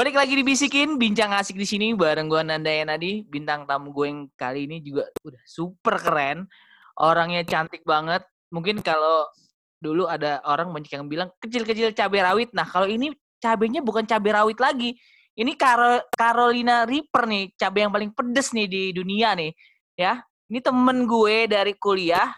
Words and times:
Balik 0.00 0.16
lagi 0.16 0.32
dibisikin, 0.32 0.96
bincang 0.96 1.28
asik 1.36 1.60
di 1.60 1.68
sini 1.68 1.92
bareng 1.92 2.24
gue 2.24 2.40
Nanda 2.40 2.72
Nadi. 2.72 3.20
Bintang 3.20 3.68
tamu 3.68 3.92
gue 3.92 4.08
yang 4.08 4.32
kali 4.32 4.64
ini 4.64 4.80
juga 4.80 5.04
udah 5.20 5.42
super 5.44 6.00
keren. 6.00 6.48
Orangnya 6.96 7.44
cantik 7.44 7.84
banget. 7.84 8.24
Mungkin 8.48 8.80
kalau 8.80 9.28
dulu 9.76 10.08
ada 10.08 10.40
orang 10.48 10.72
banyak 10.72 10.88
yang 10.88 11.04
bilang 11.04 11.28
kecil-kecil 11.44 11.92
cabai 11.92 12.24
rawit. 12.24 12.48
Nah 12.56 12.64
kalau 12.64 12.88
ini 12.88 13.12
cabenya 13.44 13.84
bukan 13.84 14.08
cabai 14.08 14.40
rawit 14.40 14.56
lagi. 14.56 14.96
Ini 15.36 15.52
Karo 15.60 16.00
Carolina 16.16 16.88
Reaper 16.88 17.28
nih, 17.28 17.52
cabai 17.60 17.84
yang 17.84 17.92
paling 17.92 18.10
pedes 18.16 18.56
nih 18.56 18.72
di 18.72 18.96
dunia 18.96 19.36
nih. 19.36 19.52
Ya, 20.00 20.24
ini 20.48 20.64
temen 20.64 21.04
gue 21.04 21.44
dari 21.44 21.76
kuliah. 21.76 22.32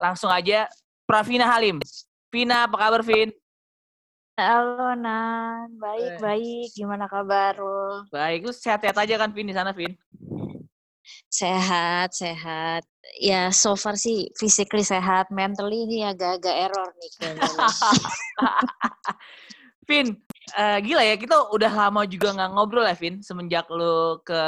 Langsung 0.00 0.32
aja, 0.32 0.64
Pravina 1.04 1.52
Halim. 1.52 1.84
Vina, 2.32 2.64
apa 2.64 2.80
kabar 2.80 3.04
Vin? 3.04 3.28
Halo 4.38 4.94
Nan, 4.94 5.82
baik 5.82 6.14
Eh. 6.14 6.18
baik. 6.22 6.70
Gimana 6.70 7.10
kabar 7.10 7.58
lo? 7.58 8.06
Baik, 8.06 8.46
lu 8.46 8.54
sehat-sehat 8.54 8.94
aja 8.94 9.18
kan 9.18 9.34
Vin 9.34 9.50
di 9.50 9.54
sana 9.58 9.74
Vin? 9.74 9.98
Sehat, 11.26 12.14
sehat. 12.14 12.86
Ya 13.18 13.50
so 13.50 13.74
far 13.74 13.98
sih 13.98 14.30
physically 14.38 14.86
sehat, 14.86 15.34
mentally 15.34 15.90
ini 15.90 16.06
agak-agak 16.06 16.54
error 16.54 16.86
nih 17.02 17.10
kayaknya. 17.18 17.50
Vin, 19.90 20.14
eh, 20.54 20.78
gila 20.86 21.02
ya 21.02 21.18
kita 21.18 21.50
udah 21.50 21.72
lama 21.74 22.06
juga 22.06 22.30
nggak 22.38 22.50
ngobrol 22.54 22.86
ya 22.86 22.94
Vin 22.94 23.18
semenjak 23.18 23.66
lu 23.74 24.22
ke 24.22 24.38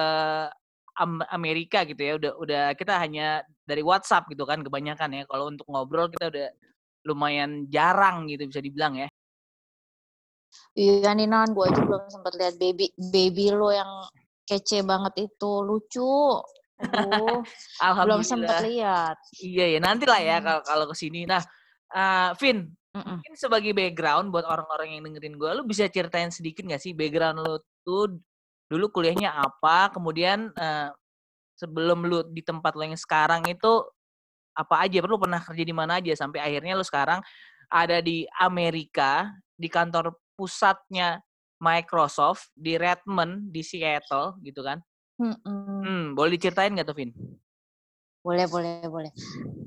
Am- 1.03 1.27
Amerika 1.35 1.83
gitu 1.83 1.99
ya. 1.99 2.15
Udah 2.15 2.33
udah 2.39 2.65
kita 2.79 2.95
hanya 2.95 3.43
dari 3.67 3.83
WhatsApp 3.83 4.31
gitu 4.31 4.47
kan 4.47 4.63
kebanyakan 4.63 5.19
ya. 5.19 5.23
Kalau 5.27 5.51
untuk 5.51 5.67
ngobrol 5.67 6.07
kita 6.15 6.31
udah 6.31 6.47
lumayan 7.11 7.67
jarang 7.67 8.31
gitu 8.31 8.47
bisa 8.47 8.63
dibilang 8.63 8.95
ya. 8.95 9.10
Iya 10.75 11.11
nih 11.15 11.27
Nan, 11.27 11.53
gue 11.53 11.65
aja 11.67 11.83
belum 11.83 12.07
sempat 12.09 12.33
lihat 12.39 12.55
baby 12.57 12.91
baby 12.97 13.51
lo 13.51 13.75
yang 13.75 13.91
kece 14.47 14.83
banget 14.87 15.31
itu, 15.31 15.53
lucu. 15.63 16.41
Aduh, 16.81 17.45
belum 18.07 18.23
sempat 18.25 18.65
lihat. 18.65 19.17
Iya 19.39 19.77
ya, 19.77 19.79
nanti 19.83 20.09
lah 20.09 20.21
ya 20.23 20.41
kalau 20.41 20.63
kalau 20.65 20.85
ke 20.89 20.97
sini. 20.97 21.29
Nah, 21.29 21.43
eh, 21.93 22.31
Vin, 22.41 22.71
Mm-mm. 22.97 23.21
mungkin 23.21 23.35
sebagai 23.39 23.71
background 23.77 24.33
buat 24.35 24.49
orang-orang 24.49 24.99
yang 24.99 25.03
dengerin 25.07 25.37
gue, 25.37 25.51
lu 25.55 25.63
bisa 25.69 25.87
ceritain 25.87 26.33
sedikit 26.33 26.67
gak 26.67 26.83
sih 26.83 26.91
background 26.97 27.45
lu 27.45 27.61
tuh 27.87 28.19
dulu 28.71 28.91
kuliahnya 28.91 29.31
apa, 29.35 29.91
kemudian 29.95 30.51
eh, 30.55 30.91
sebelum 31.59 32.07
lu 32.09 32.25
di 32.31 32.41
tempat 32.41 32.73
lo 32.75 32.83
yang 32.87 32.99
sekarang 32.99 33.45
itu 33.47 33.85
apa 34.57 34.87
aja, 34.89 34.99
perlu 34.99 35.21
pernah 35.21 35.39
kerja 35.39 35.63
di 35.63 35.75
mana 35.75 36.01
aja 36.03 36.13
sampai 36.17 36.43
akhirnya 36.43 36.75
lu 36.75 36.83
sekarang 36.83 37.23
ada 37.71 38.03
di 38.03 38.27
Amerika 38.43 39.31
di 39.55 39.71
kantor 39.71 40.11
pusatnya 40.41 41.21
Microsoft 41.61 42.49
di 42.57 42.81
Redmond 42.81 43.53
di 43.53 43.61
Seattle 43.61 44.41
gitu 44.41 44.65
kan? 44.65 44.81
Mm-mm. 45.21 45.85
Hmm, 45.85 46.05
boleh 46.17 46.41
diceritain 46.41 46.73
gak 46.73 46.89
tuh 46.89 46.97
Vin? 46.97 47.13
Boleh, 48.25 48.49
boleh, 48.49 48.85
boleh. 48.89 49.13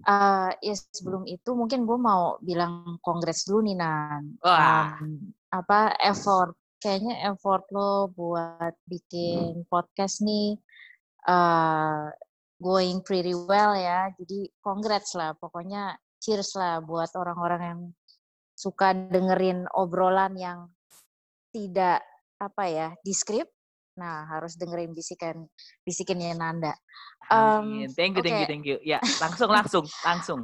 Eh 0.05 0.49
ya 0.61 0.73
sebelum 0.73 1.29
itu 1.29 1.53
mungkin 1.53 1.85
gue 1.85 1.97
mau 2.01 2.41
bilang 2.41 2.97
congrats 3.05 3.45
dulu 3.45 3.69
nih 3.69 3.77
Nan. 3.77 4.37
Wah. 4.41 4.97
Em, 4.97 5.33
apa 5.53 5.93
effort 6.01 6.57
kayaknya 6.81 7.29
effort 7.29 7.69
lo 7.69 8.09
buat 8.09 8.73
bikin 8.89 9.65
podcast 9.69 10.25
nih 10.25 10.57
eh 11.29 12.05
going 12.57 13.01
pretty 13.05 13.37
well 13.37 13.77
ya. 13.77 14.09
Jadi 14.17 14.49
congrats 14.61 15.13
lah 15.13 15.37
pokoknya 15.37 15.97
cheers 16.21 16.53
lah 16.57 16.81
buat 16.81 17.09
orang-orang 17.13 17.61
yang 17.61 17.81
suka 18.63 18.95
dengerin 18.95 19.67
obrolan 19.75 20.39
yang 20.39 20.71
tidak 21.51 21.99
apa 22.39 22.63
ya, 22.71 22.87
di. 23.03 23.43
Nah, 23.99 24.25
harus 24.25 24.55
dengerin 24.55 24.95
bisikan 24.95 25.43
bisikinnya 25.83 26.33
Nanda. 26.33 26.73
Amin. 27.27 27.91
Thank 27.93 28.17
you, 28.17 28.23
thank 28.23 28.39
you, 28.39 28.47
thank 28.47 28.65
you. 28.65 28.77
Ya, 28.81 29.03
langsung, 29.21 29.51
langsung, 29.51 29.85
langsung. 30.01 30.39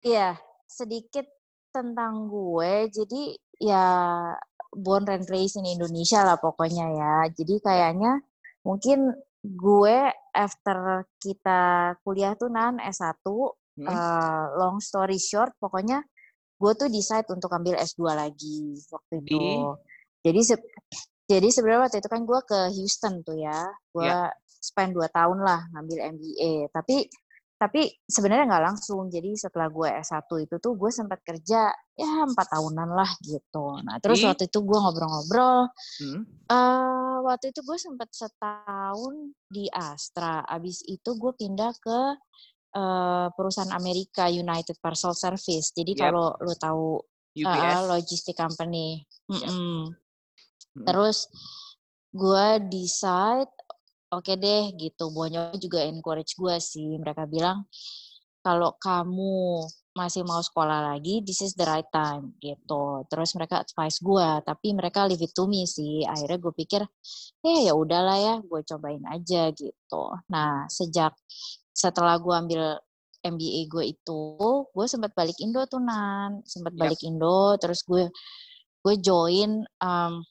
Iya, 0.00 0.38
sedikit 0.64 1.26
tentang 1.74 2.30
gue. 2.30 2.88
Jadi 2.88 3.36
ya 3.60 3.84
born 4.72 5.04
and 5.12 5.28
raised 5.28 5.60
in 5.60 5.68
Indonesia 5.68 6.24
lah 6.24 6.38
pokoknya 6.40 6.86
ya. 6.88 7.14
Jadi 7.34 7.60
kayaknya 7.60 8.22
mungkin 8.64 9.12
gue 9.44 9.98
after 10.32 11.04
kita 11.20 11.94
kuliah 12.00 12.32
tuh 12.38 12.48
nan 12.48 12.80
S1, 12.80 13.20
Hmm. 13.76 13.92
eh, 13.92 14.44
long 14.56 14.80
story 14.80 15.20
short 15.20 15.52
pokoknya 15.60 16.00
gue 16.56 16.72
tuh 16.72 16.88
decide 16.88 17.28
untuk 17.28 17.52
ambil 17.52 17.76
S2 17.76 18.02
lagi 18.12 18.80
waktu 18.88 19.14
Di? 19.20 19.28
itu. 19.28 19.44
Jadi 20.24 20.40
se- 20.42 20.68
jadi 21.26 21.48
sebenarnya 21.50 21.82
waktu 21.90 21.98
itu 22.00 22.08
kan 22.08 22.22
gue 22.24 22.40
ke 22.42 22.58
Houston 22.72 23.14
tuh 23.20 23.36
ya. 23.36 23.60
Gue 23.92 24.08
spend 24.46 24.96
2 24.96 25.06
tahun 25.12 25.38
lah 25.44 25.68
ngambil 25.76 26.16
MBA. 26.16 26.72
Tapi 26.72 27.06
tapi 27.56 27.88
sebenarnya 28.04 28.44
nggak 28.52 28.64
langsung. 28.68 29.08
Jadi 29.08 29.32
setelah 29.36 29.68
gue 29.68 29.88
S1 29.88 30.28
itu 30.44 30.56
tuh 30.60 30.72
gue 30.76 30.90
sempat 30.92 31.20
kerja 31.24 31.72
ya 31.96 32.10
empat 32.28 32.52
tahunan 32.52 32.88
lah 32.92 33.08
gitu. 33.24 33.80
Nah 33.80 33.96
terus 34.00 34.20
Di? 34.20 34.28
waktu 34.28 34.44
itu 34.48 34.58
gue 34.60 34.78
ngobrol-ngobrol. 34.80 35.68
Hmm. 36.00 36.20
eh 36.46 37.16
waktu 37.24 37.50
itu 37.50 37.60
gue 37.64 37.78
sempat 37.80 38.08
setahun 38.12 39.14
di 39.48 39.66
Astra. 39.72 40.44
Abis 40.44 40.84
itu 40.86 41.10
gue 41.16 41.32
pindah 41.32 41.72
ke 41.80 41.98
eh, 42.76 43.26
perusahaan 43.32 43.72
Amerika 43.72 44.28
United 44.28 44.76
Parcel 44.78 45.16
Service. 45.16 45.72
Jadi 45.72 45.96
Yep. 45.96 46.00
kalau 46.04 46.28
lo 46.36 46.54
tahu 46.60 46.86
UPS. 47.36 47.88
logistik 47.88 48.36
company. 48.36 49.04
Mm-mm. 49.28 49.92
Hmm. 50.76 50.84
Terus 50.84 51.28
gue 52.12 52.46
decide 52.68 53.52
oke 54.12 54.32
deh 54.36 54.72
gitu. 54.76 55.12
Bonyok 55.12 55.56
juga 55.60 55.84
encourage 55.84 56.36
gue 56.36 56.56
sih. 56.60 56.96
Mereka 56.96 57.28
bilang 57.28 57.68
kalau 58.40 58.76
kamu 58.78 59.66
masih 59.96 60.22
mau 60.28 60.38
sekolah 60.44 60.92
lagi, 60.92 61.24
this 61.24 61.40
is 61.40 61.56
the 61.56 61.64
right 61.64 61.88
time 61.88 62.36
gitu. 62.38 63.02
Terus 63.08 63.32
mereka 63.32 63.64
advice 63.64 63.98
gue, 64.04 64.28
tapi 64.44 64.76
mereka 64.76 65.08
leave 65.08 65.24
it 65.24 65.32
to 65.32 65.48
me 65.48 65.64
sih. 65.64 66.04
Akhirnya 66.04 66.36
gue 66.36 66.52
pikir, 66.52 66.84
eh 67.42 67.58
ya 67.66 67.72
udahlah 67.72 68.18
ya, 68.20 68.34
gue 68.44 68.60
cobain 68.60 69.02
aja 69.08 69.50
gitu. 69.56 70.02
Nah 70.28 70.68
sejak 70.68 71.16
setelah 71.76 72.16
gue 72.16 72.32
ambil 72.32 72.62
MBA 73.20 73.68
gue 73.68 73.84
itu, 73.92 74.22
gue 74.72 74.86
sempat 74.88 75.12
balik 75.12 75.36
Indo 75.44 75.60
tuh 75.68 75.82
nan, 75.84 76.40
sempat 76.48 76.72
Yap. 76.72 76.80
balik 76.80 77.00
Indo, 77.04 77.60
terus 77.60 77.84
gue 77.84 78.08
gue 78.80 78.94
join 79.02 79.66
um, 79.82 80.22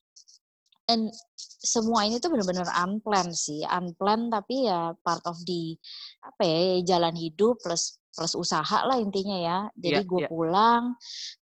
and 0.89 1.11
semua 1.37 2.07
ini 2.07 2.17
tuh 2.17 2.31
benar-benar 2.33 2.65
unplanned 2.81 3.35
sih, 3.35 3.61
unplanned 3.67 4.33
tapi 4.33 4.65
ya 4.65 4.95
part 5.05 5.21
of 5.29 5.37
the 5.45 5.77
apa 6.23 6.41
ya 6.41 6.97
jalan 6.97 7.13
hidup 7.13 7.61
plus 7.61 7.99
plus 8.15 8.33
usaha 8.33 8.79
lah 8.87 8.95
intinya 8.97 9.37
ya. 9.37 9.57
Jadi 9.75 10.01
Iya, 10.01 10.07
gue 10.07 10.19
iya. 10.23 10.29
pulang 10.31 10.83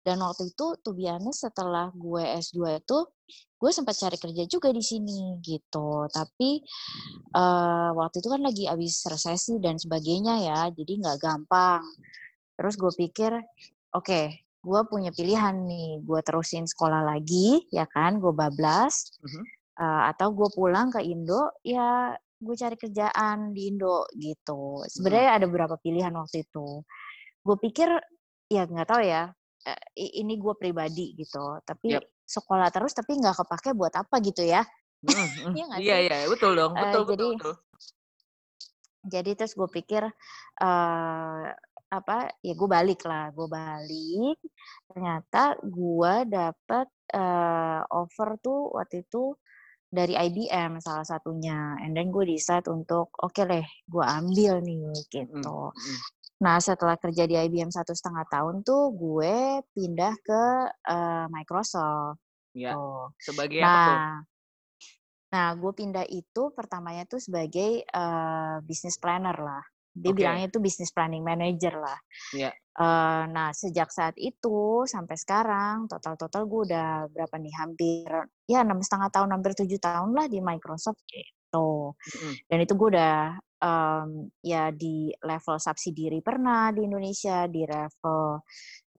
dan 0.01 0.17
waktu 0.23 0.49
itu 0.49 0.65
tuh 0.79 0.93
biasanya 0.95 1.35
setelah 1.35 1.91
gue 1.91 2.23
S2 2.39 2.79
itu 2.79 2.97
gue 3.61 3.69
sempat 3.69 3.93
cari 3.93 4.17
kerja 4.17 4.43
juga 4.47 4.71
di 4.73 4.81
sini 4.81 5.37
gitu. 5.43 6.07
Tapi 6.07 6.63
eh 7.31 7.89
waktu 7.93 8.23
itu 8.23 8.27
kan 8.31 8.41
lagi 8.41 8.63
abis 8.65 9.05
resesi 9.05 9.59
dan 9.59 9.75
sebagainya 9.77 10.35
ya, 10.41 10.59
jadi 10.71 10.91
nggak 10.97 11.17
gampang. 11.21 11.83
Terus 12.57 12.73
gue 12.77 12.91
pikir, 12.95 13.31
oke, 13.93 14.21
gue 14.61 14.81
punya 14.85 15.09
pilihan 15.09 15.55
nih, 15.65 16.01
gue 16.05 16.19
terusin 16.21 16.69
sekolah 16.69 17.01
lagi, 17.01 17.65
ya 17.73 17.89
kan, 17.89 18.21
gue 18.21 18.29
bablas, 18.29 19.17
Mhm. 19.23 19.43
eh, 19.81 20.03
atau 20.13 20.29
gue 20.29 20.49
pulang 20.53 20.93
ke 20.93 21.01
Indo, 21.01 21.49
ya 21.65 22.13
gue 22.41 22.55
cari 22.57 22.73
kerjaan 22.75 23.53
di 23.53 23.69
Indo 23.69 24.09
gitu. 24.17 24.81
Sebenarnya 24.89 25.37
ada 25.37 25.45
beberapa 25.45 25.77
pilihan 25.77 26.09
waktu 26.17 26.41
itu. 26.43 26.81
Gue 27.45 27.57
pikir, 27.61 27.89
ya 28.49 28.65
nggak 28.65 28.89
tahu 28.89 29.01
ya, 29.05 29.29
eh, 29.63 29.79
ini 30.17 30.41
gue 30.41 30.53
pribadi 30.57 31.13
gitu. 31.13 31.61
Tapi 31.61 31.95
Yap. 31.95 32.03
sekolah 32.25 32.73
terus, 32.73 32.97
tapi 32.97 33.21
nggak 33.21 33.45
kepake 33.45 33.77
buat 33.77 33.93
apa 33.93 34.17
gitu 34.25 34.41
ya. 34.41 34.65
Mm, 35.05 35.13
mm. 35.53 35.53
Iya 35.53 35.65
Iya, 35.77 35.95
iya, 36.09 36.17
betul 36.25 36.57
dong. 36.57 36.73
Betul, 36.73 37.01
betul, 37.05 37.15
jadi- 37.15 37.37
betul. 37.37 37.55
jadi 39.01 39.31
terus 39.33 39.57
gue 39.57 39.65
pikir 39.65 40.03
eh 40.61 41.47
apa 41.91 42.17
ya 42.39 42.53
gue 42.53 42.69
balik 42.69 43.01
lah 43.03 43.33
gue 43.33 43.49
balik 43.49 44.37
ternyata 44.87 45.57
gue 45.59 46.13
dapet 46.29 46.87
eh 47.09 47.81
offer 47.91 48.37
tuh 48.39 48.69
waktu 48.71 49.01
itu 49.03 49.33
dari 49.91 50.15
IBM 50.15 50.79
salah 50.79 51.03
satunya 51.03 51.75
and 51.83 51.91
then 51.91 52.09
gue 52.09 52.23
decide 52.23 52.65
untuk 52.71 53.11
oke 53.19 53.43
deh 53.43 53.67
gue 53.91 54.05
ambil 54.07 54.63
nih 54.63 54.95
gitu 55.11 55.69
mm. 55.69 55.99
nah 56.39 56.57
setelah 56.57 56.95
kerja 56.95 57.27
di 57.27 57.35
IBM 57.35 57.69
satu 57.69 57.91
setengah 57.91 58.23
tahun 58.31 58.63
tuh 58.63 58.95
gue 58.95 59.61
pindah 59.75 60.15
ke 60.23 60.43
eh, 60.89 61.25
Microsoft 61.27 62.23
Ya, 62.51 62.75
tuh. 62.75 63.15
sebagai 63.15 63.63
apa 63.63 63.63
tuh? 63.63 63.95
Nah, 63.95 64.15
nah 65.31 65.47
gue 65.55 65.71
pindah 65.71 66.05
itu 66.11 66.51
pertamanya 66.51 67.07
tuh 67.07 67.23
sebagai 67.23 67.83
eh, 67.83 68.55
business 68.67 68.99
planner 68.99 69.37
lah. 69.39 69.63
Dia 69.95 70.11
Oke. 70.11 70.15
bilangnya 70.15 70.47
itu 70.47 70.59
business 70.63 70.95
planning 70.95 71.23
manager 71.23 71.75
lah. 71.83 71.99
Iya. 72.31 72.53
Eee, 72.79 73.23
nah 73.33 73.51
sejak 73.55 73.89
saat 73.93 74.15
itu 74.19 74.85
sampai 74.87 75.15
sekarang 75.19 75.87
total-total 75.91 76.43
gue 76.49 76.61
udah 76.73 76.89
berapa 77.11 77.35
nih, 77.41 77.53
hampir 77.59 78.09
ya 78.49 78.63
6,5 78.67 79.09
tahun, 79.13 79.31
hampir 79.35 79.53
7 79.57 79.79
tahun 79.81 80.11
lah 80.15 80.27
di 80.31 80.39
Microsoft 80.43 81.03
gitu. 81.11 81.95
Mhm. 82.05 82.41
Dan 82.49 82.59
itu 82.65 82.73
gue 82.79 82.89
udah, 82.97 83.37
mmm, 83.63 84.09
ya 84.45 84.71
di 84.75 85.11
level 85.25 85.57
subsidiary 85.61 86.21
pernah 86.25 86.71
di 86.75 86.85
Indonesia, 86.87 87.45
di 87.51 87.63
level 87.67 88.41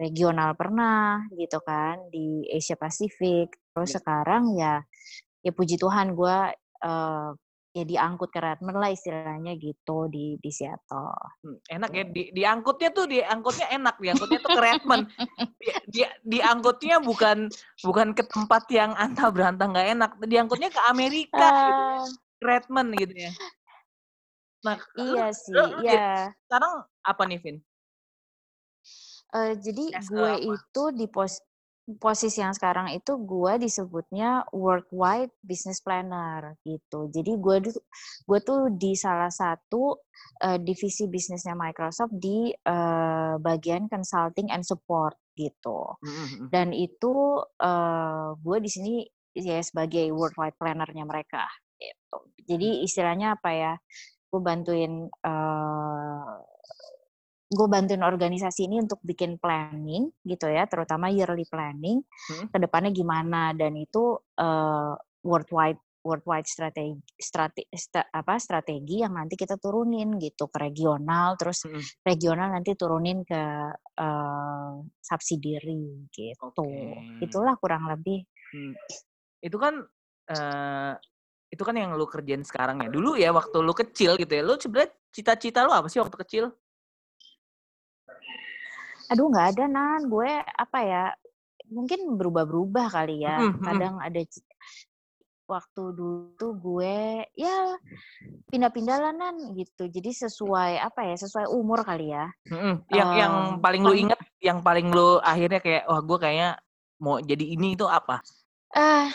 regional 0.01 0.55
pernah 0.59 1.25
gitu 1.37 1.61
kan, 1.65 2.09
di 2.13 2.47
Asia 2.53 2.77
Pasifik. 2.81 3.55
Terus 3.75 3.91
Iya. 3.91 3.99
sekarang 3.99 4.55
ya 4.59 4.81
ya 5.47 5.53
puji 5.57 5.77
Tuhan 5.81 6.15
gue, 6.19 6.39
eee, 6.85 7.31
ya 7.73 7.85
diangkut 7.89 8.29
ke 8.33 8.41
Redmond 8.41 8.77
lah 8.81 8.91
istilahnya 8.93 9.57
gitu 9.57 10.09
di 10.13 10.37
di 10.41 10.51
Seattle. 10.53 11.13
Mmm, 11.45 11.59
enak 11.73 11.91
ya 11.97 12.05
di 12.05 12.23
diangkutnya 12.37 12.91
tuh 12.97 13.07
diangkutnya 13.09 13.67
enak, 13.73 13.97
diangkutnya 14.01 14.39
tuh 14.45 14.53
ke 14.53 14.61
Redmond. 14.61 15.05
Di 15.61 15.69
dia 15.89 16.09
diangkutnya 16.25 17.01
bukan 17.01 17.49
bukan 17.85 18.09
ke 18.19 18.25
tempat 18.29 18.65
yang 18.73 18.93
antah 18.97 19.29
berantah 19.35 19.67
nggak 19.73 19.89
enak, 19.97 20.11
diangkutnya 20.29 20.71
ke 20.73 20.81
Amerika 20.93 21.49
gitu 21.65 21.83
ya, 21.83 22.01
Redmond 22.45 22.91
gitu 23.01 23.15
ya. 23.17 23.33
Nah, 24.67 24.79
lu 25.11 25.15
Iya 25.15 25.25
sih, 25.35 25.59
lu 25.59 25.63
lu 25.77 25.83
jadi 25.91 26.07
iya. 26.07 26.35
sekarang 26.47 26.73
apa 27.03 27.23
nih, 27.29 27.39
Vin? 27.43 27.57
Eee, 29.33 29.57
jadi 29.65 29.85
gue 29.97 30.33
apa? 30.37 30.55
itu 30.57 30.83
di 30.93 31.07
pos 31.09 31.41
posisi 31.99 32.39
yang 32.41 32.55
sekarang 32.55 32.95
itu 32.95 33.19
gue 33.27 33.59
disebutnya 33.59 34.47
worldwide 34.55 35.35
business 35.43 35.83
planner 35.83 36.55
gitu. 36.63 37.11
Jadi 37.11 37.33
gue 37.43 37.57
gue 38.29 38.39
tuh 38.47 38.71
di 38.79 38.95
salah 38.95 39.31
satu, 39.33 39.99
eee, 40.43 40.59
divisi 40.63 41.11
bisnisnya 41.11 41.59
Microsoft 41.59 42.15
di, 42.17 42.55
eee, 42.55 43.35
bagian 43.43 43.91
consulting 43.91 44.49
and 44.55 44.63
support 44.63 45.19
gitu. 45.35 45.99
Mhm 46.03 46.23
mhm. 46.23 46.53
Dan 46.53 46.71
itu, 46.77 47.15
eee, 47.59 48.29
gue 48.41 48.59
di 48.63 48.71
sini 48.71 48.95
ya 49.37 49.61
sebagai 49.65 50.11
worldwide 50.15 50.57
planner-nya 50.61 51.05
mereka 51.09 51.49
gitu. 51.81 52.19
Jadi 52.47 52.85
istilahnya 52.87 53.37
apa 53.41 53.51
ya, 53.55 53.73
gue 54.31 54.41
bantuin, 54.43 55.09
eee, 55.11 56.33
gue 57.53 57.67
bantuin 57.69 58.01
organisasi 58.05 58.67
ini 58.69 58.81
untuk 58.83 59.01
bikin 59.05 59.37
planning 59.43 60.09
gitu 60.25 60.49
ya, 60.49 60.65
terutama 60.71 61.13
yearly 61.13 61.45
planning, 61.49 62.01
Mhm. 62.29 62.53
ke 62.53 62.59
depannya 62.63 62.91
gimana 62.97 63.53
dan 63.57 63.77
itu, 63.77 64.17
eee, 64.41 64.95
worldwide 65.27 65.81
worldwide 66.03 66.49
strategi 66.51 66.99
strate 67.21 67.71
sta 67.79 68.03
apa, 68.11 68.35
strategi 68.43 69.05
yang 69.07 69.15
nanti 69.15 69.39
kita 69.39 69.55
turunin 69.61 70.19
gitu 70.19 70.51
ke 70.51 70.59
regional, 70.59 71.39
terus 71.39 71.63
Mhm. 71.65 71.93
regional 72.03 72.51
nanti 72.57 72.75
turunin 72.75 73.23
ke, 73.23 73.43
eee, 74.01 74.73
subsidiary 75.05 76.09
gitu. 76.11 76.41
Oke. 76.41 77.13
Itulah 77.23 77.55
kurang 77.63 77.87
lebih. 77.93 78.27
Mmm, 78.53 78.77
itu 79.45 79.57
kan, 79.61 79.75
eee, 80.31 80.93
itu 81.55 81.63
kan 81.69 81.77
yang 81.79 81.93
lu 81.99 82.07
kerjain 82.09 82.45
sekarang 82.45 82.85
ya. 82.85 82.89
Dulu 82.93 83.17
ya 83.21 83.31
waktu 83.33 83.59
lu 83.65 83.73
kecil 83.77 84.17
gitu 84.21 84.33
ya, 84.33 84.43
lu 84.45 84.55
sebenarnya 84.61 84.93
cita-cita 85.15 85.65
lu 85.67 85.73
apa 85.75 85.89
sih 85.93 86.01
waktu 86.03 86.17
kecil? 86.25 86.45
Aduh 89.13 89.29
nggak 89.29 89.49
ada 89.53 89.65
Nan, 89.69 90.09
gue 90.09 90.31
apa 90.41 90.79
ya, 90.81 91.05
mungkin 91.69 92.17
berubah-berubah 92.17 92.89
kali 92.89 93.29
ya. 93.29 93.45
Mhm. 93.45 93.61
Kadang 93.61 94.01
ada 94.01 94.21
waktu 95.45 95.83
dulu 95.93 96.33
tuh 96.41 96.53
gue 96.57 97.29
ya 97.37 97.77
pindah-pindah 98.49 98.97
lah 99.05 99.13
Nan 99.13 99.53
gitu. 99.53 99.85
Jadi 99.93 100.11
sesuai 100.17 100.81
apa 100.81 101.05
ya, 101.13 101.17
sesuai 101.21 101.53
umur 101.53 101.85
kali 101.85 102.09
ya. 102.09 102.25
Mhm, 102.49 102.89
yang 102.89 103.11
yang 103.13 103.33
Mmm, 103.37 103.61
paling 103.61 103.83
lu 103.85 103.93
inget, 103.93 104.21
yang 104.41 104.59
paling 104.65 104.89
lu 104.89 105.21
akhirnya 105.21 105.61
kayak, 105.61 105.85
"Wah 105.93 106.01
gue 106.01 106.19
kayaknya 106.19 106.51
mau 107.05 107.21
jadi 107.21 107.45
ini," 107.53 107.77
itu 107.77 107.85
apa? 107.85 108.25
Eh, 108.73 109.07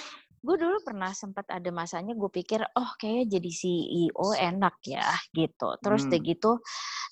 gue 0.48 0.56
dulu 0.64 0.78
pernah 0.88 1.12
sempat 1.12 1.46
ada 1.52 1.70
masanya 1.76 2.16
gue 2.16 2.32
pikir, 2.32 2.64
"Oh 2.80 2.92
kayaknya 2.96 3.38
jadi 3.40 3.52
CEO 3.52 4.28
enak 4.40 4.76
ya," 4.88 5.04
gitu. 5.36 5.76
Terus 5.84 6.08
udah 6.08 6.20
Mmm. 6.24 6.30
gitu 6.32 6.52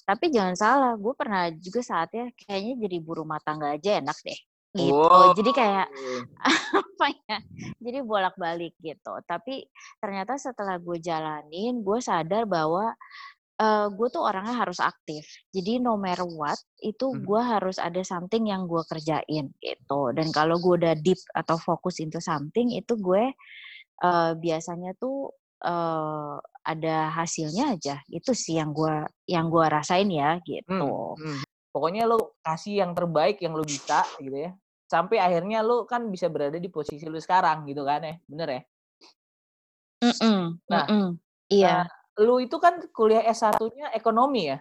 tapi 0.05 0.29
jangan 0.29 0.55
salah, 0.57 0.93
gue 1.01 1.13
pernah 1.17 1.49
juga 1.57 1.81
saatnya 1.81 2.29
kayaknya 2.37 2.73
jadi 2.85 2.95
ibu 3.01 3.11
rumah 3.25 3.41
tangga 3.41 3.73
aja 3.73 3.97
enak 4.01 4.17
deh, 4.21 4.39
gitu. 4.77 5.01
Oh. 5.01 5.33
Jadi 5.33 5.51
kayak 5.55 5.87
apa 6.85 7.05
ya, 7.25 7.37
jadi 7.81 7.99
bolak-balik 8.05 8.77
gitu. 8.81 9.13
Tapi 9.25 9.65
ternyata 9.97 10.37
setelah 10.37 10.77
gue 10.77 10.97
jalanin, 11.01 11.81
gue 11.81 11.99
sadar 12.03 12.45
bahwa, 12.45 12.93
eee, 13.61 13.85
gue 13.97 14.07
tuh 14.13 14.23
orangnya 14.25 14.55
harus 14.63 14.79
aktif. 14.83 15.23
Jadi 15.55 15.79
no 15.83 15.95
matter 15.99 16.25
what, 16.27 16.59
itu 16.83 17.05
Mhm. 17.11 17.25
gue 17.25 17.41
harus 17.41 17.77
ada 17.81 18.01
something 18.05 18.45
yang 18.49 18.67
gue 18.69 18.81
kerjain 18.87 19.51
gitu. 19.63 20.01
Dan 20.17 20.29
kalau 20.35 20.59
gue 20.61 20.75
udah 20.81 20.95
deep 20.99 21.19
atau 21.35 21.57
fokus 21.59 21.99
into 22.03 22.19
something, 22.23 22.71
itu 22.75 22.93
gue, 22.99 23.31
eee, 24.03 24.31
biasanya 24.39 24.91
tuh, 24.99 25.31
eee, 25.63 26.35
ada 26.65 26.97
hasilnya 27.13 27.77
aja. 27.77 27.95
Itu 28.09 28.31
sih 28.37 28.57
yang 28.59 28.71
gue 28.75 29.05
yang 29.29 29.47
gue 29.53 29.65
rasain 29.69 30.09
ya, 30.11 30.39
gitu. 30.45 31.17
mhm. 31.17 31.43
Pokoknya 31.73 32.07
lu 32.09 32.17
kasih 32.45 32.81
yang 32.85 32.91
terbaik 32.97 33.37
yang 33.43 33.53
lu 33.57 33.63
bisa 33.67 34.07
gitu 34.23 34.35
ya, 34.35 34.51
sampai 34.89 35.19
akhirnya 35.21 35.59
lu 35.65 35.85
kan 35.89 36.07
bisa 36.11 36.27
berada 36.31 36.57
di 36.61 36.69
posisi 36.71 37.05
lu 37.09 37.19
sekarang 37.19 37.67
gitu 37.69 37.83
kan 37.87 38.01
ya, 38.03 38.15
bener 38.29 38.49
ya? 38.49 38.61
Mhm 40.03 40.59
Nah, 40.69 40.85
mhm, 40.89 41.19
eee, 41.63 41.81
iya. 41.81 41.87
Lu 42.19 42.39
itu 42.39 42.55
kan 42.63 42.79
kuliah 42.95 43.23
S1-nya 43.27 43.91
ekonomi 43.95 44.51
ya? 44.51 44.57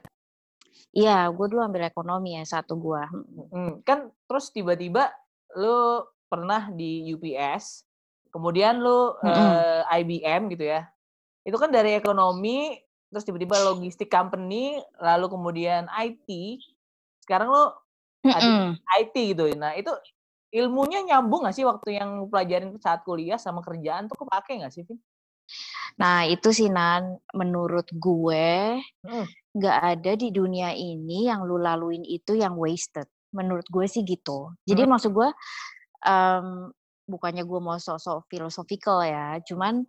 Iya, 0.94 1.30
gue 1.34 1.46
dulu 1.50 1.60
ambil 1.66 1.82
ekonomi 1.90 2.38
S1 2.38 2.66
gue, 2.78 3.02
mhm. 3.10 3.46
Mhm, 3.52 3.82
kan 3.86 4.10
terus 4.28 4.50
tiba-tiba 4.54 5.12
lu 5.58 6.02
pernah 6.30 6.70
di 6.74 7.06
UPS, 7.14 7.86
kemudian 8.34 8.82
lu, 8.82 9.14
Mhm. 9.22 9.66
eee, 9.86 10.02
IBM 10.02 10.42
gitu 10.54 10.64
ya. 10.74 10.90
Itu 11.46 11.56
kan 11.62 11.70
dari 11.74 11.94
ekonomi, 11.98 12.78
terus 13.12 13.24
tiba-tiba 13.28 13.56
logistik 13.62 14.10
company, 14.12 14.80
lalu 15.00 15.26
kemudian 15.32 15.86
IT, 15.92 16.28
sekarang 17.24 17.48
lu 17.54 17.64
ada 18.30 18.48
di 18.50 18.60
Mhm. 18.60 18.78
IT 19.00 19.16
gitu. 19.36 19.44
Nah 19.58 19.74
itu 19.78 19.92
ilmunya 20.54 21.00
nyambung 21.06 21.44
nggak 21.46 21.56
sih 21.56 21.66
waktu 21.68 21.98
yang 22.00 22.10
pelajarin 22.32 22.76
saat 22.82 23.02
kuliah 23.06 23.38
sama 23.40 23.60
kerjaan 23.66 24.06
tuh 24.10 24.18
kepake 24.26 24.58
nggak 24.62 24.72
sih, 24.74 24.84
Vin? 24.88 24.98
Nah 26.00 26.26
itu 26.26 26.50
sih 26.50 26.68
Nan, 26.72 27.18
menurut 27.36 27.86
gue, 27.94 28.80
Mhm. 29.04 29.26
nggak 29.54 29.78
ada 29.96 30.12
di 30.18 30.28
dunia 30.34 30.74
ini 30.74 31.30
yang 31.30 31.46
lu 31.46 31.58
laluin 31.62 32.02
itu 32.06 32.34
yang 32.38 32.58
wasted, 32.58 33.06
menurut 33.34 33.66
gue 33.70 33.86
sih 33.86 34.02
gitu. 34.06 34.50
Jadi 34.66 34.82
Mhm. 34.84 34.90
maksud 34.90 35.10
gue, 35.14 35.28
mmm, 36.06 36.72
bukannya 37.10 37.44
gue 37.44 37.60
mau 37.62 37.76
sok-sok 37.78 38.26
philosophical 38.32 39.04
ya, 39.04 39.38
cuman 39.44 39.84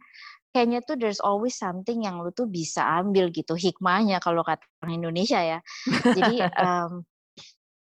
kayaknya 0.55 0.81
tuh 0.85 0.97
there's 0.99 1.21
always 1.23 1.55
something 1.57 2.03
yang 2.05 2.19
lu 2.23 2.31
tuh 2.35 2.47
bisa 2.49 2.83
ambil 3.01 3.29
gitu, 3.33 3.55
hikmahnya 3.57 4.19
kalau 4.23 4.41
kata 4.45 4.63
orang 4.83 4.99
Indonesia 5.03 5.39
ya. 5.41 5.59
Jadi, 6.15 6.45
mmm, 6.57 7.03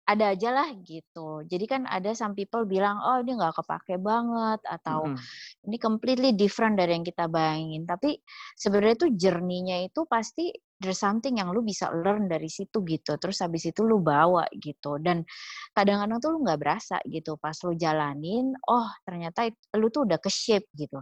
ada 0.08 0.32
aja 0.32 0.48
lah 0.56 0.68
gitu. 0.88 1.44
Jadi 1.44 1.64
kan 1.68 1.82
ada 1.84 2.16
some 2.16 2.32
people 2.32 2.64
bilang, 2.64 2.96
"Oh 3.04 3.20
ini 3.20 3.36
nggak 3.36 3.60
kepake 3.60 4.00
banget," 4.00 4.60
atau, 4.64 5.00
Mhm. 5.04 5.28
"Ini 5.68 5.76
completely 5.80 6.32
different 6.34 6.80
dari 6.80 6.96
yang 6.96 7.04
kita 7.06 7.28
bayangin." 7.30 7.84
Tapi 7.84 8.16
sebenarnya 8.56 8.96
tuh 9.08 9.10
journey-nya 9.14 9.84
itu 9.88 10.04
pasti 10.08 10.50
there's 10.80 10.98
something 11.02 11.36
yang 11.42 11.50
lu 11.52 11.60
bisa 11.66 11.90
learn 11.92 12.26
dari 12.30 12.48
situ 12.48 12.80
gitu, 12.86 13.18
terus 13.20 13.42
habis 13.44 13.66
itu 13.68 13.82
lu 13.84 14.00
bawa 14.02 14.46
gitu. 14.56 14.96
Dan 15.02 15.26
kadang-kadang 15.76 16.18
tuh 16.22 16.30
lu 16.36 16.38
nggak 16.46 16.60
berasa 16.62 16.96
gitu, 17.08 17.36
pas 17.40 17.56
lu 17.66 17.72
jalanin, 17.76 18.54
oh 18.70 18.88
ternyata 19.06 19.48
lu 19.78 19.88
tuh 19.92 20.06
udah 20.08 20.18
ke-shape 20.22 20.66
gitu. 20.78 21.00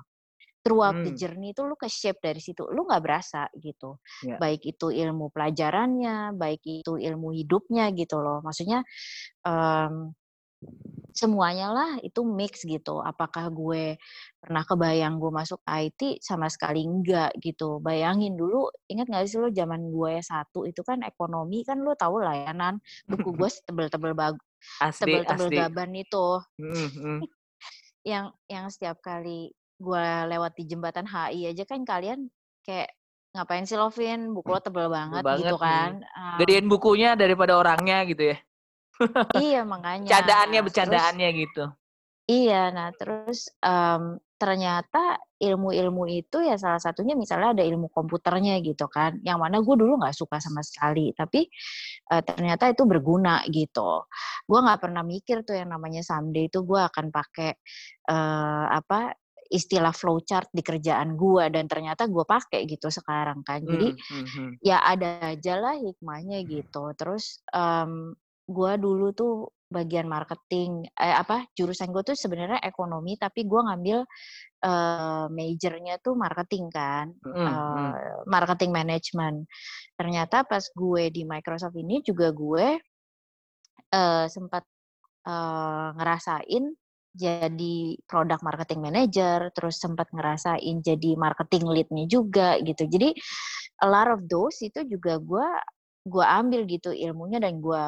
Throughout 0.66 0.98
the 1.06 1.14
Mmm. 1.14 1.14
journey 1.14 1.54
itu 1.54 1.62
lu 1.62 1.78
ke-shape 1.78 2.18
dari 2.18 2.42
situ, 2.42 2.66
lu 2.74 2.82
nggak 2.90 3.02
berasa 3.06 3.46
gitu. 3.54 4.02
Iya. 4.22 4.40
Baik 4.42 4.66
itu 4.66 4.90
ilmu 4.90 5.30
pelajarannya, 5.30 6.34
baik 6.34 6.62
itu 6.66 6.98
ilmu 6.98 7.30
hidupnya 7.38 7.94
gitu 7.94 8.18
loh. 8.18 8.42
Maksudnya, 8.42 8.82
mmm, 9.46 10.14
semuanya 11.16 11.72
lah 11.72 11.90
itu 12.04 12.20
mix 12.28 12.62
gitu. 12.68 13.00
Apakah 13.00 13.48
gue 13.54 13.96
pernah 14.42 14.62
kebayang 14.66 15.16
gue 15.22 15.32
masuk 15.32 15.60
IT? 15.68 16.20
Sama 16.22 16.48
sekali 16.52 16.84
enggak 16.84 17.32
gitu. 17.42 17.78
Bayangin 17.82 18.36
dulu, 18.36 18.68
ingat 18.92 19.08
nggak 19.10 19.24
sih 19.30 19.38
lu 19.42 19.48
zaman 19.54 19.88
gue 19.92 20.10
S1 20.20 20.66
itu 20.68 20.82
kan 20.86 21.00
ekonomi 21.06 21.62
kan 21.68 21.80
lu 21.82 21.94
tahu 21.98 22.20
lah 22.24 22.34
ya 22.36 22.52
Nan, 22.56 22.80
buku 23.10 23.32
gue 23.38 23.48
setebel-tebel 23.50 24.12
bag 24.18 24.36
Asli 24.80 25.24
tebel-tebel 25.26 25.50
gaban 25.56 25.92
itu. 25.96 26.40
Mhm 26.58 26.86
mhm. 26.96 27.16
Yang 28.06 28.26
yang 28.50 28.66
setiap 28.72 28.98
kali 29.04 29.52
gue 29.76 30.06
lewat 30.32 30.52
di 30.56 30.64
jembatan 30.68 31.06
HI 31.06 31.52
aja 31.52 31.64
kan 31.68 31.84
kalian 31.84 32.28
kayak, 32.64 32.92
"Ngapain 33.36 33.64
sih 33.68 33.76
lo 33.76 33.92
Vin, 33.92 34.32
buku 34.32 34.48
lo 34.48 34.60
tebel 34.60 34.88
Tebel 34.88 34.96
banget," 34.96 35.22
banget, 35.22 35.40
gitu 35.44 35.56
kan. 35.60 35.90
Mmm. 36.00 36.38
Gedein 36.40 36.66
bukunya 36.66 37.10
daripada 37.14 37.56
orangnya 37.60 38.04
gitu 38.08 38.22
ya. 38.34 38.36
Iya 39.36 39.62
makanya. 39.72 40.08
Bercandaannya 40.08 40.50
Nah 40.50 40.62
terus 40.62 40.66
bercandaannya 40.72 41.28
gitu. 41.44 41.64
Iya, 42.26 42.62
nah 42.74 42.88
terus, 42.96 43.52
mmm 43.62 44.18
ternyata 44.36 45.16
ilmu-ilmu 45.40 46.04
itu 46.12 46.44
ya 46.44 46.60
salah 46.60 46.80
satunya 46.80 47.16
misalnya 47.16 47.56
ada 47.56 47.64
ilmu 47.64 47.88
komputernya 47.88 48.60
gitu 48.60 48.84
kan, 48.88 49.16
yang 49.24 49.40
mana 49.40 49.64
gue 49.64 49.76
dulu 49.76 49.96
nggak 49.96 50.12
suka 50.12 50.36
sama 50.40 50.60
sekali, 50.60 51.12
tapi 51.16 51.48
uh, 52.12 52.20
ternyata 52.20 52.68
itu 52.68 52.84
berguna 52.84 53.40
gitu. 53.48 54.04
Gue 54.44 54.58
nggak 54.60 54.80
pernah 54.80 55.00
mikir 55.00 55.40
tuh 55.40 55.56
yang 55.56 55.72
namanya 55.72 56.04
someday 56.04 56.52
itu 56.52 56.60
gue 56.68 56.80
akan 56.80 57.08
pakai 57.08 57.56
uh, 58.12 58.76
apa 58.76 59.16
istilah 59.50 59.94
flowchart 59.94 60.50
di 60.50 60.62
kerjaan 60.62 61.14
gue 61.14 61.44
dan 61.50 61.66
ternyata 61.70 62.06
gue 62.10 62.24
pakai 62.26 62.66
gitu 62.66 62.90
sekarang 62.90 63.42
kan. 63.46 63.62
Jadi 63.62 63.94
mm 63.94 64.24
-hmm. 64.26 64.48
ya 64.62 64.82
ada 64.82 65.32
aja 65.34 65.54
lah 65.58 65.74
hikmahnya 65.78 66.42
gitu. 66.46 66.92
Terus 66.98 67.42
um, 67.54 68.14
gue 68.46 68.72
dulu 68.78 69.10
tuh 69.10 69.50
bagian 69.66 70.06
marketing 70.06 70.86
eh 70.94 71.10
apa 71.10 71.42
jurusan 71.58 71.90
gue 71.90 72.02
tuh 72.06 72.14
sebenarnya 72.14 72.62
ekonomi 72.62 73.18
tapi 73.18 73.42
gue 73.42 73.60
ngambil 73.66 73.98
uh, 74.62 75.26
majornya 75.26 75.98
tuh 75.98 76.14
marketing 76.14 76.70
kan 76.70 77.10
mm, 77.10 77.34
uh, 77.34 78.22
marketing 78.30 78.70
management 78.70 79.50
ternyata 79.98 80.46
pas 80.46 80.62
gue 80.62 81.10
di 81.10 81.26
Microsoft 81.26 81.74
ini 81.74 81.98
juga 82.06 82.30
gue 82.30 82.78
uh, 83.90 84.26
sempat 84.30 84.62
uh, 85.26 85.90
ngerasain 85.98 86.64
jadi 87.16 87.96
product 88.04 88.44
marketing 88.44 88.84
manager 88.84 89.48
terus 89.56 89.80
sempat 89.80 90.06
ngerasain 90.12 90.84
jadi 90.84 91.16
marketing 91.16 91.64
leadnya 91.64 92.04
juga 92.04 92.60
gitu 92.60 92.84
jadi 92.84 93.16
a 93.82 93.86
lot 93.88 94.12
of 94.12 94.20
those 94.28 94.60
itu 94.60 94.84
juga 94.84 95.16
gue 95.16 95.48
gue 96.06 96.24
ambil 96.24 96.68
gitu 96.68 96.92
ilmunya 96.94 97.42
dan 97.42 97.58
gue 97.58 97.84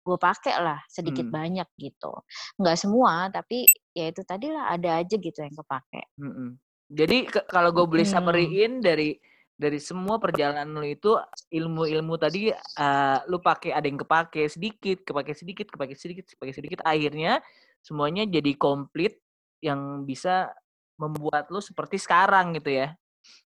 gue 0.00 0.16
pakai 0.16 0.56
lah 0.58 0.80
sedikit 0.88 1.28
hmm. 1.28 1.34
banyak 1.36 1.68
gitu 1.76 2.12
nggak 2.56 2.76
semua 2.80 3.28
tapi 3.28 3.68
ya 3.92 4.08
itu 4.10 4.24
tadi 4.24 4.48
lah 4.48 4.72
ada 4.72 5.04
aja 5.04 5.14
gitu 5.14 5.38
yang 5.38 5.54
kepake 5.54 6.02
hmm. 6.16 6.50
jadi 6.88 7.16
kalau 7.46 7.70
gue 7.70 7.84
boleh 7.84 8.06
summary-in 8.08 8.80
dari 8.80 9.14
dari 9.60 9.76
semua 9.76 10.16
perjalanan 10.16 10.72
lu 10.72 10.88
itu 10.88 11.20
ilmu-ilmu 11.52 12.16
tadi 12.16 12.48
uh, 12.80 13.18
lu 13.28 13.44
pakai 13.44 13.76
ada 13.76 13.84
yang 13.84 14.00
kepake 14.00 14.48
sedikit 14.48 15.04
kepake 15.04 15.36
sedikit 15.36 15.66
kepake 15.68 15.92
sedikit 15.92 16.24
kepake 16.32 16.52
sedikit 16.56 16.80
akhirnya 16.80 17.44
semuanya 17.80 18.28
jadi 18.28 18.52
komplit 18.56 19.16
yang 19.60 20.04
bisa 20.08 20.52
membuat 21.00 21.48
lu 21.48 21.60
seperti 21.64 21.96
sekarang 21.96 22.52
gitu 22.56 22.72
ya. 22.72 22.92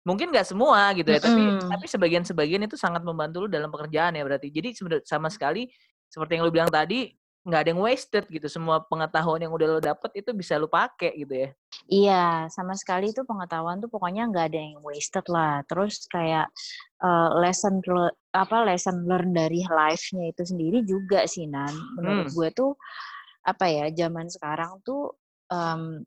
Mungkin 0.05 0.29
nggak 0.29 0.53
semua 0.53 0.93
gitu 0.93 1.09
ya 1.09 1.17
mm 1.21 1.25
tapi 1.25 1.41
tapi 1.65 1.85
sebagian 1.89 2.23
sebagian 2.25 2.61
itu 2.65 2.77
sangat 2.77 3.01
membantu 3.01 3.45
lu 3.45 3.49
dalam 3.49 3.69
pekerjaan 3.69 4.17
ya 4.17 4.25
berarti. 4.25 4.49
Jadi 4.49 4.73
sama 5.05 5.29
sekali 5.29 5.69
seperti 6.09 6.37
yang 6.37 6.43
lu 6.45 6.53
bilang 6.53 6.69
tadi 6.69 7.13
nggak 7.43 7.59
ada 7.59 7.69
yang 7.75 7.81
wasted 7.83 8.23
gitu. 8.29 8.47
Semua 8.49 8.81
pengetahuan 8.85 9.41
yang 9.41 9.53
udah 9.53 9.67
lo 9.77 9.81
dapet 9.83 10.23
itu 10.23 10.31
bisa 10.33 10.57
lo 10.57 10.69
pakai 10.69 11.13
gitu 11.17 11.33
ya. 11.33 11.49
Iya 11.89 12.25
sama 12.49 12.73
sekali 12.77 13.11
itu 13.11 13.25
pengetahuan 13.27 13.81
tuh 13.83 13.89
pokoknya 13.91 14.29
nggak 14.29 14.45
ada 14.53 14.59
yang 14.61 14.81
wasted 14.81 15.25
lah. 15.29 15.61
Terus 15.67 16.05
kayak 16.09 16.47
uh, 17.01 17.37
lesson 17.41 17.81
apa 18.33 18.57
lesson 18.65 19.05
learn 19.05 19.33
dari 19.35 19.61
life-nya 19.65 20.31
itu 20.33 20.43
sendiri 20.45 20.85
juga 20.85 21.25
sih 21.25 21.49
nan. 21.49 21.73
Menurut 21.99 22.29
hmm. 22.29 22.35
gue 22.37 22.49
tuh 22.55 22.71
apa 23.43 23.65
ya 23.67 23.85
zaman 23.91 24.31
sekarang 24.31 24.79
tuh 24.81 25.19
um, 25.51 26.03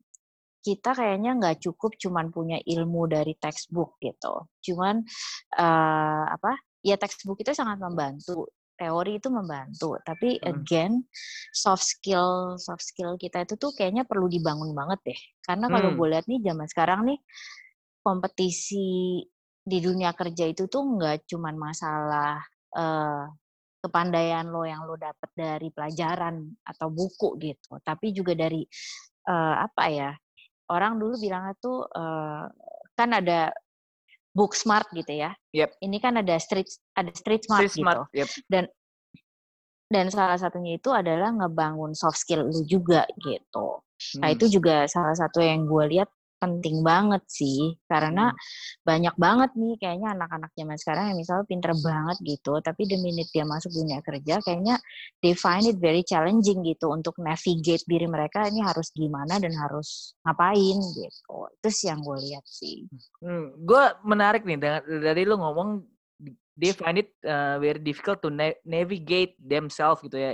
kita 0.66 0.98
kayaknya 0.98 1.38
nggak 1.38 1.62
cukup 1.62 1.94
cuman 1.94 2.34
punya 2.34 2.58
ilmu 2.66 3.06
dari 3.06 3.38
textbook 3.38 3.94
gitu 4.02 4.50
cuman 4.66 5.06
uh, 5.54 6.24
apa 6.26 6.58
ya 6.82 6.98
textbook 6.98 7.38
itu 7.38 7.54
sangat 7.54 7.78
membantu 7.78 8.50
teori 8.76 9.22
itu 9.22 9.28
membantu 9.30 9.96
tapi 10.02 10.36
hmm. 10.36 10.46
again 10.50 10.92
soft 11.54 11.86
skill 11.86 12.58
soft 12.60 12.82
skill 12.82 13.14
kita 13.16 13.46
itu 13.46 13.54
tuh 13.56 13.72
kayaknya 13.72 14.02
perlu 14.04 14.26
dibangun 14.26 14.74
banget 14.74 15.14
deh 15.14 15.20
karena 15.46 15.66
kalau 15.70 15.90
hmm. 15.94 15.96
gue 16.02 16.08
lihat 16.12 16.26
nih 16.26 16.40
zaman 16.44 16.66
sekarang 16.68 17.00
nih 17.08 17.18
kompetisi 18.04 19.22
di 19.66 19.78
dunia 19.82 20.14
kerja 20.14 20.46
itu 20.46 20.70
tuh 20.70 20.82
nggak 20.82 21.26
cuman 21.26 21.54
masalah 21.58 22.38
uh, 22.74 23.26
kepandaian 23.86 24.50
lo 24.50 24.66
yang 24.66 24.82
lo 24.84 24.98
dapet 24.98 25.30
dari 25.32 25.70
pelajaran 25.70 26.42
atau 26.66 26.90
buku 26.90 27.38
gitu 27.38 27.78
tapi 27.80 28.10
juga 28.10 28.34
dari 28.34 28.66
uh, 29.30 29.56
apa 29.62 29.84
ya 29.88 30.10
orang 30.70 30.98
dulu 30.98 31.14
bilangnya 31.18 31.54
tuh 31.62 31.86
uh, 31.86 32.46
kan 32.98 33.10
ada 33.14 33.54
book 34.36 34.52
smart 34.52 34.84
gitu 34.92 35.16
ya. 35.16 35.32
Yep. 35.56 35.80
Ini 35.80 35.96
kan 35.96 36.20
ada 36.20 36.36
street 36.36 36.68
ada 36.92 37.08
street 37.16 37.48
smart 37.48 37.64
street 37.64 37.80
gitu. 37.80 37.84
Smart, 37.88 37.98
yep. 38.12 38.28
Dan 38.52 38.64
dan 39.88 40.12
salah 40.12 40.36
satunya 40.36 40.76
itu 40.76 40.92
adalah 40.92 41.32
ngebangun 41.32 41.96
soft 41.96 42.20
skill 42.20 42.44
lu 42.44 42.60
juga 42.68 43.08
gitu. 43.22 43.80
Hmm. 43.80 44.20
Nah 44.20 44.28
itu 44.34 44.50
juga 44.52 44.84
salah 44.90 45.16
satu 45.16 45.40
yang 45.40 45.64
gue 45.64 45.84
lihat 45.96 46.10
penting 46.46 46.86
banget 46.86 47.22
sih. 47.26 47.74
Karena 47.90 48.30
hmm. 48.30 48.38
banyak 48.86 49.14
banget 49.18 49.50
nih 49.58 49.74
kayaknya 49.82 50.08
anak-anak 50.14 50.50
zaman 50.54 50.78
sekarang 50.78 51.04
yang 51.10 51.18
misalnya 51.18 51.44
pinter 51.50 51.72
banget 51.82 52.16
gitu 52.22 52.52
tapi 52.62 52.86
the 52.86 52.98
minute 53.02 53.26
dia 53.34 53.42
masuk 53.42 53.74
dunia 53.74 53.98
kerja 54.06 54.38
kayaknya 54.46 54.78
they 55.20 55.34
find 55.34 55.66
it 55.66 55.76
very 55.82 56.06
challenging 56.06 56.62
gitu 56.62 56.94
untuk 56.94 57.18
navigate 57.18 57.82
diri 57.90 58.06
mereka 58.06 58.46
ini 58.46 58.62
harus 58.62 58.94
gimana 58.94 59.42
dan 59.42 59.50
harus 59.58 60.14
ngapain 60.22 60.78
gitu. 60.94 61.36
Itu 61.58 61.68
sih 61.74 61.90
yang 61.90 62.00
gue 62.06 62.18
lihat 62.30 62.44
sih. 62.46 62.86
Hmm, 63.18 63.52
gue 63.58 63.84
menarik 64.06 64.46
nih 64.46 64.58
dari, 64.86 65.22
lu 65.26 65.34
ngomong 65.42 65.82
they 66.56 66.72
find 66.72 66.96
it 67.02 67.12
uh, 67.26 67.60
very 67.60 67.82
difficult 67.82 68.22
to 68.24 68.32
na 68.32 68.54
navigate 68.64 69.36
themselves 69.36 70.00
gitu 70.00 70.16
ya 70.16 70.32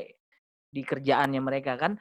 di 0.72 0.80
kerjaannya 0.80 1.40
mereka 1.42 1.76
kan 1.76 2.00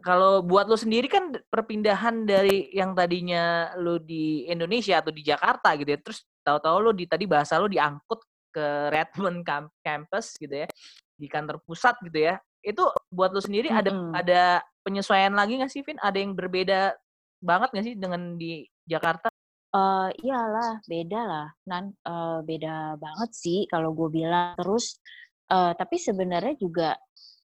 kalau 0.00 0.40
buat 0.44 0.66
lo 0.66 0.76
sendiri 0.76 1.06
kan 1.06 1.32
perpindahan 1.48 2.24
dari 2.24 2.72
yang 2.72 2.96
tadinya 2.96 3.72
lo 3.76 4.00
di 4.00 4.48
Indonesia 4.48 4.98
atau 5.00 5.12
di 5.12 5.22
Jakarta 5.24 5.76
gitu 5.76 5.92
ya, 5.92 6.00
terus 6.00 6.24
tahu-tahu 6.42 6.76
lo 6.80 6.92
di 6.96 7.04
tadi 7.04 7.28
bahasa 7.28 7.60
lo 7.60 7.68
diangkut 7.68 8.20
ke 8.50 8.90
Redmond 8.90 9.46
campus 9.84 10.34
gitu 10.40 10.64
ya, 10.64 10.68
di 11.14 11.26
kantor 11.28 11.62
pusat 11.62 11.94
gitu 12.02 12.32
ya. 12.32 12.40
Itu 12.60 12.88
buat 13.08 13.32
lo 13.32 13.40
sendiri 13.40 13.72
ada 13.72 13.92
hmm. 13.92 14.12
ada 14.12 14.42
penyesuaian 14.82 15.32
lagi 15.32 15.60
nggak 15.60 15.72
sih, 15.72 15.84
Vin? 15.84 16.00
Ada 16.00 16.18
yang 16.18 16.32
berbeda 16.32 16.96
banget 17.40 17.68
nggak 17.72 17.86
sih 17.86 17.94
dengan 17.96 18.36
di 18.36 18.64
Jakarta? 18.88 19.30
Uh, 19.70 20.10
iyalah, 20.26 20.82
beda 20.90 21.20
lah. 21.22 21.48
Nan, 21.70 21.94
uh, 22.02 22.42
beda 22.42 22.98
banget 22.98 23.30
sih 23.30 23.70
kalau 23.70 23.94
gue 23.94 24.10
bilang. 24.10 24.58
Terus, 24.58 24.98
uh, 25.52 25.72
tapi 25.78 25.94
sebenarnya 25.94 26.58
juga 26.58 26.98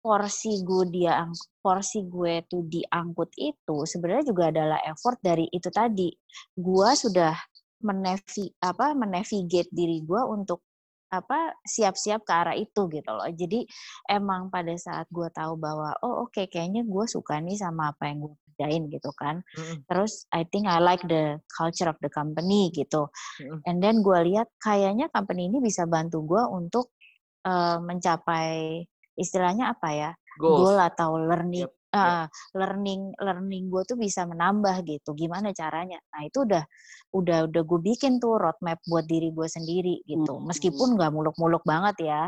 porsi 0.01 0.65
gue 0.65 0.83
dia 0.89 1.29
porsi 1.61 2.03
gue 2.09 2.41
tuh 2.49 2.65
diangkut 2.65 3.29
itu 3.37 3.85
sebenarnya 3.85 4.25
juga 4.33 4.43
adalah 4.49 4.79
effort 4.89 5.21
dari 5.21 5.45
itu 5.53 5.69
tadi 5.69 6.09
gue 6.57 6.89
sudah 6.97 7.37
menevi 7.85 8.49
apa 8.65 8.97
menavigate 8.97 9.69
diri 9.69 10.01
gue 10.01 10.21
untuk 10.25 10.65
apa 11.11 11.53
siap-siap 11.67 12.23
ke 12.23 12.31
arah 12.31 12.55
itu 12.55 12.87
gitu 12.87 13.11
loh 13.11 13.27
jadi 13.27 13.67
emang 14.07 14.47
pada 14.47 14.71
saat 14.79 15.05
gue 15.11 15.27
tahu 15.35 15.59
bahwa 15.59 15.91
oh 16.01 16.25
oke 16.25 16.33
okay, 16.33 16.45
kayaknya 16.47 16.87
gue 16.87 17.05
suka 17.05 17.37
nih 17.43 17.59
sama 17.59 17.91
apa 17.91 18.09
yang 18.09 18.25
gue 18.25 18.33
kerjain 18.61 18.83
gitu 18.87 19.11
kan 19.17 19.43
mm-hmm. 19.43 19.83
terus 19.91 20.23
I 20.31 20.47
think 20.47 20.71
I 20.71 20.77
like 20.77 21.03
the 21.03 21.41
culture 21.51 21.91
of 21.91 21.99
the 21.99 22.07
company 22.07 22.71
gitu 22.71 23.09
mm-hmm. 23.09 23.59
and 23.65 23.83
then 23.83 23.99
gue 24.05 24.19
lihat 24.29 24.47
kayaknya 24.63 25.11
company 25.11 25.51
ini 25.51 25.59
bisa 25.59 25.83
bantu 25.83 26.23
gue 26.23 26.43
untuk 26.47 26.95
uh, 27.43 27.81
mencapai 27.81 28.85
istilahnya 29.21 29.77
apa 29.77 29.89
ya 29.93 30.11
Goals. 30.41 30.73
goal 30.73 30.77
atau 30.79 31.09
learning 31.21 31.69
yep. 31.69 31.73
Uh, 31.91 32.23
learning 32.55 33.11
learning 33.19 33.67
gue 33.67 33.83
tuh 33.83 33.99
bisa 33.99 34.23
menambah 34.23 34.79
gitu 34.87 35.11
gimana 35.11 35.51
caranya 35.51 35.99
nah 36.15 36.23
itu 36.23 36.47
udah 36.47 36.63
udah 37.11 37.51
udah 37.51 37.61
gue 37.67 37.79
bikin 37.83 38.15
tuh 38.15 38.39
roadmap 38.39 38.79
buat 38.87 39.03
diri 39.03 39.35
gue 39.35 39.43
sendiri 39.43 39.99
gitu 40.07 40.39
hmm. 40.39 40.47
meskipun 40.47 40.95
nggak 40.95 41.11
muluk-muluk 41.11 41.59
banget 41.67 42.07
ya 42.07 42.23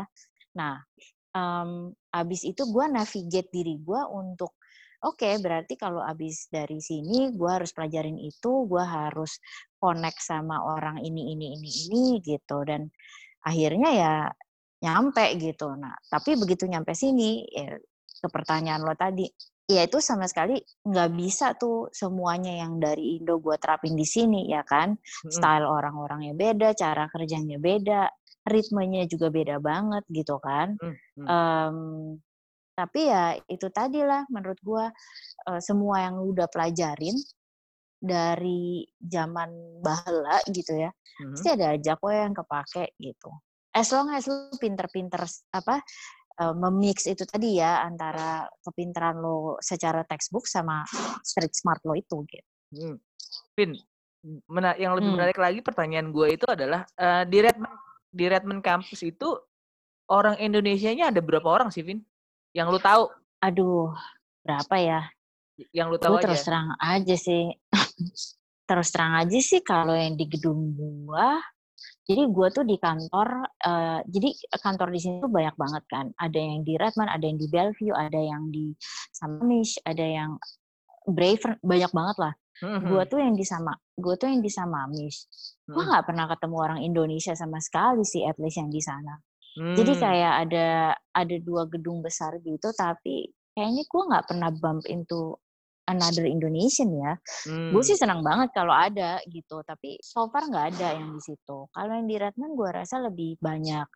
nah 0.52 0.84
um, 1.32 1.90
abis 2.12 2.44
itu 2.44 2.68
gue 2.68 2.84
navigate 2.92 3.48
diri 3.48 3.80
gue 3.80 4.00
untuk 4.12 4.52
oke 5.00 5.16
okay, 5.16 5.40
berarti 5.40 5.80
kalau 5.80 6.04
abis 6.04 6.52
dari 6.52 6.84
sini 6.84 7.32
gue 7.32 7.50
harus 7.50 7.72
pelajarin 7.72 8.20
itu 8.20 8.68
gue 8.68 8.84
harus 8.84 9.40
connect 9.80 10.20
sama 10.20 10.60
orang 10.60 11.00
ini 11.00 11.32
ini 11.32 11.56
ini 11.56 11.70
ini 11.88 12.04
gitu 12.20 12.68
dan 12.68 12.88
akhirnya 13.44 13.90
ya 13.92 14.14
nyampe 14.84 15.24
gitu. 15.40 15.72
Nah, 15.72 15.96
tapi 16.12 16.36
begitu 16.36 16.68
nyampe 16.68 16.92
sini, 16.92 17.40
ya, 17.48 17.80
ke 18.20 18.28
pertanyaan 18.28 18.84
lo 18.84 18.92
tadi, 18.92 19.24
ya 19.64 19.88
itu 19.88 19.96
sama 20.04 20.28
sekali 20.28 20.60
nggak 20.84 21.10
bisa 21.16 21.56
tuh 21.56 21.88
semuanya 21.88 22.52
yang 22.52 22.76
dari 22.76 23.16
Indo 23.16 23.40
gue 23.40 23.56
terapin 23.56 23.96
di 23.96 24.04
sini, 24.04 24.52
ya 24.52 24.60
kan? 24.68 24.92
Hmm. 24.92 25.32
Style 25.32 25.64
orang-orangnya 25.64 26.36
beda, 26.36 26.76
cara 26.76 27.08
kerjanya 27.08 27.56
beda, 27.56 28.12
ritmenya 28.44 29.08
juga 29.08 29.32
beda 29.32 29.56
banget 29.64 30.04
gitu 30.12 30.36
kan. 30.36 30.76
Hmm. 30.76 31.24
Um, 31.24 31.76
tapi 32.74 33.06
ya 33.06 33.38
itu 33.46 33.70
tadi 33.70 34.02
lah 34.02 34.26
menurut 34.28 34.58
gue 34.58 34.84
uh, 35.48 35.60
semua 35.62 36.10
yang 36.10 36.18
udah 36.20 36.50
pelajarin 36.50 37.14
dari 38.04 38.84
zaman 39.00 39.80
bahela 39.80 40.42
gitu 40.52 40.76
ya, 40.76 40.90
hmm. 40.92 41.38
pasti 41.38 41.48
ada 41.54 41.72
aja 41.72 41.96
kok 41.96 42.12
yang 42.12 42.34
kepake 42.36 42.92
gitu 43.00 43.32
as 43.74 43.90
long 43.90 44.08
as 44.14 44.30
lu 44.30 44.54
pinter-pinter 44.56 45.26
apa 45.50 45.82
uh, 46.40 46.54
memix 46.54 47.10
itu 47.10 47.26
tadi 47.26 47.58
ya 47.58 47.82
antara 47.82 48.46
kepintaran 48.62 49.18
lo 49.18 49.58
secara 49.58 50.06
textbook 50.06 50.46
sama 50.46 50.86
street 51.26 51.52
smart 51.54 51.82
lo 51.84 51.98
itu 51.98 52.22
gitu. 52.30 52.48
Hmm. 52.74 52.96
Vin, 53.54 53.74
mena 54.50 54.74
yang 54.78 54.94
lebih 54.94 55.10
Hmm. 55.10 55.16
menarik 55.20 55.38
lagi 55.38 55.60
pertanyaan 55.60 56.10
gue 56.10 56.38
itu 56.38 56.46
adalah 56.48 56.86
eh, 56.98 57.22
di 57.28 57.38
Redmond 57.42 57.76
di 58.14 58.24
Redmond 58.30 58.62
kampus 58.62 59.02
itu 59.02 59.26
orang 60.06 60.38
Indonesianya 60.38 61.10
ada 61.10 61.18
berapa 61.18 61.44
orang 61.50 61.74
sih, 61.74 61.82
Vin? 61.82 61.98
Yang 62.54 62.78
lu 62.78 62.80
tahu? 62.80 63.04
Aduh, 63.42 63.90
berapa 64.46 64.74
ya? 64.78 65.00
Yang 65.74 65.86
lu 65.90 65.98
tahu 65.98 66.14
aja. 66.18 66.24
terus 66.30 66.42
terang 66.46 66.68
aja 66.78 67.16
sih. 67.18 67.50
terus 68.70 68.88
terang 68.94 69.18
aja 69.18 69.38
sih 69.42 69.60
kalau 69.60 69.92
yang 69.92 70.14
di 70.14 70.30
gedung 70.30 70.72
gua. 70.78 71.42
Jadi 72.04 72.22
gua 72.32 72.48
tuh 72.52 72.64
di 72.68 72.76
kantor, 72.76 73.28
eh, 73.64 74.00
jadi 74.12 74.28
kantor 74.60 74.88
di 74.92 75.00
sini 75.00 75.14
tuh 75.24 75.32
banyak 75.32 75.56
banget 75.56 75.84
kan. 75.88 76.06
Ada 76.20 76.36
yang 76.36 76.60
di 76.68 76.76
Redmond, 76.76 77.08
ada 77.08 77.24
yang 77.24 77.38
di 77.40 77.48
Bellevue, 77.48 77.94
ada 77.96 78.20
yang 78.20 78.52
di 78.52 78.76
Sammamish, 79.16 79.80
ada 79.88 80.04
yang 80.04 80.30
Brave, 81.08 81.60
banyak 81.64 81.92
banget 81.92 82.16
lah. 82.20 82.32
Mhm. 82.62 82.84
Gua 82.88 83.02
tuh 83.08 83.20
yang 83.20 83.36
di 83.36 83.44
sama, 83.44 83.72
gua 83.96 84.14
tuh 84.20 84.28
yang 84.32 84.40
di 84.44 84.48
Sammamish. 84.52 85.18
Gua 85.72 85.84
Mhm. 85.84 85.90
nggak 85.92 86.04
pernah 86.08 86.26
ketemu 86.32 86.56
orang 86.60 86.80
Indonesia 86.84 87.32
sama 87.36 87.58
sekali 87.60 88.04
sih, 88.04 88.24
at 88.28 88.36
least 88.40 88.56
yang 88.60 88.68
di 88.72 88.80
sana. 88.84 89.16
Jadi 89.76 89.92
Hmm. 89.94 90.00
kayak 90.00 90.34
ada 90.48 90.68
ada 91.14 91.36
dua 91.42 91.66
gedung 91.68 92.00
besar 92.04 92.38
gitu, 92.44 92.68
tapi 92.76 93.28
kayaknya 93.56 93.84
gua 93.90 94.02
nggak 94.10 94.26
pernah 94.30 94.50
bump 94.52 94.84
into 94.90 95.36
another 95.86 96.24
Indonesian 96.24 96.90
ya. 96.96 97.12
Gue 97.68 97.82
Hmm. 97.82 97.88
sih 97.88 97.96
senang 97.98 98.20
banget 98.24 98.50
kalau 98.56 98.72
ada 98.72 99.20
gitu, 99.28 99.60
tapi 99.64 99.96
so 100.00 100.28
far 100.32 100.48
nggak 100.48 100.76
ada 100.76 100.88
yang 100.96 101.12
di 101.12 101.20
situ. 101.20 101.68
Kalau 101.70 101.92
yang 101.92 102.08
di 102.08 102.16
Redmond 102.16 102.52
gue 102.56 102.70
rasa 102.72 102.96
lebih 103.00 103.36
banyak. 103.40 103.86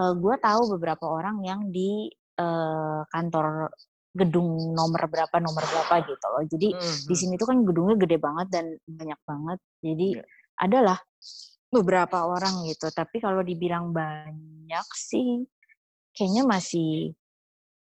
Eh 0.00 0.12
gue 0.16 0.34
tahu 0.40 0.60
beberapa 0.78 1.04
orang 1.08 1.42
yang 1.44 1.68
di 1.68 2.08
eh, 2.40 3.00
kantor 3.12 3.68
gedung 4.16 4.72
nomor 4.72 5.06
berapa 5.12 5.36
nomor 5.38 5.60
berapa 5.60 5.94
gitu 6.08 6.26
loh. 6.32 6.42
Jadi 6.48 6.68
di 7.04 7.14
Mhm. 7.14 7.20
sini 7.20 7.34
tuh 7.36 7.46
kan 7.52 7.58
gedungnya 7.68 7.96
gede 8.00 8.16
banget 8.16 8.48
dan 8.48 8.66
banyak 8.88 9.20
banget. 9.28 9.58
Jadi 9.84 10.08
Iya. 10.16 10.24
adalah 10.56 10.98
beberapa 11.68 12.26
orang 12.26 12.64
gitu. 12.66 12.88
Tapi 12.90 13.20
kalau 13.20 13.44
dibilang 13.44 13.92
banyak 13.92 14.88
sih, 14.96 15.44
kayaknya 16.16 16.42
masih 16.48 17.12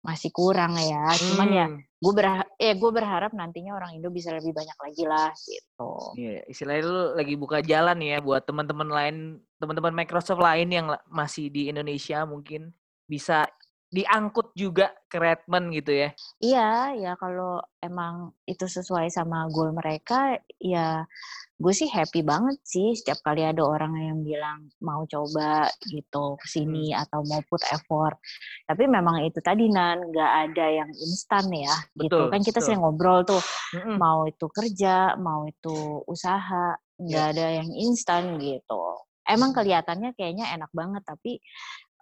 masih 0.05 0.29
kurang 0.31 0.77
ya. 0.77 1.09
Cuman 1.17 1.49
ya 1.49 1.67
Hmm. 1.73 1.81
gue 1.81 2.13
berharap, 2.13 2.49
eh 2.61 2.77
gue 2.77 2.91
berharap 2.93 3.33
nantinya 3.33 3.73
orang 3.73 3.97
Indo 3.97 4.13
bisa 4.13 4.29
lebih 4.37 4.53
banyak 4.53 4.77
lagi 4.77 5.05
lah 5.09 5.33
gitu. 5.33 5.93
Iya, 6.21 6.45
istilahnya 6.45 6.83
lu 6.85 7.01
lagi 7.17 7.35
buka 7.41 7.65
jalan 7.65 7.97
ya 8.05 8.21
buat 8.21 8.45
teman-teman 8.45 8.93
lain, 8.93 9.17
teman-teman 9.57 9.97
Microsoft 9.97 10.45
lain 10.45 10.69
yang 10.69 10.93
masih 11.09 11.49
di 11.49 11.73
Indonesia 11.73 12.29
mungkin 12.29 12.77
bisa 13.09 13.49
diangkut 13.95 14.51
juga 14.59 14.91
ke 15.07 15.23
Redmond 15.23 15.71
gitu 15.71 15.95
ya. 15.95 16.11
Iya, 16.43 16.71
ya 16.99 17.13
kalau 17.15 17.63
emang 17.79 18.35
itu 18.43 18.67
sesuai 18.67 19.07
sama 19.07 19.47
goal 19.55 19.71
mereka, 19.71 20.35
ya 20.59 21.07
gue 21.55 21.71
sih 21.71 21.87
happy 21.87 22.27
banget 22.27 22.59
sih 22.67 22.99
setiap 22.99 23.23
kali 23.23 23.47
ada 23.47 23.63
orang 23.63 23.95
yang 23.95 24.19
bilang 24.27 24.67
mau 24.83 25.07
coba 25.07 25.71
gitu 25.87 26.35
ke 26.43 26.47
sini 26.51 26.91
atau 26.91 27.23
mau 27.23 27.39
put 27.47 27.63
effort. 27.71 28.19
Tapi 28.67 28.91
memang 28.91 29.23
itu 29.23 29.39
tadi 29.39 29.71
nan 29.71 30.11
nggak 30.11 30.33
ada 30.51 30.67
yang 30.83 30.91
instan 30.91 31.47
ya 31.55 31.75
gitu. 31.95 32.11
Betul, 32.11 32.35
Kan 32.35 32.43
kita 32.43 32.59
betul. 32.59 32.67
sering 32.67 32.83
ngobrol 32.83 33.23
tuh 33.23 33.43
Mm-mm. 33.79 33.95
mau 33.95 34.27
itu 34.27 34.51
kerja, 34.51 35.15
mau 35.15 35.47
itu 35.47 36.03
usaha, 36.11 36.75
nggak 36.99 37.27
ada 37.39 37.47
yang 37.63 37.71
instan 37.79 38.43
gitu. 38.43 38.99
Emang 39.23 39.55
Mm. 39.55 39.57
kelihatannya 39.63 40.11
kayaknya 40.19 40.51
enak 40.51 40.75
banget, 40.75 41.07
tapi 41.07 41.39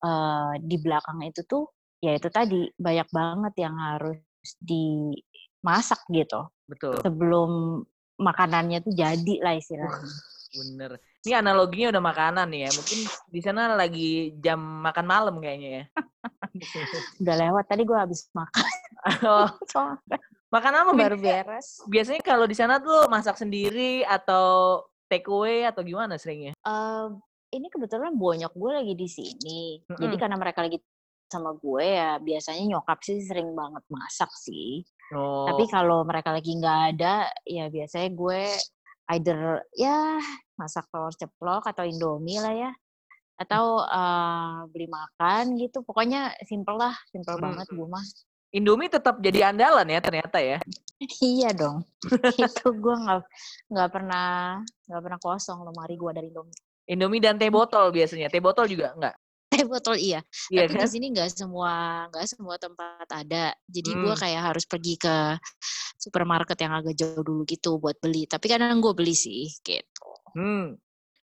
eh, 0.02 0.52
di 0.58 0.76
belakang 0.80 1.20
itu 1.28 1.44
tuh 1.44 1.68
ya 2.02 2.18
itu 2.18 2.28
tadi 2.35 2.66
banyak 2.75 3.09
banget 3.14 3.54
yang 3.62 3.78
harus 3.78 4.18
dimasak 4.59 6.02
gitu 6.11 6.50
Betul. 6.66 6.98
sebelum 6.98 7.81
makanannya 8.18 8.83
tuh 8.83 8.92
jadi 8.92 9.35
lah 9.38 9.55
istilahnya. 9.55 10.11
Bener. 10.53 10.90
Ini 11.22 11.38
analoginya 11.38 11.96
udah 11.96 12.03
makanan 12.03 12.46
nih 12.50 12.61
ya. 12.66 12.70
Mungkin 12.74 12.98
di 13.31 13.40
sana 13.40 13.72
lagi 13.72 14.35
jam 14.42 14.59
makan 14.59 15.07
malam 15.07 15.35
kayaknya 15.38 15.70
ya. 15.70 15.85
Udah 17.22 17.35
lewat 17.40 17.64
tadi 17.70 17.83
gue 17.88 17.96
habis 17.96 18.29
makan, 18.37 18.66
Oh, 19.24 19.48
makan 20.55 20.72
apa? 20.85 20.90
Baru 20.92 21.16
beres. 21.16 21.81
Biasanya 21.88 22.20
kalau 22.20 22.44
di 22.44 22.53
sana 22.53 22.83
tuh 22.83 23.09
masak 23.09 23.40
sendiri 23.40 24.05
atau 24.05 24.83
take 25.09 25.24
away 25.31 25.64
atau 25.64 25.81
gimana 25.81 26.20
seringnya? 26.20 26.53
Eh, 26.53 27.07
ini 27.57 27.72
kebetulan 27.72 28.12
bonyok 28.12 28.53
gue 28.53 28.70
lagi 28.72 28.94
di 28.96 29.09
sini, 29.09 29.81
jadi 29.88 30.16
Mm-mm. 30.16 30.20
karena 30.20 30.37
mereka 30.37 30.64
lagi 30.64 30.81
sama 31.33 31.57
gue 31.57 31.81
ya 31.97 32.21
biasanya 32.21 32.77
nyokap 32.77 33.01
sih 33.01 33.25
sering 33.25 33.57
banget 33.57 33.81
masak 33.88 34.29
sih. 34.37 34.85
Oh, 35.16 35.49
Tapi 35.49 35.64
kalau 35.73 36.05
mereka 36.05 36.29
lagi 36.37 36.53
nggak 36.53 36.81
ada, 36.97 37.33
ya 37.49 37.73
biasanya 37.73 38.09
gue 38.12 38.40
either 39.16 39.64
ya 39.73 40.21
masak 40.61 40.85
telur 40.92 41.12
ceplok 41.16 41.64
atau 41.68 41.85
indomie 41.88 42.40
lah 42.40 42.53
ya, 42.53 42.71
atau 43.40 43.81
eh, 43.85 44.59
beli 44.68 44.88
makan 44.88 45.57
gitu. 45.57 45.81
Pokoknya 45.81 46.37
simple 46.45 46.77
lah, 46.77 46.92
simple 47.09 47.37
Hmm. 47.37 47.45
banget 47.49 47.66
gue 47.73 47.88
mah. 47.88 48.05
Indomie 48.53 48.92
tetap 48.92 49.16
jadi 49.25 49.49
andalan 49.49 49.88
ya 49.88 50.01
ternyata 50.05 50.37
ya. 50.37 50.61
iya 51.25 51.51
dong, 51.57 51.83
itu 52.45 52.66
gue 52.68 52.95
nggak 53.01 53.21
nggak 53.73 53.88
pernah 53.90 54.61
nggak 54.87 55.03
pernah 55.03 55.18
kosong 55.21 55.64
lemari 55.64 55.97
gue 55.97 56.12
dari 56.12 56.29
indomie. 56.29 56.61
Indomie 56.88 57.23
dan 57.23 57.40
teh 57.40 57.49
botol 57.49 57.88
biasanya. 57.95 58.29
Teh 58.29 58.42
botol 58.42 58.68
juga 58.68 58.92
enggak? 58.92 59.16
Teh 59.52 59.64
botol 59.68 60.00
iya, 60.00 60.20
Iya 60.52 60.66
tapi 60.66 60.72
kan? 60.72 60.80
di 60.80 60.88
sini 60.88 61.12
nggak 61.12 61.28
semua 61.36 62.08
nggak 62.08 62.24
semua 62.32 62.56
tempat 62.56 63.04
ada. 63.12 63.52
Jadi 63.68 63.90
gue 64.00 64.14
Hmm. 64.14 64.16
kayak 64.16 64.42
harus 64.52 64.64
pergi 64.64 64.96
ke 64.96 65.16
supermarket 66.00 66.58
yang 66.64 66.72
agak 66.78 66.94
jauh 67.00 67.20
dulu 67.20 67.42
gitu 67.44 67.76
buat 67.82 67.96
beli. 68.00 68.24
Tapi 68.24 68.46
kadang 68.48 68.80
gue 68.80 68.94
beli 68.96 69.12
sih 69.16 69.52
gitu. 69.60 70.08
Hmm. 70.32 70.80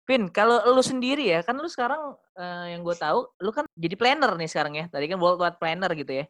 Vin, 0.10 0.28
kalau 0.34 0.60
lu 0.76 0.84
sendiri 0.84 1.24
ya, 1.32 1.40
kan 1.48 1.56
lu 1.60 1.70
sekarang 1.72 2.18
eh, 2.40 2.76
yang 2.76 2.82
gue 2.84 2.96
tahu, 2.98 3.30
lu 3.44 3.52
kan 3.56 3.66
jadi 3.78 3.96
planner 4.00 4.34
nih 4.40 4.50
sekarang 4.52 4.74
ya. 4.80 4.86
Tadi 4.92 5.06
kan 5.12 5.20
worldwide 5.22 5.58
planner 5.62 5.92
gitu 5.96 6.14
ya. 6.24 6.26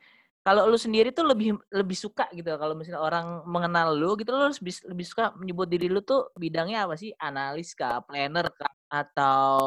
Kalau 0.45 0.67
lu 0.69 0.77
sendiri 0.79 1.11
tuh 1.15 1.25
lebih 1.27 1.57
lebih 1.73 1.97
suka 1.97 2.29
gitu 2.33 2.47
kalau 2.61 2.73
misalnya 2.77 3.01
orang 3.03 3.43
mengenal 3.49 3.93
lu 3.97 4.15
gitu 4.19 4.31
lu 4.33 4.47
lebih, 4.51 4.75
lebih 4.91 5.05
suka 5.07 5.33
menyebut 5.37 5.67
diri 5.69 5.87
lu 5.91 6.01
tuh 6.05 6.31
bidangnya 6.37 6.85
apa 6.89 6.95
sih? 6.99 7.11
Analis 7.19 7.73
kah, 7.77 8.01
planner 8.05 8.47
kah, 8.55 8.71
atau 8.87 9.59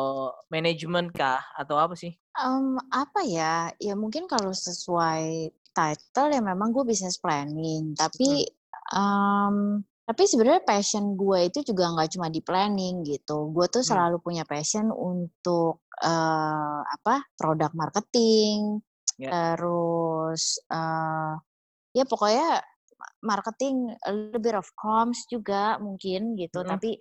manajemen 0.49 1.13
kah, 1.13 1.41
atau 1.57 1.77
apa 1.77 1.95
sih? 1.97 2.17
Em, 2.37 2.77
apa 2.89 3.21
ya? 3.25 3.69
Ya 3.77 3.95
mungkin 3.95 4.25
kalau 4.25 4.51
sesuai 4.53 5.53
title 5.71 6.29
ya 6.35 6.41
memang 6.43 6.73
gue 6.73 6.85
business 6.85 7.21
planning. 7.21 7.95
Tapi 7.95 8.49
em, 8.97 9.85
tapi 10.09 10.27
sebenarnya 10.27 10.67
passion 10.67 11.15
gue 11.15 11.47
itu 11.47 11.63
juga 11.63 11.95
nggak 11.95 12.11
cuma 12.19 12.27
di 12.33 12.43
planning 12.43 13.07
gitu. 13.07 13.53
Gue 13.55 13.71
tuh 13.71 13.87
Hmm. 13.87 13.91
selalu 13.95 14.19
punya 14.25 14.43
passion 14.43 14.91
untuk 14.91 15.85
eh, 16.03 16.81
apa? 16.83 17.23
Produk 17.37 17.71
marketing. 17.77 18.81
Ya. 19.21 19.55
Terus 19.55 20.59
eh, 20.67 21.33
ya 21.95 22.05
pokoknya 22.09 22.65
marketing 23.25 23.89
a 24.07 24.11
little 24.13 24.41
bit 24.41 24.57
of 24.57 24.67
comms 24.77 25.25
juga 25.27 25.77
mungkin 25.81 26.37
gitu 26.37 26.61
Mm-mm. 26.61 26.71
tapi 26.71 26.97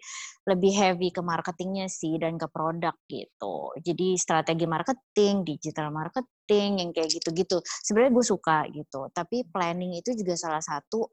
lebih 0.47 0.71
heavy 0.73 1.09
ke 1.13 1.21
marketingnya 1.21 1.85
sih 1.88 2.17
dan 2.17 2.35
ke 2.35 2.47
produk 2.49 2.95
gitu 3.07 3.71
jadi 3.79 4.17
strategi 4.17 4.65
marketing 4.65 5.43
digital 5.47 5.91
marketing 5.91 6.81
yang 6.81 6.89
kayak 6.95 7.09
gitu-gitu 7.13 7.62
sebenarnya 7.85 8.12
gue 8.15 8.25
suka 8.25 8.57
gitu 8.71 9.01
tapi 9.13 9.45
planning 9.47 9.99
itu 9.99 10.15
juga 10.17 10.33
salah 10.35 10.63
satu 10.63 11.07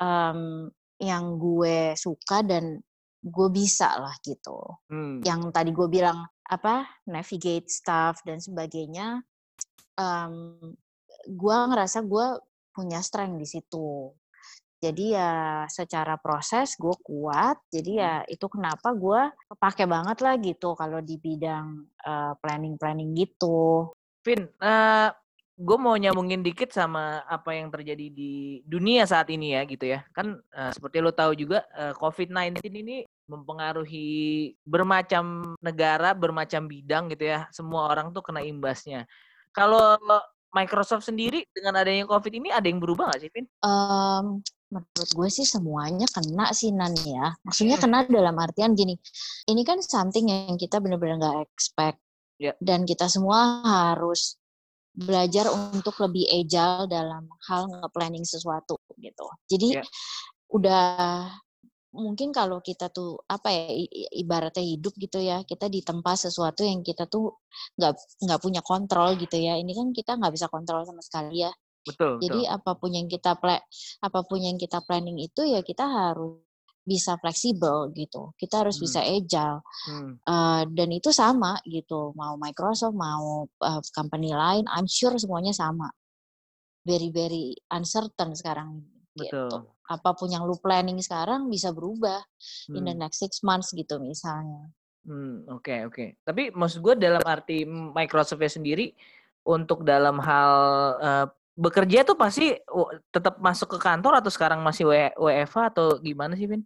em, 0.00 0.68
yang 0.98 1.38
gue 1.38 1.92
suka 1.94 2.42
dan 2.42 2.78
gue 3.24 3.48
bisa 3.48 3.96
lah 3.96 4.14
gitu 4.20 4.58
Hmm. 4.92 5.24
yang 5.24 5.48
tadi 5.48 5.72
gue 5.72 5.88
bilang 5.88 6.28
apa 6.44 6.84
navigate 7.08 7.72
stuff 7.72 8.20
dan 8.28 8.36
sebagainya 8.36 9.24
em 9.96 10.60
gue 11.24 11.56
ngerasa 11.56 12.04
gue 12.04 12.26
punya 12.74 12.98
strength 12.98 13.38
di 13.38 13.46
situ 13.46 14.10
jadi 14.82 15.04
ya 15.16 15.32
secara 15.70 16.18
proses 16.18 16.74
gue 16.74 16.92
kuat 17.00 17.56
jadi 17.70 17.92
ya 17.94 18.14
itu 18.28 18.50
kenapa 18.50 18.92
gue 18.92 19.32
kepake 19.54 19.86
banget 19.86 20.18
lah 20.20 20.34
gitu 20.42 20.74
kalau 20.76 20.98
di 21.00 21.16
bidang 21.16 21.88
planning 22.42 22.76
planning 22.76 23.16
gitu 23.16 23.94
Vin, 24.24 24.48
eh 24.48 25.08
gue 25.54 25.78
mau 25.78 25.94
nyambungin 25.94 26.42
dikit 26.42 26.74
sama 26.74 27.22
apa 27.30 27.54
yang 27.54 27.70
terjadi 27.70 28.10
di 28.10 28.64
dunia 28.66 29.06
saat 29.06 29.30
ini 29.30 29.54
ya 29.54 29.62
gitu 29.68 29.84
ya. 29.86 30.02
Kan 30.10 30.40
eh, 30.50 30.72
seperti 30.74 30.98
lo 30.98 31.12
tahu 31.14 31.36
juga 31.36 31.62
eh, 31.76 31.94
COVID-19 31.94 32.58
ini 32.72 32.96
mempengaruhi 33.28 34.50
bermacam 34.66 35.54
negara, 35.62 36.16
bermacam 36.16 36.66
bidang 36.66 37.12
gitu 37.12 37.30
ya. 37.30 37.46
Semua 37.54 37.86
orang 37.92 38.10
tuh 38.10 38.24
kena 38.24 38.42
imbasnya. 38.42 39.06
Kalau 39.54 39.94
Microsoft 40.54 41.04
sendiri 41.10 41.42
dengan 41.50 41.82
adanya 41.82 42.06
COVID 42.06 42.30
ini 42.30 42.48
ada 42.54 42.64
yang 42.70 42.78
berubah 42.78 43.10
nggak 43.10 43.20
sih, 43.26 43.30
Vin? 43.34 43.46
Em, 43.60 44.26
menurut 44.70 45.10
gue 45.10 45.28
sih 45.28 45.42
semuanya 45.46 46.06
kena 46.06 46.54
sih 46.54 46.70
Nan 46.70 46.94
ya. 47.02 47.34
Maksudnya 47.42 47.76
kena 47.76 48.06
dalam 48.06 48.38
artian 48.38 48.78
gini, 48.78 48.94
ini 49.50 49.62
kan 49.66 49.82
something 49.82 50.30
yang 50.30 50.54
kita 50.54 50.78
benar-benar 50.78 51.18
nggak 51.18 51.38
expect. 51.50 51.98
Ya. 52.38 52.54
Dan 52.62 52.86
kita 52.86 53.10
semua 53.10 53.62
harus 53.66 54.38
belajar 54.94 55.50
untuk 55.50 55.98
lebih 56.06 56.22
agile 56.30 56.86
dalam 56.86 57.26
hal 57.50 57.66
nge-planning 57.66 58.22
sesuatu 58.22 58.78
gitu. 58.98 59.26
Jadi 59.50 59.68
Ya. 59.78 59.84
udah 60.54 61.34
mungkin 61.94 62.34
kalau 62.34 62.58
kita 62.58 62.90
tuh 62.90 63.22
apa 63.30 63.54
ya 63.54 63.70
ibaratnya 64.18 64.66
hidup 64.66 64.92
gitu 64.98 65.22
ya 65.22 65.46
kita 65.46 65.70
ditempa 65.70 66.18
sesuatu 66.18 66.66
yang 66.66 66.82
kita 66.82 67.06
tuh 67.06 67.38
nggak 67.78 67.94
nggak 68.26 68.40
punya 68.42 68.60
kontrol 68.66 69.14
gitu 69.14 69.38
ya 69.38 69.54
ini 69.54 69.72
kan 69.72 69.94
kita 69.94 70.18
nggak 70.18 70.34
bisa 70.34 70.50
kontrol 70.50 70.82
sama 70.82 71.00
sekali 71.00 71.46
ya 71.46 71.52
betul 71.86 72.18
jadi 72.18 72.40
betul. 72.42 72.56
apa 72.58 72.70
pun 72.74 72.90
yang 72.90 73.06
kita 73.06 73.38
plan 73.38 73.62
apa 74.02 74.20
pun 74.26 74.40
yang 74.42 74.58
kita 74.58 74.82
planning 74.82 75.22
itu 75.22 75.46
ya 75.46 75.62
kita 75.62 75.86
harus 75.86 76.42
bisa 76.84 77.16
fleksibel 77.16 77.88
gitu 77.96 78.36
kita 78.36 78.66
harus 78.66 78.76
hmm. 78.76 78.84
bisa 78.84 79.00
agile 79.00 79.58
hmm. 79.88 80.12
uh, 80.28 80.62
dan 80.68 80.88
itu 80.92 81.08
sama 81.14 81.56
gitu 81.64 82.12
mau 82.12 82.36
Microsoft 82.36 82.92
mau 82.92 83.48
uh, 83.48 83.80
company 83.94 84.34
lain 84.34 84.68
I'm 84.68 84.84
sure 84.90 85.16
semuanya 85.16 85.56
sama 85.56 85.88
very 86.84 87.08
very 87.08 87.56
uncertain 87.72 88.36
sekarang 88.36 88.84
Betul. 89.16 89.48
gitu 89.48 89.73
apa 89.84 90.16
pun 90.16 90.32
yang 90.32 90.48
lu 90.48 90.56
planning 90.56 90.96
sekarang 91.00 91.52
bisa 91.52 91.68
berubah 91.72 92.24
hmm. 92.70 92.76
in 92.76 92.82
the 92.88 92.94
hmm. 92.96 93.02
next 93.04 93.20
six 93.20 93.44
months 93.44 93.72
gitu 93.76 94.00
misalnya. 94.00 94.72
Hmm, 95.04 95.44
oke 95.52 95.60
okay, 95.60 95.78
oke. 95.84 95.92
Okay. 95.92 96.08
Tapi 96.24 96.42
maksud 96.56 96.80
gue 96.80 96.94
dalam 96.96 97.20
arti 97.24 97.68
Microsoftnya 97.68 98.48
sendiri 98.48 98.96
untuk 99.44 99.84
dalam 99.84 100.16
hal 100.24 100.52
uh, 100.96 101.26
bekerja 101.54 102.02
tuh 102.02 102.16
pasti 102.16 102.56
tetap 103.12 103.38
masuk 103.38 103.76
ke 103.76 103.78
kantor 103.78 104.18
atau 104.18 104.32
sekarang 104.32 104.64
masih 104.64 104.88
WFH 105.20 105.76
atau 105.76 106.00
gimana 106.00 106.34
sih, 106.34 106.48
Vin? 106.48 106.64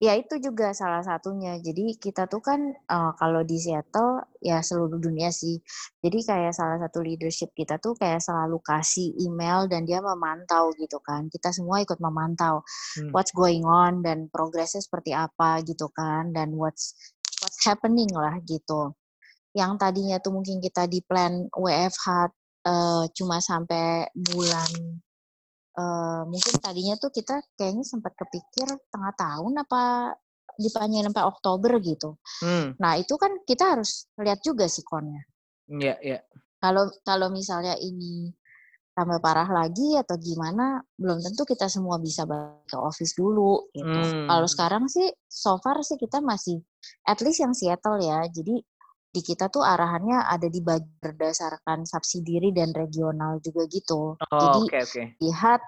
Ya 0.00 0.16
itu 0.16 0.40
juga 0.40 0.72
salah 0.72 1.04
satunya. 1.04 1.60
Jadi 1.60 1.98
kita 2.00 2.24
tuh 2.30 2.40
kan 2.40 2.72
uh, 2.88 3.12
kalau 3.18 3.44
di 3.44 3.60
Seattle 3.60 4.24
ya 4.40 4.64
seluruh 4.64 4.96
dunia 4.96 5.28
sih. 5.28 5.60
Jadi 6.00 6.18
kayak 6.24 6.54
salah 6.56 6.78
satu 6.80 7.04
leadership 7.04 7.52
kita 7.52 7.76
tuh 7.82 7.92
kayak 7.98 8.22
selalu 8.24 8.62
kasih 8.64 9.12
email 9.20 9.68
dan 9.68 9.84
dia 9.84 10.00
memantau 10.00 10.72
gitu 10.78 11.02
kan. 11.04 11.28
Kita 11.28 11.52
semua 11.52 11.84
ikut 11.84 12.00
memantau 12.00 12.64
hmm. 12.98 13.10
what's 13.12 13.34
going 13.34 13.66
on 13.66 14.00
dan 14.00 14.30
progresnya 14.32 14.80
seperti 14.80 15.12
apa 15.12 15.60
gitu 15.66 15.90
kan 15.92 16.32
dan 16.32 16.56
what's 16.56 16.96
what's 17.42 17.60
happening 17.66 18.08
lah 18.14 18.38
gitu. 18.46 18.94
Yang 19.52 19.72
tadinya 19.82 20.16
tuh 20.22 20.32
mungkin 20.32 20.64
kita 20.64 20.88
di 20.88 21.04
plan 21.04 21.50
WFH 21.52 22.06
uh, 22.08 22.22
eh, 22.70 23.04
cuma 23.12 23.42
sampai 23.42 24.08
bulan 24.16 25.02
uh, 25.78 26.22
mungkin 26.28 26.54
tadinya 26.60 26.94
tuh 26.98 27.12
kita 27.12 27.40
kayaknya 27.56 27.84
sempat 27.84 28.12
kepikir 28.16 28.68
tengah 28.90 29.12
tahun 29.16 29.62
apa 29.62 30.14
dipanjangin 30.60 31.08
sampai 31.08 31.24
Oktober 31.24 31.72
gitu. 31.80 32.20
Hmm. 32.44 32.76
Nah 32.76 33.00
itu 33.00 33.16
kan 33.16 33.32
kita 33.48 33.76
harus 33.76 34.08
lihat 34.20 34.44
juga 34.44 34.68
sih 34.68 34.84
konnya. 34.84 35.24
Iya, 35.68 35.96
yeah, 35.96 35.98
iya. 36.00 36.12
Yeah. 36.18 36.22
Kalau 36.62 36.92
kalau 37.02 37.28
misalnya 37.32 37.74
ini 37.80 38.30
tambah 38.92 39.24
parah 39.24 39.48
lagi 39.48 39.96
atau 39.96 40.20
gimana, 40.20 40.84
belum 41.00 41.24
tentu 41.24 41.48
kita 41.48 41.64
semua 41.72 41.96
bisa 41.96 42.28
balik 42.28 42.68
ke 42.68 42.76
office 42.76 43.16
dulu 43.16 43.72
gitu. 43.72 43.88
Hmm. 43.88 44.28
Kalau 44.28 44.48
sekarang 44.48 44.84
sih, 44.86 45.08
so 45.24 45.56
far 45.64 45.80
sih 45.80 45.96
kita 45.96 46.20
masih, 46.20 46.60
at 47.08 47.18
least 47.24 47.40
yang 47.40 47.56
Seattle 47.56 48.04
ya, 48.04 48.28
jadi 48.28 48.60
di 49.12 49.20
kita 49.20 49.52
tuh 49.52 49.60
arahannya 49.60 50.24
ada 50.24 50.48
di 50.48 50.64
berdasarkan 50.64 51.84
subsidi 51.84 52.40
dan 52.56 52.72
regional 52.72 53.38
juga 53.44 53.68
gitu. 53.68 54.16
Oh, 54.16 54.40
jadi 54.40 54.60
okay, 54.64 54.80
okay. 54.88 55.06
lihat 55.20 55.60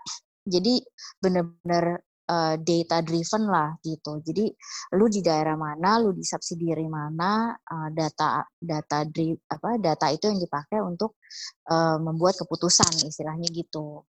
jadi 0.48 0.80
benar-benar 1.20 2.00
uh, 2.28 2.56
data 2.56 3.04
driven 3.04 3.44
lah 3.48 3.76
gitu. 3.84 4.20
Jadi 4.24 4.48
lu 4.96 5.06
di 5.12 5.20
daerah 5.20 5.56
mana, 5.60 6.00
lu 6.00 6.16
di 6.16 6.24
subsidi 6.24 6.72
mana, 6.88 7.52
uh, 7.52 7.88
data 7.92 8.44
data 8.56 9.04
dri, 9.04 9.36
apa 9.48 9.76
data 9.76 10.08
itu 10.08 10.32
yang 10.32 10.40
dipakai 10.40 10.80
untuk 10.80 11.20
uh, 11.68 12.00
membuat 12.00 12.40
keputusan 12.40 13.04
istilahnya 13.04 13.48
gitu. 13.52 14.04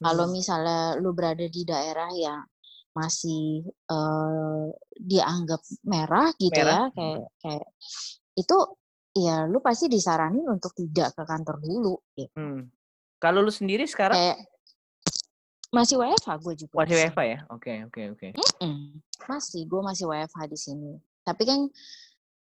Hmm. 0.00 0.02
Kalau 0.02 0.26
misalnya 0.30 0.98
lu 0.98 1.14
berada 1.14 1.46
di 1.46 1.62
daerah 1.62 2.10
yang 2.10 2.42
masih 2.90 3.62
uh, 3.86 4.66
dianggap 4.98 5.62
merah 5.86 6.34
gitu 6.34 6.58
merah. 6.58 6.90
ya 6.90 6.94
kayak 6.98 7.22
kayak 7.38 7.66
itu 8.34 8.56
ya 9.14 9.46
lu 9.46 9.58
pasti 9.58 9.90
disaranin 9.90 10.46
untuk 10.46 10.74
tidak 10.74 11.14
ke 11.18 11.22
kantor 11.26 11.56
dulu 11.58 11.94
gitu. 12.14 12.34
Hmm. 12.38 12.70
Kalau 13.20 13.44
lu 13.44 13.52
sendiri 13.52 13.84
sekarang 13.84 14.16
Kayak, 14.16 14.38
masih 15.70 15.96
WFH 16.02 16.30
gue 16.42 16.54
juga. 16.66 16.74
Masih 16.82 16.96
WFH 16.98 17.20
ya? 17.22 17.38
Oke, 17.52 17.72
oke, 17.86 18.02
oke. 18.16 18.28
Masih, 19.28 19.62
gue 19.68 19.80
masih 19.84 20.04
WFH 20.08 20.40
di 20.50 20.58
sini. 20.58 20.92
Tapi 21.22 21.42
kan 21.44 21.68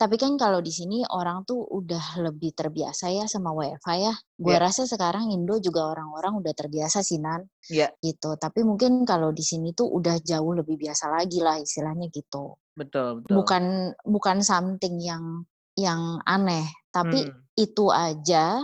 tapi 0.02 0.18
kan 0.18 0.34
kalau 0.34 0.58
di 0.58 0.74
sini 0.74 1.06
orang 1.14 1.46
tuh 1.46 1.62
udah 1.62 2.18
lebih 2.26 2.50
terbiasa 2.58 3.06
ya 3.14 3.30
sama 3.30 3.54
WFH 3.54 3.88
ya. 4.02 4.14
Gue 4.34 4.58
yeah. 4.58 4.62
rasa 4.66 4.82
sekarang 4.82 5.30
Indo 5.30 5.62
juga 5.62 5.94
orang-orang 5.94 6.42
udah 6.42 6.50
terbiasa 6.58 7.06
sih 7.06 7.22
Nan. 7.22 7.46
Iya. 7.70 7.86
Yeah. 7.86 7.90
Gitu. 8.02 8.34
Tapi 8.34 8.66
mungkin 8.66 9.06
kalau 9.06 9.30
di 9.30 9.46
sini 9.46 9.70
tuh 9.78 9.86
udah 9.86 10.18
jauh 10.18 10.58
lebih 10.58 10.74
biasa 10.74 11.06
lagi 11.06 11.38
lah 11.38 11.54
istilahnya 11.62 12.10
gitu. 12.10 12.58
Betul, 12.74 13.22
betul. 13.22 13.34
Bukan 13.38 13.94
bukan 14.02 14.36
something 14.42 14.98
yang 14.98 15.46
yang 15.82 16.22
aneh. 16.22 16.64
Tapi 16.94 17.26
hmm. 17.26 17.58
itu 17.58 17.90
aja, 17.90 18.62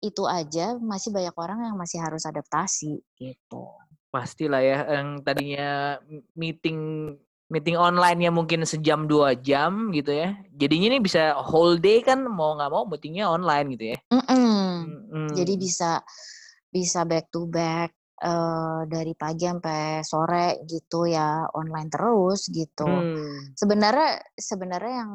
itu 0.00 0.22
aja 0.24 0.80
masih 0.80 1.12
banyak 1.12 1.36
orang 1.36 1.68
yang 1.68 1.76
masih 1.76 2.00
harus 2.00 2.24
adaptasi 2.24 3.04
gitu. 3.20 3.68
Pastilah 4.08 4.62
ya, 4.64 4.78
yang 4.88 5.20
tadinya 5.20 6.00
meeting 6.32 7.12
meeting 7.46 7.78
online 7.78 8.18
ya 8.26 8.30
mungkin 8.34 8.66
sejam 8.66 9.06
dua 9.06 9.38
jam 9.38 9.94
gitu 9.94 10.10
ya. 10.10 10.34
Jadinya 10.56 10.96
ini 10.96 10.98
bisa 10.98 11.36
whole 11.38 11.78
day 11.78 12.02
kan 12.02 12.26
mau 12.26 12.58
nggak 12.58 12.72
mau 12.72 12.84
meetingnya 12.88 13.30
online 13.30 13.66
gitu 13.78 13.84
ya. 13.94 13.98
Mm 14.10 14.24
-mm. 14.24 14.66
Mm 15.12 15.30
Jadi 15.36 15.54
bisa 15.54 16.02
bisa 16.72 17.06
back 17.06 17.30
to 17.30 17.46
back 17.46 17.94
uh, 18.22 18.82
dari 18.88 19.14
pagi 19.14 19.46
sampai 19.46 20.02
sore 20.02 20.64
gitu 20.66 21.06
ya 21.06 21.46
online 21.54 21.90
terus 21.92 22.48
gitu. 22.50 22.86
Hmm. 22.86 23.52
Sebenarnya 23.54 24.22
sebenarnya 24.36 24.94
yang 25.06 25.12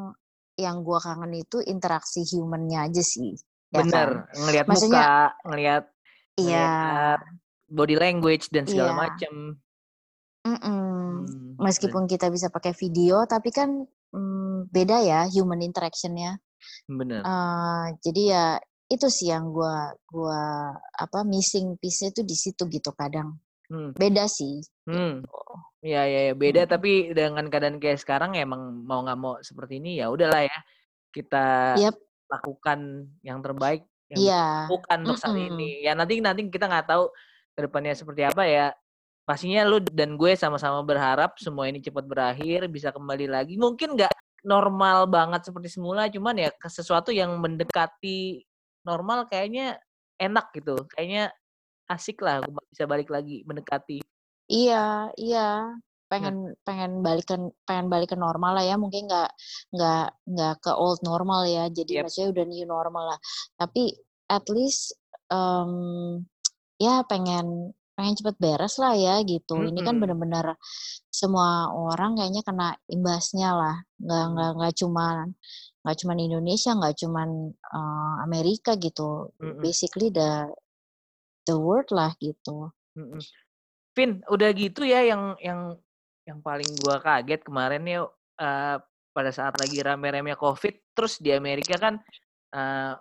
yang 0.62 0.86
gue 0.86 1.00
kangen 1.02 1.34
itu 1.34 1.58
interaksi 1.66 2.22
humannya 2.38 2.88
aja 2.88 3.04
sih. 3.04 3.34
Ya 3.72 3.82
Bener, 3.82 4.28
kan? 4.28 4.40
ngelihat 4.46 4.66
muka, 4.68 5.14
ngelihat 5.48 5.84
iya. 6.38 6.70
body 7.72 7.96
language 7.96 8.52
dan 8.52 8.68
segala 8.68 8.94
iya. 8.94 9.00
macam. 9.00 9.34
Mm 10.42 10.60
Hmm, 11.22 11.54
Meskipun 11.62 12.10
kita 12.10 12.34
bisa 12.34 12.50
pakai 12.50 12.74
video, 12.74 13.30
tapi 13.30 13.54
kan 13.54 13.86
mm, 14.10 14.74
beda 14.74 15.06
ya 15.06 15.22
human 15.30 15.62
interactionnya. 15.62 16.42
Bener. 16.90 17.22
Uh, 17.22 17.94
jadi 18.02 18.22
ya 18.26 18.46
itu 18.92 19.08
sih 19.08 19.32
yang 19.32 19.56
gue 19.56 19.76
gua 20.12 20.76
apa 21.00 21.24
missing 21.24 21.80
piece 21.80 22.12
itu 22.12 22.22
di 22.26 22.36
situ 22.36 22.68
gitu 22.68 22.92
kadang. 22.98 23.40
Hmm. 23.72 23.96
Beda 23.96 24.28
sih. 24.28 24.60
Hmm. 24.84 25.24
Gitu. 25.24 25.40
Iya 25.82 26.02
iya 26.06 26.20
ya, 26.30 26.34
beda 26.38 26.70
hmm. 26.70 26.72
tapi 26.72 26.92
dengan 27.10 27.46
keadaan 27.50 27.82
kayak 27.82 27.98
sekarang 27.98 28.38
ya 28.38 28.46
emang 28.46 28.86
mau 28.86 29.02
nggak 29.02 29.18
mau 29.18 29.34
seperti 29.42 29.82
ini 29.82 29.98
ya 29.98 30.14
udahlah 30.14 30.46
ya 30.46 30.60
kita 31.10 31.74
yep. 31.82 31.98
lakukan 32.30 33.10
yang 33.26 33.42
terbaik 33.42 33.90
yang 34.12 34.20
yeah. 34.22 34.68
lakukan 34.68 34.98
untuk 35.08 35.18
saat 35.18 35.34
mm 35.34 35.40
-hmm. 35.40 35.50
ini. 35.56 35.72
Ya 35.88 35.92
nanti 35.96 36.20
nanti 36.20 36.42
kita 36.52 36.68
nggak 36.68 36.88
tahu 36.88 37.10
ke 37.56 37.60
depannya 37.64 37.96
seperti 37.96 38.22
apa 38.28 38.44
ya. 38.44 38.68
Pastinya 39.24 39.64
lu 39.64 39.80
dan 39.80 40.20
gue 40.20 40.36
sama-sama 40.36 40.84
berharap 40.84 41.40
semua 41.40 41.72
ini 41.72 41.80
cepat 41.80 42.04
berakhir, 42.04 42.68
bisa 42.68 42.92
kembali 42.92 43.32
lagi. 43.32 43.56
Mungkin 43.56 43.96
nggak 43.96 44.12
normal 44.44 45.08
banget 45.08 45.48
seperti 45.48 45.72
semula, 45.72 46.12
cuman 46.12 46.36
ya 46.36 46.50
ke 46.52 46.68
sesuatu 46.68 47.14
yang 47.16 47.40
mendekati 47.40 48.44
normal 48.84 49.30
kayaknya 49.32 49.80
enak 50.20 50.52
gitu. 50.52 50.76
Kayaknya 50.92 51.32
asik 51.88 52.20
lah 52.20 52.44
bisa 52.72 52.84
balik 52.88 53.08
lagi 53.12 53.44
mendekati 53.48 54.00
Iya 54.52 55.16
iya, 55.16 55.40
nah. 55.40 55.80
pengen 56.12 56.36
pengen 56.68 56.92
balik 57.06 57.26
ke 57.32 57.36
pengen 57.64 57.88
balik 57.88 58.12
ke 58.12 58.18
normal 58.20 58.52
lah 58.60 58.66
ya, 58.68 58.76
mungkin 58.76 59.08
nggak 59.08 59.30
nggak 59.76 60.04
nggak 60.28 60.54
ke 60.64 60.72
old 60.76 61.00
normal 61.08 61.48
ya, 61.48 61.72
jadi 61.72 61.92
Yep. 62.00 62.04
maksudnya 62.04 62.30
udah 62.36 62.46
new 62.52 62.66
normal 62.68 63.04
lah. 63.16 63.20
Tapi 63.56 63.96
at 64.28 64.46
least, 64.52 64.92
um, 65.32 65.72
ya 66.84 67.04
pengen 67.08 67.72
pengen 67.96 68.16
cepet 68.20 68.36
beres 68.44 68.76
lah 68.82 68.94
ya 68.98 69.24
gitu. 69.24 69.62
Ini 69.62 69.80
kan 69.88 69.96
bener-bener 70.02 70.58
semua 71.12 71.72
orang 71.72 72.18
kayaknya 72.20 72.42
kena 72.44 72.68
imbasnya 72.92 73.50
lah, 73.56 73.76
nggak 74.04 74.26
nggak 74.36 74.50
hmm. 74.52 74.58
nggak 74.60 74.74
cuman 74.84 75.16
nggak 75.82 75.98
cuman 76.02 76.18
Indonesia, 76.22 76.72
nggak 76.78 76.96
cuman, 77.02 77.30
uh, 77.74 78.16
Amerika 78.28 78.78
gitu, 78.78 79.34
-hmm. 79.40 79.60
basically 79.64 80.10
the 80.14 80.46
the 81.48 81.56
world 81.58 81.90
lah 81.90 82.12
gitu. 82.22 82.70
-hmm. 83.00 83.18
Vin, 83.92 84.24
udah 84.32 84.50
gitu 84.56 84.88
ya 84.88 85.04
yang 85.04 85.36
yang 85.44 85.76
yang 86.24 86.40
paling 86.40 86.68
gua 86.80 87.02
kaget 87.04 87.44
kemarin 87.44 87.84
ya 87.84 88.08
uh, 88.40 88.78
pada 89.12 89.32
saat 89.36 89.54
lagi 89.60 89.84
rame-ramenya 89.84 90.40
COVID, 90.40 90.96
terus 90.96 91.20
di 91.20 91.36
Amerika 91.36 91.76
kan 91.76 92.00
uh, 92.56 92.96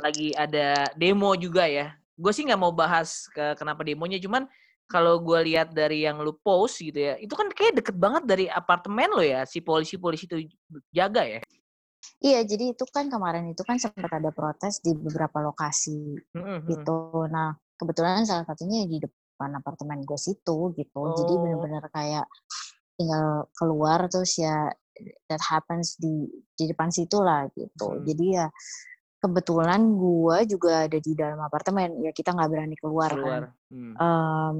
lagi 0.00 0.32
ada 0.32 0.88
demo 0.96 1.36
juga 1.36 1.68
ya. 1.68 1.92
Gue 2.16 2.32
sih 2.32 2.46
nggak 2.46 2.60
mau 2.60 2.72
bahas 2.72 3.28
ke 3.28 3.58
kenapa 3.60 3.84
demonya, 3.84 4.16
cuman 4.16 4.48
kalau 4.88 5.20
gue 5.20 5.52
lihat 5.52 5.72
dari 5.76 6.04
yang 6.04 6.20
lu 6.20 6.36
post 6.40 6.80
gitu 6.80 6.96
ya, 6.96 7.14
itu 7.20 7.32
kan 7.36 7.48
kayak 7.52 7.84
deket 7.84 7.96
banget 7.96 8.22
dari 8.24 8.46
apartemen 8.48 9.10
lo 9.12 9.24
ya, 9.24 9.44
si 9.44 9.60
polisi-polisi 9.60 10.24
itu 10.24 10.36
jaga 10.92 11.24
ya. 11.24 11.40
Iya, 12.20 12.44
jadi 12.44 12.76
itu 12.76 12.84
kan 12.88 13.08
kemarin 13.08 13.48
itu 13.48 13.64
kan 13.64 13.80
sempat 13.80 14.12
ada 14.12 14.28
protes 14.28 14.80
di 14.84 14.92
beberapa 14.92 15.40
lokasi 15.40 16.20
mm 16.36 16.40
-hmm. 16.40 16.58
gitu. 16.68 16.96
Nah, 17.32 17.56
kebetulan 17.80 18.28
salah 18.28 18.44
satunya 18.44 18.84
di 18.84 19.00
depan 19.34 19.58
apartemen 19.58 20.06
gue 20.06 20.16
situ 20.16 20.70
gitu. 20.78 21.00
Oh. 21.02 21.12
Jadi 21.18 21.34
bener-bener 21.34 21.84
kayak 21.90 22.24
tinggal 22.94 23.50
keluar 23.58 24.06
terus 24.06 24.38
ya 24.38 24.70
that 25.26 25.42
happens 25.42 25.98
di 25.98 26.30
di 26.54 26.70
depan 26.70 26.94
situ 26.94 27.18
lah 27.18 27.50
gitu. 27.58 27.98
Hmm. 27.98 28.06
Jadi 28.06 28.26
ya 28.38 28.46
kebetulan 29.18 29.82
gue 29.98 30.36
juga 30.46 30.86
ada 30.86 30.98
di 31.00 31.12
dalam 31.16 31.40
apartemen 31.42 31.98
ya 32.04 32.14
kita 32.14 32.30
nggak 32.36 32.50
berani 32.50 32.76
keluar, 32.78 33.10
kan. 33.10 33.18
Keluar. 33.18 33.42
Hmm. 33.72 33.94
Um, 33.98 34.54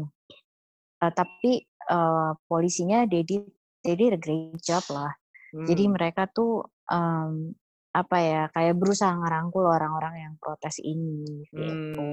uh, 0.99 1.13
tapi 1.15 1.69
uh, 1.87 2.35
polisinya 2.51 3.07
they 3.07 3.23
did 3.23 3.47
a 3.87 4.21
great 4.21 4.59
job 4.65 4.83
lah. 4.91 5.13
Jadi 5.55 5.87
Hmm. 5.87 5.95
mereka 5.95 6.27
tuh 6.27 6.67
um, 6.91 7.55
apa 7.95 8.17
ya 8.19 8.43
kayak 8.51 8.75
berusaha 8.75 9.15
ngerangkul 9.15 9.63
orang-orang 9.63 10.15
yang 10.19 10.35
protes 10.43 10.83
ini 10.83 11.47
Hmm. 11.55 11.63
gitu. 11.63 12.11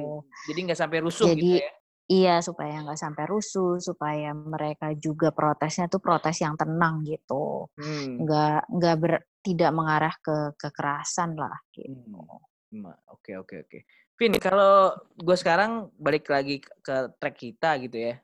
Jadi 0.53 0.59
nggak 0.69 0.77
sampai 0.77 0.99
rusuh 1.01 1.25
gitu 1.33 1.41
Jadi 1.41 1.49
ya? 1.57 1.71
Iya 2.11 2.43
supaya 2.43 2.83
nggak 2.83 2.99
sampai 2.99 3.23
rusuh, 3.23 3.79
supaya 3.79 4.35
mereka 4.35 4.91
juga 4.99 5.31
protesnya 5.31 5.87
tuh 5.87 6.03
protes 6.03 6.43
yang 6.43 6.59
tenang 6.59 7.07
gitu, 7.07 7.71
Hmm. 7.79 8.27
nggak 8.27 8.67
nggak 8.67 8.95
ber, 8.99 9.13
tidak 9.39 9.71
mengarah 9.71 10.11
ke 10.19 10.51
kekerasan 10.59 11.39
lah 11.39 11.55
gitu. 11.71 12.19
Hmm. 12.19 12.83
Ma- 12.83 12.99
Oke 13.07 13.39
oke 13.39 13.63
oke. 13.63 13.79
Vin, 14.19 14.35
kalau 14.37 14.91
gue 15.15 15.37
sekarang 15.39 15.87
balik 15.97 16.27
lagi 16.29 16.59
ke- 16.59 17.11
track 17.17 17.35
kita 17.39 17.79
gitu 17.79 18.11
ya. 18.11 18.15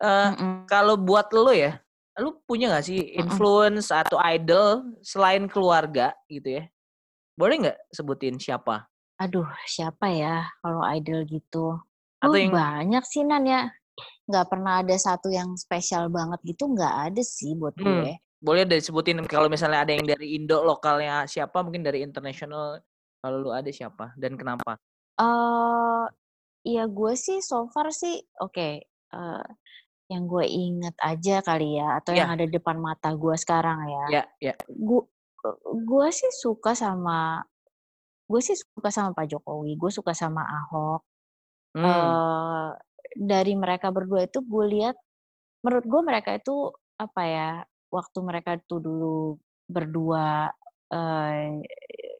Mm-mm. 0.00 0.64
kalau 0.64 0.96
buat 0.96 1.28
lo 1.36 1.52
ya, 1.52 1.76
lu 2.16 2.40
punya 2.48 2.72
nggak 2.72 2.86
sih 2.88 3.20
influence 3.20 3.92
atau 3.92 4.16
idol 4.16 4.96
selain 5.04 5.44
keluarga 5.44 6.16
gitu 6.24 6.56
ya? 6.56 6.64
Boleh 7.36 7.68
nggak 7.68 7.78
sebutin 7.92 8.40
siapa? 8.40 8.88
Aduh 9.20 9.44
siapa 9.68 10.08
ya 10.08 10.48
kalau 10.64 10.80
idol 10.88 11.28
gitu? 11.28 11.76
Atau 12.20 12.32
Oh 12.32 12.36
yang 12.36 12.52
banyak 12.52 13.04
sih 13.08 13.24
Nan 13.24 13.44
ya. 13.48 13.72
Nggak 14.28 14.46
pernah 14.46 14.84
ada 14.84 14.94
satu 14.94 15.32
yang 15.32 15.56
spesial 15.58 16.06
banget 16.12 16.38
gitu 16.46 16.70
nggak 16.70 17.10
ada 17.10 17.22
sih 17.24 17.56
buat 17.58 17.74
hmm, 17.74 17.84
gue. 17.84 18.12
boleh 18.40 18.62
deh 18.64 18.80
sebutin 18.80 19.20
kalau 19.28 19.52
misalnya 19.52 19.84
ada 19.84 19.92
yang 19.92 20.06
dari 20.06 20.38
Indo 20.38 20.64
lokalnya 20.64 21.28
siapa, 21.28 21.60
mungkin 21.60 21.84
dari 21.84 22.00
internasional 22.00 22.80
kalau 23.20 23.36
lu 23.36 23.50
ada 23.52 23.68
siapa 23.68 24.16
dan 24.16 24.38
kenapa? 24.38 24.80
Eh, 25.20 26.04
ya 26.64 26.84
gue 26.88 27.12
sih 27.16 27.44
so 27.44 27.68
far 27.68 27.92
sih 27.92 28.16
oke. 28.40 28.84
eh, 29.10 29.44
yang 30.10 30.24
gue 30.26 30.42
inget 30.46 30.94
aja 31.02 31.38
kali 31.42 31.78
ya, 31.78 31.98
atau 32.02 32.14
yang 32.14 32.34
Ya, 32.34 32.36
ada 32.38 32.46
depan 32.46 32.78
mata 32.78 33.14
gue 33.14 33.34
sekarang 33.38 33.86
ya. 33.86 34.06
ya, 34.10 34.22
ya. 34.40 34.54
Gue 34.70 35.06
gue 35.74 36.06
sih 36.12 36.30
suka 36.34 36.74
sama 36.76 37.42
gue 38.30 38.40
sih 38.42 38.54
suka 38.54 38.90
sama 38.94 39.10
Pak 39.10 39.26
Jokowi. 39.26 39.74
Gue 39.74 39.90
suka 39.90 40.14
sama 40.14 40.42
Ahok. 40.46 41.02
Hmm, 41.76 41.86
eh 41.86 42.68
dari 43.18 43.54
mereka 43.58 43.90
berdua 43.90 44.26
itu 44.26 44.42
gue 44.42 44.64
lihat, 44.70 44.96
menurut 45.66 45.86
gue 45.86 46.00
mereka 46.02 46.30
itu 46.38 46.70
apa 46.98 47.22
ya? 47.26 47.50
Waktu 47.90 48.18
mereka 48.22 48.58
tuh 48.66 48.80
dulu 48.82 49.18
berdua 49.66 50.50
eh 50.90 51.62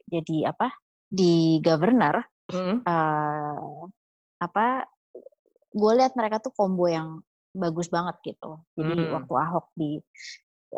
jadi 0.07 0.51
apa? 0.51 0.71
Di 1.11 1.59
governor. 1.63 2.23
mm, 2.51 2.83
eh 2.83 3.59
apa 4.41 4.65
gue 5.71 5.91
lihat 5.95 6.13
mereka 6.19 6.43
tuh 6.43 6.51
combo 6.51 6.89
yang 6.89 7.23
bagus 7.55 7.87
banget 7.91 8.15
gitu. 8.23 8.63
Jadi 8.75 9.07
hmm, 9.07 9.13
waktu 9.15 9.33
Ahok 9.35 9.65
di 9.75 9.99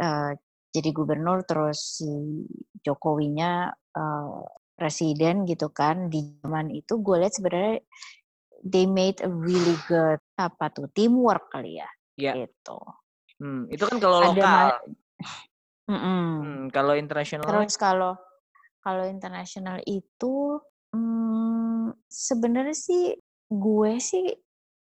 eh, 0.02 0.32
jadi 0.74 0.90
gubernur 0.90 1.46
terus 1.46 2.02
si 2.02 2.10
Jokowinya 2.82 3.70
eh, 3.74 4.42
presiden 4.74 5.46
gitu 5.46 5.70
kan 5.70 6.10
di 6.10 6.42
zaman 6.42 6.74
itu 6.74 6.98
gue 7.02 7.16
lihat 7.22 7.34
sebenarnya 7.34 7.82
they 8.64 8.88
made 8.88 9.20
a 9.20 9.30
really 9.30 9.76
good 9.92 10.18
apa 10.40 10.72
tuh 10.72 10.88
teamwork 10.96 11.52
kali 11.52 11.78
ya 11.84 11.90
ya. 12.16 12.34
gitu. 12.40 12.80
Hmm, 13.38 13.68
itu 13.68 13.84
kan 13.84 13.98
kalau 14.00 14.24
Ada 14.24 14.32
lokal. 14.32 14.68
Hmm, 15.84 16.72
kalau 16.72 16.96
internasional, 16.96 17.44
Terus 17.44 17.76
kalau 17.76 18.16
kalau 18.80 19.04
internasional 19.04 19.84
itu 19.84 20.64
hmm, 20.96 21.92
sebenarnya 22.08 22.72
sih 22.76 23.12
gue 23.52 23.92
sih 24.00 24.32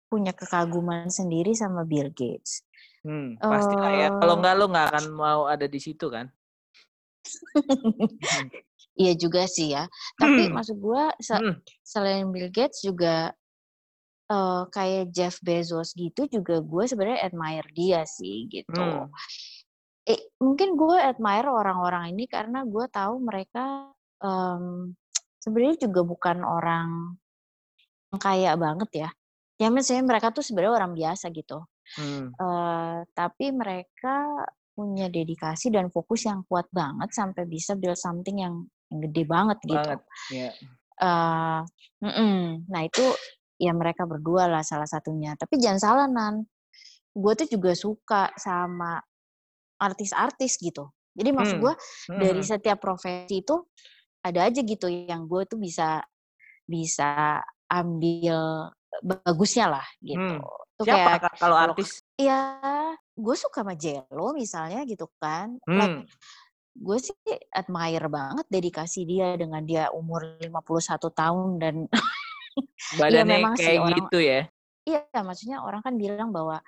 punya 0.08 0.32
kekaguman 0.32 1.12
sendiri 1.12 1.52
sama 1.52 1.84
Bill 1.84 2.08
Gates. 2.08 2.64
hmm, 3.04 3.36
pastilah 3.36 3.92
ya. 3.92 4.08
Kalau 4.16 4.34
eh 4.34 4.38
nggak 4.40 4.54
lu 4.56 4.64
nggak 4.72 4.86
akan 4.96 5.04
mau 5.12 5.40
ada 5.44 5.68
di 5.68 5.76
situ 5.76 6.08
kan? 6.08 6.32
Hmm. 7.52 8.48
Iya 8.98 9.14
juga 9.14 9.46
sih 9.46 9.70
ya. 9.78 9.86
Tapi 10.18 10.50
maksud 10.50 10.74
gue 10.82 11.02
se- 11.22 11.38
Hmm, 11.38 11.54
selain 11.86 12.26
Bill 12.34 12.50
Gates 12.50 12.82
juga 12.82 13.30
eh, 14.28 14.62
kayak 14.68 15.04
Jeff 15.12 15.36
Bezos 15.40 15.96
gitu 15.96 16.28
juga 16.28 16.60
gue 16.60 16.84
sebenarnya 16.84 17.24
admire 17.28 17.68
dia 17.72 18.04
sih 18.04 18.46
gitu. 18.48 18.76
hmm, 18.76 19.08
Eh, 20.08 20.32
mungkin 20.40 20.72
gue 20.80 20.96
admire 20.96 21.52
orang-orang 21.52 22.16
ini 22.16 22.24
karena 22.24 22.64
gue 22.64 22.88
tahu 22.88 23.20
mereka 23.20 23.92
em, 24.24 24.96
sebenarnya 25.36 25.84
juga 25.84 26.00
bukan 26.00 26.38
orang 26.48 26.88
yang 28.08 28.20
kaya 28.20 28.52
banget 28.56 28.90
ya. 29.04 29.10
Ya 29.60 29.68
misalnya 29.68 30.08
mereka 30.08 30.32
tuh 30.32 30.40
sebenarnya 30.40 30.80
orang 30.80 30.92
biasa 30.96 31.28
gitu. 31.28 31.60
hmm, 32.00 32.32
Eh, 32.40 32.98
tapi 33.12 33.52
mereka 33.52 34.48
punya 34.72 35.10
dedikasi 35.12 35.74
dan 35.74 35.92
fokus 35.92 36.24
yang 36.24 36.40
kuat 36.48 36.70
banget 36.72 37.10
sampai 37.12 37.44
bisa 37.44 37.74
build 37.76 37.98
something 37.98 38.40
yang, 38.40 38.64
yang 38.88 38.98
gede 39.10 39.28
banget 39.28 39.58
gitu. 39.66 39.76
banget. 39.76 40.00
Ya. 40.32 40.50
Eh, 40.98 41.60
mm-mm. 42.00 42.64
Nah 42.64 42.82
itu 42.86 43.04
ya 43.58 43.72
mereka 43.74 44.06
berdua 44.08 44.46
lah 44.50 44.62
salah 44.64 44.86
satunya. 44.88 45.34
Tapi 45.38 45.58
jangan 45.60 45.80
salah 45.82 46.06
Nan, 46.10 46.46
gue 47.14 47.32
tuh 47.38 47.48
juga 47.50 47.72
suka 47.74 48.22
sama 48.38 48.98
artis-artis 49.78 50.58
gitu. 50.58 50.90
Jadi 51.18 51.30
maksud 51.34 51.56
Hmm, 51.56 51.62
gue 51.62 51.74
dari 52.14 52.40
hmm, 52.40 52.46
setiap 52.46 52.78
profesi 52.82 53.42
itu 53.42 53.56
ada 54.22 54.46
aja 54.50 54.60
gitu 54.62 54.86
yang 54.90 55.26
gue 55.26 55.42
tuh 55.46 55.58
bisa 55.58 56.02
bisa 56.68 57.40
ambil 57.70 58.70
bagusnya 59.02 59.66
lah 59.70 59.86
gitu. 60.02 60.38
hmm. 60.38 60.44
Tuh 60.78 60.86
Siapa 60.86 60.88
kayak 60.88 61.22
kalau 61.40 61.56
artis? 61.58 62.02
ya 62.18 62.40
gue 63.18 63.36
suka 63.38 63.62
sama 63.66 63.74
Jello 63.78 64.34
misalnya 64.36 64.82
gitu 64.86 65.06
kan. 65.22 65.58
Like 65.74 65.94
Hmm, 65.94 66.06
gue 66.78 66.98
sih 67.02 67.14
admire 67.50 68.06
banget 68.10 68.46
dedikasi 68.50 69.02
dia 69.08 69.34
dengan 69.34 69.62
dia 69.66 69.90
umur 69.90 70.38
51 70.38 71.10
tahun 71.10 71.48
dan 71.62 71.74
badannya 73.00 73.38
memang 73.40 73.54
sih 73.56 73.64
kayak 73.64 73.80
orang 73.82 73.98
gitu 74.04 74.18
ya. 74.22 74.40
iya 74.88 75.20
maksudnya 75.20 75.58
orang 75.60 75.80
kan 75.84 75.94
bilang 76.00 76.30
bahwa 76.32 76.58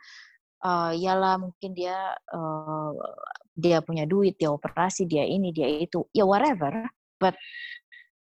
eh 0.61 0.93
iyalah 1.01 1.41
mungkin 1.41 1.71
dia 1.73 2.13
eh, 2.17 2.91
dia 3.61 3.79
punya 3.85 4.09
duit, 4.09 4.41
dia 4.41 4.49
operasi, 4.49 5.05
dia 5.05 5.25
ini, 5.29 5.53
dia 5.53 5.69
itu. 5.69 6.09
Ya 6.17 6.25
whatever, 6.25 6.89
but 7.21 7.37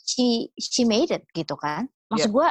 she 0.00 0.48
she 0.56 0.88
made 0.88 1.12
it 1.12 1.28
gitu 1.36 1.52
kan. 1.60 1.84
Ya, 2.14 2.24
Maksud 2.24 2.30
gue 2.32 2.48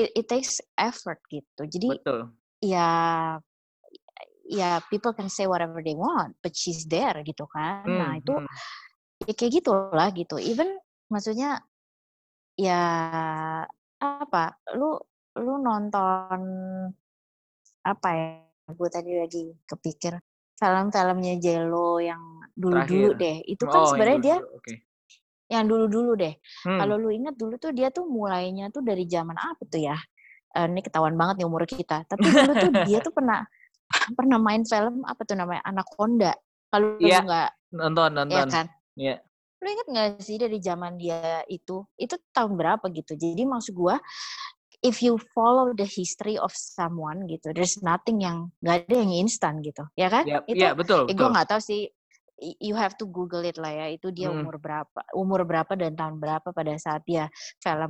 it, 0.00 0.08
it 0.16 0.26
takes 0.30 0.64
effort 0.80 1.20
gitu. 1.28 1.62
Jadi 1.68 1.88
betul. 2.00 2.32
ya 2.64 2.88
ya 4.50 4.80
people 4.88 5.12
can 5.12 5.28
say 5.28 5.44
whatever 5.44 5.84
they 5.84 5.94
want, 5.94 6.34
but 6.40 6.56
she's 6.56 6.88
there 6.88 7.20
gitu 7.26 7.44
kan. 7.52 7.84
Nah, 7.84 8.16
Hmm, 8.16 8.20
itu 8.22 8.34
hmm, 8.34 9.28
ya 9.28 9.32
kayak 9.36 9.52
gitulah 9.60 10.08
gitu. 10.16 10.36
Even 10.40 10.78
maksudnya 11.12 11.60
ya 12.56 12.80
apa? 14.00 14.56
Lu 14.74 14.96
lu 15.38 15.54
nonton 15.62 16.40
apa 17.84 18.08
ya? 18.16 18.28
Gue 18.70 18.88
tadi 18.88 19.12
lagi 19.18 19.50
kepikir 19.66 20.14
film-filmnya 20.56 21.34
Jello 21.40 21.98
yang 21.98 22.20
dulu-dulu 22.54 23.16
deh. 23.16 23.36
Itu 23.46 23.64
kan 23.66 23.80
Oh, 23.82 23.86
sebenarnya 23.92 24.20
dia. 24.20 24.36
Oke. 24.40 24.74
yang 25.50 25.66
dulu-dulu 25.66 26.14
deh. 26.14 26.30
Hmm, 26.62 26.78
Kalau 26.78 26.94
lu 26.94 27.10
ingat 27.10 27.34
dulu 27.34 27.58
tuh 27.58 27.74
dia 27.74 27.90
tuh 27.90 28.06
mulainya 28.06 28.70
tuh 28.70 28.86
dari 28.86 29.02
zaman 29.10 29.34
apa 29.34 29.58
tuh 29.66 29.82
ya? 29.82 29.98
Eh, 30.54 30.66
ini 30.70 30.78
ketahuan 30.78 31.18
banget 31.18 31.42
nih 31.42 31.46
umur 31.50 31.66
kita. 31.66 32.06
Tapi 32.06 32.22
dulu 32.22 32.54
tuh 32.54 32.70
dia 32.86 33.02
tuh 33.02 33.10
pernah 33.10 33.42
pernah 34.14 34.38
main 34.38 34.62
film 34.62 35.02
apa 35.02 35.26
tuh 35.26 35.34
namanya 35.34 35.58
Anaconda. 35.66 36.30
Kalau 36.70 36.94
lu 36.94 37.02
Iya, 37.02 37.26
nggak 37.26 37.48
nonton, 37.74 38.10
ya 38.14 38.22
nonton. 38.46 38.46
kan? 38.54 38.66
Iya. 38.94 39.14
Lu 39.60 39.66
inget 39.68 39.86
nggak 39.92 40.08
sih 40.24 40.36
dari 40.40 40.58
zaman 40.60 40.96
dia 40.96 41.44
itu? 41.48 41.84
Itu 42.00 42.16
tahun 42.32 42.56
berapa 42.56 42.84
gitu? 42.92 43.12
Jadi 43.16 43.42
maksud 43.44 43.72
gua, 43.76 44.00
if 44.80 45.04
you 45.04 45.20
follow 45.36 45.72
the 45.76 45.84
history 45.84 46.36
of 46.40 46.52
someone 46.56 47.28
gitu, 47.28 47.52
there's 47.52 47.80
nothing 47.84 48.24
yang 48.24 48.48
nggak 48.64 48.88
ada 48.88 48.96
yang 49.04 49.12
instan 49.28 49.60
gitu, 49.60 49.84
ya 49.96 50.08
kan? 50.08 50.24
Iya, 50.26 50.36
Itu, 50.48 50.64
iya, 50.64 50.70
betul, 50.78 51.02
eh, 51.08 51.14
gue 51.16 51.28
nggak 51.28 51.48
tahu 51.52 51.60
sih. 51.60 51.88
You 52.40 52.72
have 52.72 52.96
to 52.96 53.04
Google 53.04 53.44
it 53.44 53.60
lah 53.60 53.68
ya. 53.68 53.86
Itu 53.92 54.08
dia 54.16 54.32
Hmm, 54.32 54.32
umur 54.32 54.56
berapa, 54.56 54.96
umur 55.12 55.44
berapa 55.44 55.76
dan 55.76 55.92
tahun 55.92 56.16
berapa 56.16 56.56
pada 56.56 56.72
saat 56.80 57.04
dia 57.04 57.28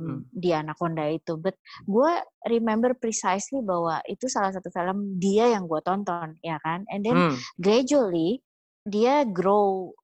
hmm, 0.01 0.21
film 0.27 0.27
di 0.27 0.51
Anaconda 0.51 1.07
itu. 1.07 1.39
But 1.39 1.55
gue 1.87 2.11
remember 2.51 2.91
precisely 2.99 3.63
bahwa 3.63 4.03
itu 4.11 4.27
salah 4.27 4.51
satu 4.51 4.67
film 4.67 5.15
dia 5.23 5.47
yang 5.55 5.71
gue 5.71 5.79
tonton, 5.87 6.35
ya 6.43 6.59
kan? 6.59 6.83
And 6.91 6.99
then 7.07 7.23
hmm, 7.23 7.45
gradually 7.63 8.43
dia 8.83 9.23
grow 9.23 9.95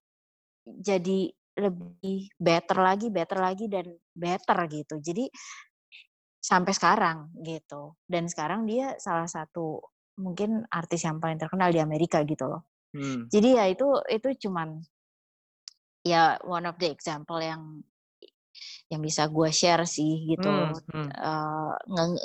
jadi 0.67 1.31
lebih 1.57 2.29
better 2.37 2.77
lagi, 2.77 3.09
better 3.09 3.39
lagi 3.41 3.65
dan 3.65 3.89
better 4.13 4.57
gitu. 4.69 4.95
Jadi 5.01 5.25
sampai 6.37 6.71
sekarang 6.71 7.33
gitu. 7.43 7.97
Dan 8.05 8.29
sekarang 8.29 8.63
dia 8.69 8.95
salah 9.01 9.27
satu 9.27 9.81
mungkin 10.21 10.63
artis 10.71 11.03
yang 11.05 11.19
paling 11.19 11.37
terkenal 11.37 11.69
di 11.73 11.81
Amerika 11.81 12.21
gitu 12.23 12.47
loh. 12.47 12.63
Hmm. 12.93 13.27
Jadi 13.27 13.49
ya 13.57 13.65
itu 13.67 13.87
itu 14.07 14.47
cuman 14.47 14.79
ya 16.07 16.39
one 16.47 16.65
of 16.65 16.79
the 16.79 16.87
example 16.87 17.37
yang 17.41 17.83
yang 18.87 19.03
bisa 19.03 19.27
gue 19.27 19.49
share 19.51 19.83
sih 19.83 20.29
gitu. 20.31 20.47
Hmm, 20.47 20.73
hmm. 20.93 21.09
Eh, 21.11 21.73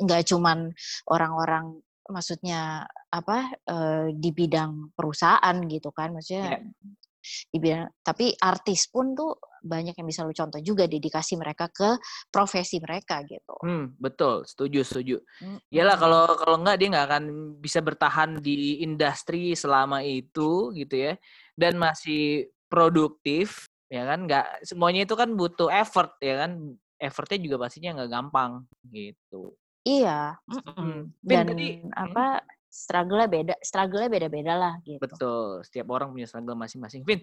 nggak 0.06 0.22
cuman 0.30 0.70
orang-orang 1.10 1.82
maksudnya 2.08 2.86
apa 3.10 3.52
eh, 3.68 4.06
di 4.14 4.30
bidang 4.30 4.94
perusahaan 4.94 5.56
gitu 5.66 5.90
kan 5.90 6.14
maksudnya 6.14 6.56
Iya. 6.56 7.01
Di 7.22 7.58
bidang 7.62 7.88
tapi 8.02 8.34
artis 8.36 8.90
pun 8.90 9.14
tuh 9.14 9.38
banyak 9.62 9.94
yang 9.94 10.06
bisa 10.10 10.26
lu 10.26 10.34
contoh 10.34 10.58
juga 10.58 10.90
dedikasi 10.90 11.38
mereka 11.38 11.70
ke 11.70 11.94
profesi 12.34 12.82
mereka 12.82 13.22
gitu. 13.22 13.54
Hmm, 13.62 13.94
betul, 13.94 14.42
setuju, 14.42 14.82
setuju. 14.82 15.16
Mm-mm. 15.38 15.62
Iyalah 15.70 15.96
kalau 16.02 16.22
kalau 16.34 16.56
nggak 16.58 16.76
dia 16.82 16.88
nggak 16.90 17.06
akan 17.06 17.24
bisa 17.62 17.78
bertahan 17.78 18.42
di 18.42 18.82
industri 18.82 19.54
selama 19.54 20.02
itu 20.02 20.74
gitu 20.74 20.94
ya 20.98 21.14
dan 21.54 21.78
masih 21.78 22.50
produktif 22.66 23.70
ya 23.86 24.02
kan 24.08 24.26
nggak 24.26 24.66
semuanya 24.66 25.06
itu 25.06 25.14
kan 25.14 25.30
butuh 25.36 25.70
effort 25.70 26.18
ya 26.18 26.42
kan 26.42 26.74
effortnya 26.98 27.38
juga 27.38 27.56
pastinya 27.62 28.02
nggak 28.02 28.10
gampang 28.10 28.66
gitu. 28.90 29.54
Iya, 29.82 30.38
Hmm. 30.46 30.62
mm-mm. 30.62 30.98
Vin, 31.22 31.26
dan 31.26 31.44
tadi- 31.50 31.78
apa 31.90 32.26
struggle-nya 32.72 33.28
beda, 33.28 33.54
struggle-nya 33.60 34.08
beda-beda 34.08 34.52
lah 34.56 34.74
gitu. 34.80 35.04
Betul, 35.04 35.60
setiap 35.60 35.92
orang 35.92 36.08
punya 36.08 36.24
struggle 36.24 36.56
masing-masing. 36.56 37.04
Vin, 37.04 37.20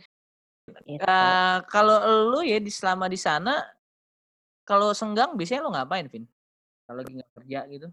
gitu. 0.85 1.01
eh, 1.01 1.57
kalau 1.65 1.97
lu 2.29 2.45
ya 2.45 2.61
di 2.61 2.69
selama 2.69 3.09
di 3.09 3.17
sana 3.17 3.57
kalau 4.61 4.93
senggang 4.93 5.33
biasanya 5.33 5.65
lu 5.65 5.73
ngapain, 5.73 6.05
Vin? 6.05 6.29
Kalau 6.85 7.01
lagi 7.01 7.17
nggak 7.17 7.31
kerja 7.33 7.59
gitu? 7.73 7.89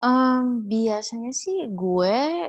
Em, 0.00 0.64
biasanya 0.64 1.32
sih 1.36 1.68
gue 1.68 2.48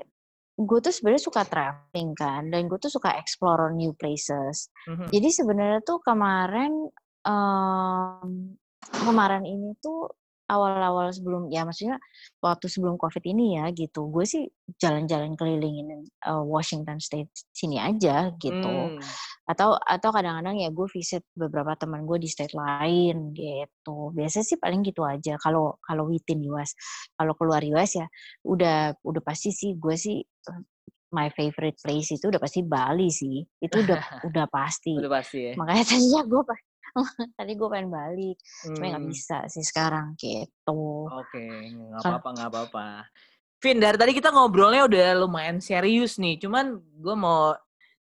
gue 0.62 0.80
tuh 0.80 0.94
sebenarnya 0.94 1.24
suka 1.28 1.44
traveling 1.44 2.12
kan 2.16 2.48
dan 2.48 2.72
gue 2.72 2.80
tuh 2.80 2.92
suka 2.92 3.12
explore 3.20 3.76
new 3.76 3.92
places. 4.00 4.72
Mhm. 4.88 5.12
Jadi 5.12 5.30
sebenarnya 5.36 5.84
tuh 5.84 6.00
kemarin 6.00 6.88
em, 7.28 8.56
kemarin 9.04 9.44
ini 9.44 9.76
tuh 9.84 10.08
awal-awal 10.52 11.08
sebelum 11.16 11.48
ya 11.48 11.64
maksudnya 11.64 11.96
waktu 12.44 12.68
sebelum 12.68 13.00
covid 13.00 13.24
ini 13.24 13.56
ya 13.56 13.72
gitu. 13.72 14.12
Gue 14.12 14.28
sih 14.28 14.44
jalan-jalan 14.76 15.40
kelilingin 15.40 16.04
eh, 16.04 16.44
Washington 16.44 17.00
State 17.00 17.32
sini 17.56 17.80
aja 17.80 18.36
gitu. 18.36 18.92
Hmm, 18.92 19.00
atau 19.48 19.80
atau 19.80 20.10
kadang-kadang 20.12 20.60
ya 20.60 20.70
gue 20.70 20.88
visit 20.92 21.24
beberapa 21.32 21.74
teman 21.80 22.04
gue 22.04 22.20
di 22.20 22.28
state 22.28 22.52
lain 22.52 23.32
gitu. 23.32 24.12
Biasanya 24.12 24.46
sih 24.46 24.58
paling 24.60 24.84
gitu 24.84 25.08
aja. 25.08 25.40
Kalau 25.40 25.80
kalau 25.80 26.12
within 26.12 26.44
US 26.52 26.76
kalau 27.16 27.34
keluar 27.40 27.64
US 27.72 27.96
ya 27.96 28.08
udah 28.44 29.00
udah 29.00 29.22
pasti 29.24 29.56
sih 29.56 29.80
gue 29.80 29.96
sih 29.96 30.20
eh, 30.20 30.62
my 31.12 31.28
favorite 31.36 31.76
place 31.84 32.16
itu 32.16 32.28
udah 32.28 32.40
pasti 32.40 32.60
Bali 32.64 33.08
sih. 33.08 33.40
Itu 33.60 33.84
udah 33.84 34.00
udah 34.28 34.46
pasti. 34.52 35.00
Udah 35.00 35.12
pasti 35.24 35.40
ya. 35.52 35.54
makanya 35.56 35.84
tadi 35.88 36.06
ya 36.12 36.22
gue 36.28 36.44
tadi 37.40 37.52
gue 37.56 37.68
pengen 37.68 37.90
balik 37.90 38.38
cuma 38.68 38.86
nggak 38.92 39.04
Hmm. 39.04 39.12
bisa 39.12 39.38
sih 39.48 39.64
sekarang 39.64 40.14
gitu 40.20 41.08
Oke, 41.08 41.42
nggak 41.72 42.02
Kal- 42.02 42.12
apa-apa, 42.20 42.30
nggak 42.36 42.50
apa-apa. 42.52 42.86
Vin, 43.62 43.78
dari 43.78 43.94
tadi 43.94 44.12
kita 44.18 44.34
ngobrolnya 44.34 44.90
udah 44.90 45.08
lumayan 45.22 45.62
serius 45.62 46.18
nih. 46.18 46.42
Cuman 46.42 46.76
gue 46.82 47.14
mau 47.14 47.54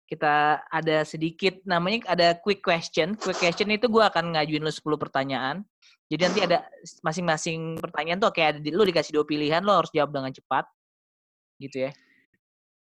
kita 0.09 0.65
ada 0.67 1.05
sedikit 1.05 1.61
namanya 1.69 2.09
ada 2.09 2.33
quick 2.33 2.65
question. 2.65 3.13
Quick 3.13 3.37
question 3.39 3.69
itu 3.69 3.85
gue 3.85 4.01
akan 4.01 4.35
ngajuin 4.35 4.65
lu 4.65 4.73
10 4.73 4.97
pertanyaan. 4.97 5.61
Jadi 6.09 6.23
nanti 6.27 6.41
ada 6.43 6.65
masing-masing 7.05 7.77
pertanyaan 7.77 8.19
tuh 8.19 8.33
kayak 8.33 8.57
ada 8.57 8.61
di, 8.65 8.73
lu 8.73 8.83
dikasih 8.83 9.15
dua 9.15 9.25
pilihan, 9.29 9.61
lo 9.61 9.79
harus 9.79 9.93
jawab 9.93 10.11
dengan 10.11 10.33
cepat. 10.33 10.65
Gitu 11.61 11.87
ya. 11.87 11.91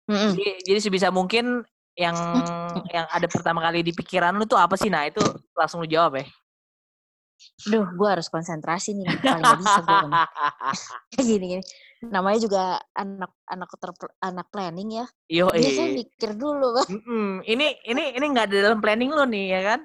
Mm-mm. 0.07 0.33
Jadi, 0.39 0.47
jadi 0.65 0.79
sebisa 0.79 1.11
mungkin 1.11 1.61
yang 1.99 2.15
yang 2.95 3.05
ada 3.11 3.27
pertama 3.27 3.59
kali 3.59 3.83
di 3.83 3.91
pikiran 3.91 4.31
lu 4.39 4.47
tuh 4.47 4.55
apa 4.55 4.79
sih? 4.79 4.87
Nah, 4.87 5.03
itu 5.03 5.19
langsung 5.51 5.83
lu 5.83 5.87
jawab 5.91 6.23
ya. 6.23 6.25
Duh, 7.67 7.87
gue 7.87 8.07
harus 8.07 8.27
konsentrasi 8.27 8.99
nih. 8.99 9.07
Paling 9.19 9.59
bisa. 9.59 9.79
Kayak 11.11 11.25
gini 11.29 11.45
gini. 11.55 11.63
Namanya 11.99 12.39
juga 12.39 12.63
anak 12.95 13.31
anak 13.47 13.69
ter- 13.75 14.15
anak 14.23 14.47
planning 14.51 15.03
ya. 15.03 15.05
Yo, 15.27 15.51
Biasanya 15.51 15.91
mikir 15.99 16.31
dulu, 16.35 16.79
Bang. 16.79 16.87
Mm-mm. 16.95 17.27
Ini 17.43 17.83
ini 17.87 18.03
ini 18.15 18.25
nggak 18.31 18.47
ada 18.51 18.57
dalam 18.71 18.79
planning 18.79 19.11
lo 19.11 19.23
nih 19.27 19.45
ya 19.55 19.61
kan? 19.75 19.79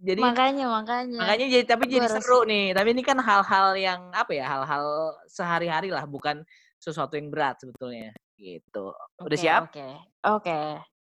Jadi 0.00 0.20
Makanya, 0.24 0.66
makanya. 0.72 1.18
makanya 1.20 1.46
jadi 1.52 1.64
tapi 1.68 1.84
Gua 1.88 1.92
jadi 2.00 2.06
harus- 2.08 2.24
seru 2.24 2.40
nih. 2.48 2.72
Tapi 2.72 2.88
ini 2.96 3.02
kan 3.04 3.18
hal-hal 3.20 3.68
yang 3.76 4.00
apa 4.16 4.32
ya? 4.32 4.44
Hal-hal 4.48 4.84
sehari-hari 5.28 5.92
lah, 5.92 6.04
bukan 6.08 6.40
sesuatu 6.80 7.16
yang 7.20 7.28
berat 7.28 7.60
sebetulnya. 7.60 8.12
Gitu. 8.40 8.84
Udah 9.20 9.36
Oke, 9.36 9.40
siap? 9.40 9.62
Oke, 9.68 9.88
oke. 10.24 10.60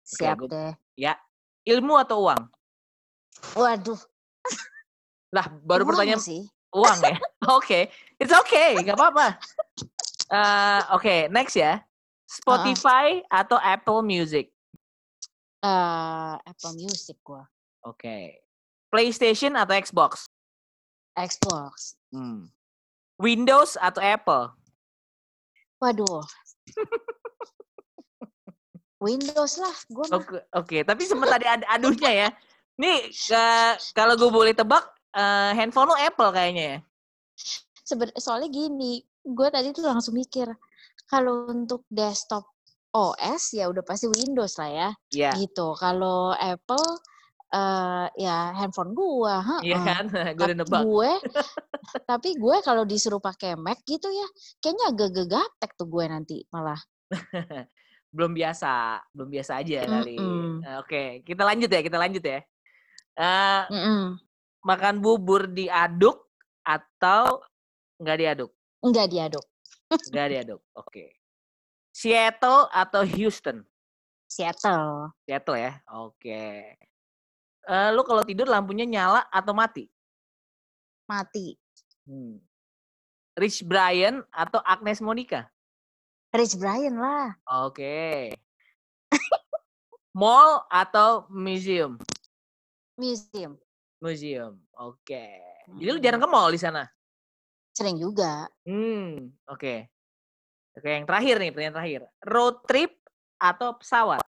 Siap 0.07 0.37
gua- 0.39 0.49
deh. 0.49 0.71
Ya. 0.95 1.19
Ilmu 1.67 1.99
atau 1.99 2.23
uang? 2.23 2.47
Waduh, 3.53 3.99
Lah, 5.29 5.51
baru 5.61 5.83
uang 5.83 5.91
pertanyaan 5.91 6.23
sih. 6.23 6.47
uang 6.71 6.97
ya. 7.03 7.19
Oke, 7.59 7.91
it's 8.17 8.31
okay, 8.31 8.79
nggak 8.79 8.95
apa-apa. 8.95 9.35
Eh, 10.31 10.81
Oke, 10.95 11.15
next 11.27 11.59
ya. 11.59 11.83
Spotify 12.23 13.19
atau 13.27 13.59
Apple 13.59 14.03
Music? 14.03 14.47
Eh, 15.59 16.33
Apple 16.39 16.73
Music 16.75 17.19
gue. 17.21 17.43
Oke. 17.83 18.39
PlayStation 18.87 19.55
atau 19.55 19.75
Xbox? 19.75 20.27
Xbox. 21.15 21.99
Hmm. 22.11 22.47
Windows 23.19 23.75
atau 23.75 23.99
Apple? 23.99 24.55
Waduh. 25.83 26.23
Windows 28.97 29.53
lah, 29.61 29.75
gue. 29.93 30.05
Oke, 30.09 30.37
oke. 30.53 30.77
Tapi 30.81 31.01
sempat 31.05 31.37
ada 31.37 31.47
ad- 31.59 31.69
aduhnya 31.69 32.11
ya. 32.11 32.29
Nih, 32.81 33.09
kalau 33.97 34.17
gue 34.17 34.29
boleh 34.29 34.53
tebak, 34.57 34.85
eh, 35.13 35.51
handphone 35.53 35.93
lo 35.93 35.97
Apple 35.97 36.33
kayaknya 36.33 36.63
ya. 36.65 36.79
Seben- 37.85 38.15
soalnya 38.17 38.49
gini, 38.49 38.99
gue 39.21 39.47
tadi 39.53 39.71
tuh 39.71 39.85
langsung 39.85 40.17
mikir, 40.17 40.49
kalau 41.07 41.47
untuk 41.47 41.85
desktop 41.87 42.43
OS 42.91 43.53
ya 43.53 43.69
udah 43.69 43.85
pasti 43.85 44.09
Windows 44.09 44.57
lah 44.57 44.69
ya, 44.69 44.89
Iya, 45.13 45.31
gitu. 45.39 45.77
Kalau 45.77 46.33
Apple, 46.33 46.87
eh 47.53 48.05
ya 48.17 48.51
handphone 48.57 48.91
gue, 48.91 49.33
iya 49.63 49.77
kan? 49.79 50.03
gue 50.35 50.45
udah 50.51 50.57
nebak. 50.57 50.81
gue, 50.83 51.11
tapi 52.09 52.29
gue 52.35 52.55
kalau 52.65 52.83
disuruh 52.83 53.21
pakai 53.21 53.55
Mac 53.55 53.79
gitu 53.87 54.09
ya, 54.09 54.27
kayaknya 54.59 54.85
agak 54.91 55.09
gaptek 55.29 55.71
tuh 55.77 55.87
gue 55.87 56.03
nanti 56.09 56.43
malah. 56.51 56.81
Belum 58.09 58.31
biasa, 58.31 59.03
belum 59.11 59.29
biasa 59.29 59.51
aja 59.61 59.83
kali. 59.83 60.17
Mm-mm. 60.17 60.63
Eh, 60.63 60.75
Oke, 60.81 61.03
kita 61.27 61.43
lanjut 61.43 61.69
ya, 61.69 61.81
kita 61.83 61.97
lanjut 61.99 62.23
ya. 62.23 62.39
Eh, 63.17 63.63
Mm-mm. 63.73 64.17
makan 64.63 64.95
bubur 65.03 65.47
diaduk 65.49 66.27
atau 66.63 67.43
nggak 67.99 68.17
diaduk? 68.19 68.51
Enggak 68.83 69.07
diaduk. 69.09 69.45
Nggak 70.11 70.27
diaduk. 70.31 70.61
Oke. 70.75 71.17
Seattle 71.91 72.69
atau 72.69 73.01
Houston? 73.03 73.65
Seattle, 74.27 75.15
Seattle 75.23 75.57
ya. 75.57 75.73
Oke. 75.89 76.75
Eh, 77.67 77.89
lu 77.91 78.01
kalau 78.07 78.23
tidur 78.23 78.47
lampunya 78.47 78.87
nyala 78.87 79.23
atau 79.31 79.51
mati? 79.51 79.89
mati. 81.07 81.55
Hmm. 82.03 82.43
Rich 83.39 83.63
Brian 83.63 84.21
atau 84.29 84.59
Agnes 84.61 84.99
Monica? 84.99 85.47
Rich 86.35 86.59
Brian 86.59 86.99
lah, 86.99 87.33
Oke. 87.65 88.35
Mall 90.17 90.65
atau 90.67 91.29
museum? 91.29 91.95
museum. 92.97 93.53
Museum. 94.01 94.57
Oke. 94.73 95.29
Jadi 95.77 95.89
lu 95.93 96.01
jarang 96.01 96.21
ke 96.21 96.29
mall 96.29 96.49
di 96.49 96.57
sana? 96.57 96.89
Sering 97.77 98.01
juga. 98.01 98.49
Hmm, 98.65 99.29
oke. 99.45 99.75
Oke, 100.77 100.89
yang 100.89 101.05
terakhir 101.05 101.37
nih, 101.37 101.49
pertanyaan 101.53 101.75
terakhir. 101.77 102.01
Road 102.25 102.65
trip 102.65 102.97
atau 103.37 103.77
pesawat? 103.77 104.21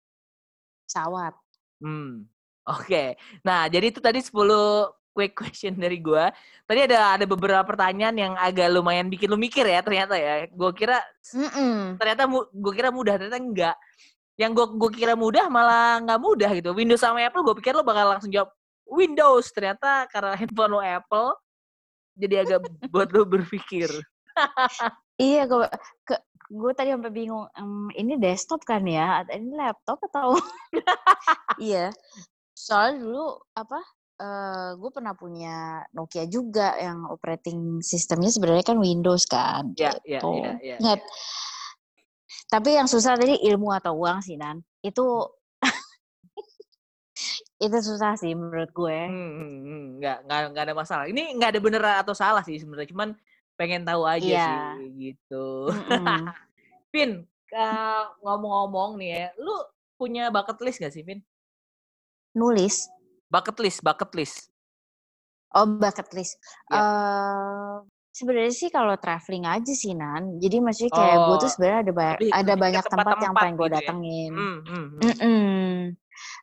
Pesawat. 0.85 1.33
Hmm. 1.81 2.29
Oke. 2.69 3.17
Nah, 3.41 3.65
jadi 3.73 3.89
itu 3.89 4.01
tadi 4.05 4.21
10 4.21 4.93
quick 5.19 5.35
question 5.35 5.75
dari 5.75 5.99
gua. 5.99 6.31
Tadi 6.63 6.87
ada 6.87 7.19
ada 7.19 7.27
beberapa 7.27 7.67
pertanyaan 7.67 8.15
yang 8.15 8.33
agak 8.39 8.71
lumayan 8.71 9.11
bikin 9.11 9.27
lu 9.27 9.35
mikir 9.35 9.67
ya 9.67 9.83
ternyata 9.83 10.15
ya. 10.15 10.47
Gua 10.55 10.71
kira 10.71 11.03
Mm-mm. 11.35 11.99
ternyata 11.99 12.31
mu- 12.31 12.47
gua 12.55 12.71
kira 12.71 12.95
mudah 12.95 13.19
ternyata 13.19 13.43
enggak. 13.43 13.77
Yang 14.39 14.51
gua 14.55 14.67
gua 14.79 14.91
kira 14.95 15.15
mudah 15.19 15.51
malah 15.51 15.99
nggak 16.07 16.21
mudah 16.23 16.51
gitu. 16.55 16.71
Windows 16.71 17.03
sama 17.03 17.19
Apple 17.19 17.43
gua 17.43 17.59
pikir 17.59 17.75
lo 17.75 17.83
bakal 17.83 18.15
langsung 18.15 18.31
jawab 18.31 18.55
Windows. 18.87 19.51
Ternyata 19.51 20.07
karena 20.07 20.39
handphone 20.39 20.79
lo 20.79 20.81
Apple 20.81 21.35
jadi 22.15 22.47
agak 22.47 22.63
buat 22.95 23.11
lo 23.11 23.27
berpikir. 23.27 23.91
Iya, 25.19 25.51
gue 25.51 25.67
ke 26.07 26.15
gue 26.47 26.73
tadi 26.73 26.95
sampai 26.95 27.11
bingung. 27.11 27.51
"Em, 27.59 27.91
ini 27.99 28.15
desktop 28.15 28.63
kan 28.63 28.87
ya? 28.87 29.27
Atau 29.27 29.35
Ini 29.35 29.51
laptop 29.51 29.99
atau? 30.07 30.39
iya. 31.59 31.91
Soalnya 32.55 33.03
dulu 33.03 33.27
apa? 33.55 33.83
Eh 34.19 34.71
gue 34.75 34.91
pernah 34.91 35.15
punya 35.15 35.87
Nokia 35.95 36.27
juga 36.27 36.75
yang 36.75 37.07
operating 37.07 37.79
sistemnya 37.79 38.35
sebenarnya 38.35 38.67
kan 38.67 38.79
Windows 38.83 39.31
kan. 39.31 39.71
Ya, 39.79 39.95
ya, 40.03 40.19
gitu. 40.19 40.43
ya, 40.43 40.53
ya. 40.59 40.77
Nggak, 40.83 40.99
Tapi 42.49 42.81
yang 42.81 42.89
susah 42.89 43.15
tadi 43.15 43.39
ilmu 43.47 43.71
atau 43.71 43.95
uang 43.95 44.25
sih, 44.25 44.35
Nan. 44.41 44.59
Itu 44.83 45.23
itu 47.65 47.79
susah 47.79 48.19
sih 48.19 48.35
menurut 48.35 48.75
gue. 48.75 48.99
Hmm, 49.07 49.31
hmm, 49.39 49.55
hmm. 49.63 49.85
Nggak, 50.03 50.19
nggak, 50.27 50.41
nggak 50.51 50.65
ada 50.67 50.75
masalah. 50.75 51.05
Ini 51.07 51.39
nggak 51.39 51.51
ada 51.55 51.61
bener 51.61 51.83
atau 52.03 52.15
salah 52.17 52.43
sih 52.43 52.59
sebenarnya. 52.59 52.91
Cuman 52.91 53.15
pengen 53.59 53.83
tahu 53.83 54.07
aja 54.07 54.23
Iya. 54.23 54.51
sih 54.79 54.89
gitu. 54.97 55.47
Mm-mm. 55.71 56.31
Vin, 56.95 57.27
uh, 57.53 58.03
ngomong-ngomong 58.23 58.97
nih 58.97 59.11
ya, 59.13 59.27
lu 59.37 59.53
punya 59.99 60.31
bucket 60.31 60.63
list 60.63 60.79
gak 60.79 60.95
sih, 60.95 61.03
Vin? 61.03 61.21
Nulis. 62.33 62.87
Bucket 63.29 63.57
list, 63.61 63.79
bucket 63.85 64.11
list. 64.17 64.37
Oh, 65.53 65.65
bucket 65.69 66.09
list. 66.17 66.41
Iya. 66.69 66.81
Eh, 66.81 67.75
sebenarnya 68.13 68.53
sih 68.53 68.69
kalau 68.73 68.97
traveling 68.97 69.45
aja 69.45 69.73
sih, 69.73 69.93
Nan. 69.93 70.41
Jadi 70.41 70.57
maksudnya 70.61 70.93
kayak 70.93 71.17
gue 71.21 71.37
Oh, 71.37 71.41
tuh 71.41 71.51
sebenarnya 71.53 71.81
ada 71.85 71.93
ba- 71.93 72.21
ada 72.21 72.55
banyak 72.57 72.85
tempat 72.85 73.17
yang 73.21 73.35
tempat-tempat 73.35 73.43
pengen 73.45 73.55
gue 73.57 73.65
gitu 73.65 73.73
ya. 73.73 73.77
datengin. 73.77 74.33
Hmm, 74.33 74.59
hmm, 74.65 74.85
hmm, 74.89 75.01
Mm-mm. 75.05 75.73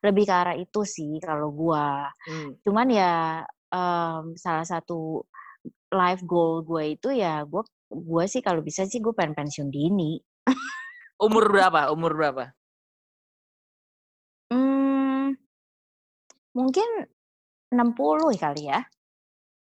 Lebih 0.06 0.24
ke 0.26 0.34
arah 0.34 0.56
itu 0.56 0.82
sih 0.86 1.14
kalau 1.22 1.50
gua. 1.52 2.10
hmm. 2.30 2.50
Cuman 2.62 2.88
ya 2.90 3.14
em, 3.74 4.24
salah 4.38 4.66
satu 4.66 5.26
life 5.90 6.22
goal 6.24 6.62
gue 6.62 6.96
itu 6.98 7.10
ya 7.12 7.42
gue 7.46 7.62
gue 7.90 8.24
sih 8.28 8.42
kalau 8.42 8.60
bisa 8.62 8.86
sih 8.86 9.02
gue 9.02 9.14
pengen 9.14 9.34
pensiun 9.36 9.70
dini. 9.70 10.18
Umur 11.22 11.48
berapa? 11.50 11.92
Umur 11.94 12.14
berapa? 12.14 12.52
Mungkin 16.56 16.88
60 17.70 18.40
kali 18.40 18.72
ya. 18.72 18.82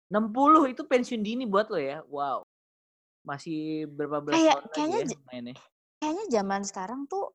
60 0.08 0.70
itu 0.70 0.82
pensiun 0.86 1.20
dini 1.20 1.44
buat 1.44 1.66
lo 1.68 1.80
ya? 1.80 2.00
Wow. 2.06 2.46
Masih 3.26 3.88
berapa 3.90 4.20
belas 4.22 4.38
Kayak 4.38 4.54
tahun 4.54 4.70
kayaknya 4.72 4.98
lagi 5.02 5.14
ya 5.14 5.20
mainnya? 5.26 5.56
kayaknya 5.98 6.24
zaman 6.28 6.60
sekarang 6.68 7.00
tuh 7.08 7.32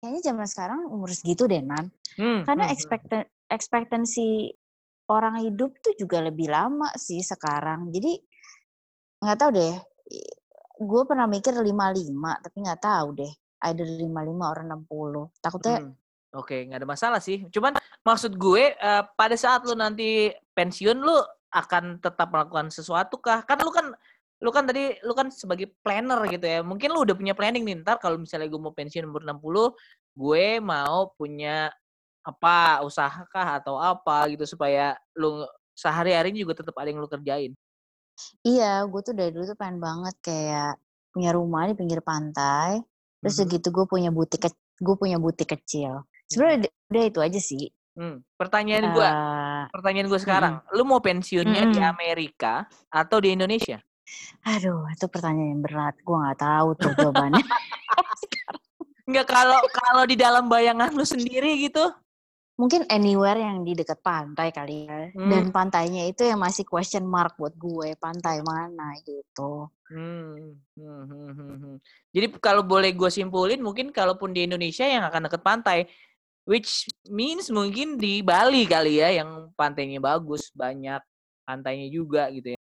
kayaknya 0.00 0.22
zaman 0.32 0.46
sekarang 0.48 0.80
umur 0.88 1.10
segitu 1.12 1.44
deh 1.44 1.60
Nan. 1.60 1.92
Hmm, 2.16 2.42
Karena 2.48 2.64
hmm, 2.66 2.72
hmm. 2.72 2.76
expectan 2.80 3.22
ekspektansi 3.46 4.28
orang 5.06 5.44
hidup 5.44 5.76
tuh 5.78 5.94
juga 5.94 6.24
lebih 6.24 6.50
lama 6.50 6.90
sih 6.96 7.20
sekarang. 7.22 7.92
Jadi 7.94 8.16
nggak 9.22 9.38
tahu 9.38 9.50
deh. 9.54 9.74
Gue 10.76 11.02
pernah 11.08 11.28
mikir 11.28 11.52
55 11.52 12.42
tapi 12.42 12.56
nggak 12.64 12.82
tahu 12.82 13.08
deh. 13.20 13.32
Either 13.68 13.86
55 13.86 14.08
orang 14.52 14.66
60. 14.72 15.30
Takutnya 15.40 15.76
Hmm. 15.84 15.92
Oke, 16.34 16.66
nggak 16.66 16.82
ada 16.82 16.88
masalah 16.88 17.20
sih. 17.22 17.46
Cuman 17.48 17.76
maksud 18.02 18.34
gue 18.34 18.74
eh, 18.74 19.02
pada 19.14 19.36
saat 19.38 19.62
lu 19.62 19.78
nanti 19.78 20.32
pensiun 20.56 20.98
lu 20.98 21.16
akan 21.54 22.02
tetap 22.02 22.28
melakukan 22.34 22.68
sesuatu 22.72 23.20
kah? 23.22 23.46
Kan 23.46 23.62
lu 23.62 23.70
kan 23.70 23.94
lu 24.36 24.50
kan 24.52 24.68
tadi 24.68 24.92
lu 25.00 25.16
kan 25.16 25.32
sebagai 25.32 25.72
planner 25.80 26.20
gitu 26.28 26.44
ya. 26.44 26.60
Mungkin 26.60 26.92
lu 26.92 27.06
udah 27.06 27.16
punya 27.16 27.32
planning 27.32 27.64
nih 27.64 27.76
ntar 27.80 27.96
kalau 28.02 28.20
misalnya 28.20 28.50
gue 28.50 28.60
mau 28.60 28.74
pensiun 28.74 29.06
umur 29.08 29.22
60, 29.24 29.72
gue 30.12 30.46
mau 30.60 31.14
punya 31.16 31.72
apa 32.26 32.82
usaha 32.82 33.22
kah 33.30 33.62
atau 33.62 33.78
apa 33.78 34.26
gitu 34.34 34.42
supaya 34.44 34.98
lu 35.14 35.46
sehari-hari 35.78 36.34
juga 36.34 36.58
tetap 36.58 36.74
ada 36.76 36.90
yang 36.90 36.98
lu 37.00 37.08
kerjain. 37.08 37.54
Iya, 38.42 38.82
gue 38.88 39.00
tuh 39.04 39.14
dari 39.14 39.30
dulu 39.30 39.44
tuh 39.44 39.56
pengen 39.60 39.78
banget 39.78 40.16
kayak 40.24 40.80
punya 41.12 41.30
rumah 41.36 41.68
di 41.68 41.74
pinggir 41.76 42.00
pantai. 42.00 42.80
Terus 43.22 43.34
Mhm. 43.36 43.40
segitu 43.46 43.68
gue 43.72 43.86
punya 43.88 44.10
butik 44.12 44.52
gue 44.76 44.96
punya 45.00 45.16
butik 45.16 45.56
kecil. 45.56 46.04
Sebenarnya 46.26 46.56
udah- 46.66 46.74
udah 46.90 47.04
itu 47.06 47.20
aja 47.22 47.40
sih. 47.40 47.64
Hmm. 47.96 48.20
Pertanyaan 48.36 48.92
gue, 48.92 49.08
Eh, 49.08 49.62
pertanyaan 49.72 50.06
gue 50.06 50.20
sekarang, 50.20 50.54
lu 50.76 50.84
mau 50.84 51.00
pensiunnya 51.00 51.72
di 51.72 51.80
Mm-mm. 51.80 51.92
Amerika 51.96 52.68
atau 52.86 53.18
di 53.18 53.32
Indonesia? 53.32 53.80
aduh, 54.44 54.86
itu 54.86 55.06
pertanyaan 55.08 55.58
yang 55.58 55.62
berat. 55.64 55.94
Gue 55.98 56.14
nggak 56.14 56.38
tahu 56.38 56.68
tuh 56.76 56.92
jawabannya. 56.94 57.42
Enggak 59.06 59.26
kalau 59.26 59.58
kalau 59.70 60.02
di 60.04 60.14
dalam 60.14 60.46
bayangan 60.46 60.90
lu 60.92 61.02
sendiri 61.02 61.62
gitu. 61.62 61.82
Mungkin 62.56 62.88
anywhere 62.88 63.36
yang 63.36 63.62
di 63.62 63.76
dekat 63.76 64.00
pantai 64.00 64.48
kali 64.48 64.88
ya. 64.88 65.12
Hmm. 65.12 65.28
Dan 65.28 65.44
pantainya 65.52 66.08
itu 66.08 66.24
yang 66.24 66.40
masih 66.40 66.64
question 66.64 67.04
mark 67.04 67.36
buat 67.36 67.52
gue. 67.52 67.94
Pantai 68.00 68.40
mana 68.40 68.96
gitu. 69.04 69.68
Hmm. 69.86 70.56
hmm, 70.74 71.02
hmm, 71.06 71.30
hmm, 71.36 71.56
hmm. 71.60 71.76
Jadi 72.10 72.26
kalau 72.40 72.64
boleh 72.64 72.96
gue 72.96 73.10
simpulin 73.12 73.60
mungkin 73.60 73.92
kalaupun 73.92 74.32
di 74.32 74.48
Indonesia 74.48 74.88
yang 74.88 75.04
akan 75.04 75.28
deket 75.28 75.42
pantai 75.44 75.78
which 76.46 76.86
means 77.06 77.50
mungkin 77.50 77.98
di 77.98 78.22
Bali 78.22 78.64
kali 78.64 79.02
ya 79.02 79.10
yang 79.12 79.50
pantainya 79.52 79.98
bagus, 79.98 80.48
banyak 80.50 81.02
pantainya 81.42 81.90
juga 81.90 82.30
gitu 82.30 82.54
ya. 82.54 82.58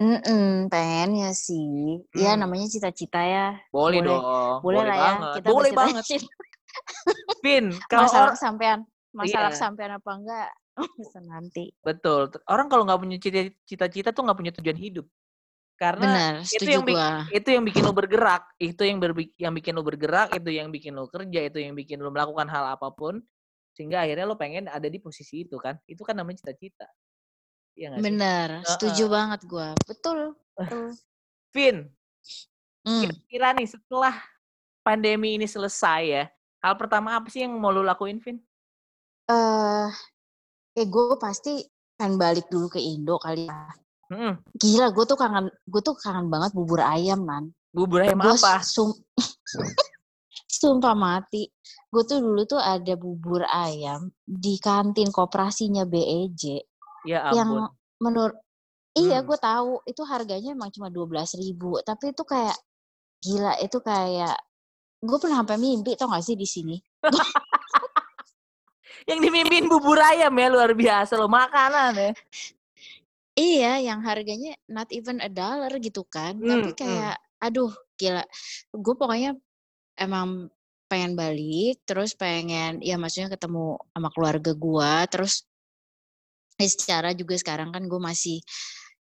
Mm-mm, 0.00 0.72
pengennya 0.72 1.36
sih. 1.36 2.00
Ya 2.16 2.32
Hmm. 2.32 2.48
namanya 2.48 2.64
cita-cita 2.66 3.20
ya. 3.20 3.60
Boleh, 3.68 4.00
Boleh- 4.00 4.08
dong. 4.08 4.56
Boleh, 4.64 4.80
lah 4.80 4.96
ya. 4.96 5.02
banget. 5.04 5.34
Kita 5.36 5.48
boleh 5.52 5.70
banget. 5.76 6.04
Pin, 7.42 7.64
kalau 7.90 8.06
masalah 8.08 8.24
orang 8.24 8.36
kesampean 8.38 8.78
masalah 9.10 9.50
Iya. 9.50 9.54
kesampean 9.58 9.90
apa 9.92 10.10
enggak 10.14 10.48
bisa 11.02 11.18
nanti 11.20 11.74
betul, 11.82 12.30
orang 12.46 12.70
kalau 12.70 12.86
nggak 12.86 13.00
punya 13.02 13.18
cita- 13.18 13.54
cita-cita 13.66 14.14
tuh 14.14 14.22
nggak 14.22 14.38
punya 14.38 14.52
tujuan 14.54 14.78
hidup. 14.78 15.06
Karena 15.80 16.12
benar 16.12 16.44
itu 16.44 16.68
yang 16.68 16.84
bikin, 16.84 17.00
gua 17.00 17.24
itu 17.32 17.48
yang 17.56 17.64
bikin 17.64 17.82
lo 17.88 17.92
bergerak, 17.96 18.42
itu 18.60 18.82
yang 18.84 18.98
berbi- 19.00 19.32
yang 19.40 19.52
bikin 19.56 19.72
lo 19.72 19.80
bergerak, 19.80 20.28
itu 20.36 20.50
yang 20.52 20.68
bikin 20.68 20.92
lo 20.92 21.08
kerja, 21.08 21.40
itu 21.48 21.58
yang 21.64 21.72
bikin 21.72 21.98
lo 22.04 22.12
melakukan 22.12 22.46
hal 22.52 22.76
apa 22.76 22.92
pun 22.92 23.24
sehingga 23.72 24.04
akhirnya 24.04 24.28
lo 24.28 24.36
pengen 24.36 24.68
ada 24.68 24.84
di 24.92 25.00
posisi 25.00 25.48
itu 25.48 25.56
kan. 25.56 25.80
Itu 25.88 26.04
kan 26.04 26.20
namanya 26.20 26.44
cita-cita. 26.44 26.84
Sih? 27.72 27.88
benar 27.96 28.60
setuju 28.60 29.08
Heeh. 29.08 29.12
banget 29.16 29.40
gua 29.48 29.72
betul 29.88 30.36
betul 30.52 30.92
Vin, 31.56 31.88
Hmm. 32.84 33.02
kira-kira 33.04 33.48
nih 33.56 33.68
setelah 33.68 34.14
pandemi 34.84 35.34
ini 35.40 35.44
selesai 35.48 36.00
ya, 36.06 36.24
hal 36.62 36.74
pertama 36.78 37.16
apa 37.18 37.26
sih 37.32 37.42
yang 37.44 37.56
mau 37.56 37.72
lo 37.72 37.80
lakuin, 37.82 38.20
Vin? 38.20 38.38
eh 39.30 39.88
eh 40.76 40.86
gue 40.86 41.16
pasti 41.18 41.64
kan 41.98 42.16
balik 42.20 42.46
dulu 42.52 42.68
ke 42.70 42.80
Indo 42.80 43.16
kali 43.18 43.48
ya 43.48 43.56
Mm-mm. 44.10 44.34
gila 44.52 44.90
gue 44.90 45.04
tuh 45.04 45.14
kangen 45.14 45.46
gue 45.64 45.80
tuh 45.80 45.94
kangen 45.94 46.26
banget 46.26 46.50
bubur 46.50 46.82
ayam 46.82 47.22
man 47.22 47.54
Bubur 47.70 48.02
ayam 48.02 48.18
gue 48.18 48.34
apa? 48.34 48.58
sum 48.60 48.90
sumpah 50.50 50.94
mati 50.94 51.46
gue 51.86 52.02
tuh 52.02 52.18
dulu 52.18 52.42
tuh 52.44 52.58
ada 52.58 52.94
bubur 52.94 53.42
ayam 53.44 54.10
di 54.22 54.58
kantin 54.58 55.08
koperasinya 55.08 55.86
BEJ 55.86 56.58
Ya 57.06 57.30
yang 57.32 57.70
ampun. 57.70 57.70
menurut 57.98 58.36
iya 58.92 59.22
Hmm. 59.22 59.26
gue 59.26 59.38
tahu 59.38 59.72
itu 59.84 60.02
harganya 60.02 60.52
emang 60.52 60.68
cuma 60.68 60.90
dua 60.90 61.06
belas 61.06 61.32
ribu 61.32 61.78
tapi 61.80 62.10
itu 62.10 62.22
kayak 62.22 62.58
gila 63.20 63.54
itu 63.58 63.78
kayak 63.78 64.34
gue 64.98 65.16
pernah 65.16 65.40
sampai 65.40 65.56
mimpi 65.56 65.94
tau 65.94 66.10
gak 66.10 66.20
sih 66.20 66.34
di 66.34 66.44
sini 66.44 66.76
Yang 69.08 69.20
dimimpin 69.22 69.64
bubur 69.64 69.96
ayam 69.96 70.30
ya 70.30 70.46
luar 70.46 70.70
biasa 70.70 71.16
lo 71.16 71.24
makanan 71.26 71.94
ya. 71.96 72.10
iya 73.40 73.80
yang 73.80 74.04
harganya 74.04 74.52
not 74.68 74.92
even 74.92 75.16
a 75.24 75.30
dollar 75.32 75.72
gitu 75.80 76.04
kan 76.04 76.36
tapi 76.36 76.68
Hmm, 76.68 76.76
hmm. 76.76 76.76
kayak 76.76 77.16
aduh 77.40 77.72
gila 77.96 78.20
gue 78.76 78.94
pokoknya 79.00 79.30
emang 79.96 80.52
pengen 80.90 81.16
balik 81.16 81.80
terus 81.88 82.12
pengen 82.12 82.84
ya 82.84 83.00
maksudnya 83.00 83.32
ketemu 83.32 83.80
sama 83.94 84.08
keluarga 84.12 84.52
gue 84.52 84.92
terus 85.08 85.48
ya 86.60 86.68
secara 86.68 87.16
juga 87.16 87.34
sekarang 87.40 87.72
kan 87.72 87.88
gue 87.88 88.00
masih 88.00 88.44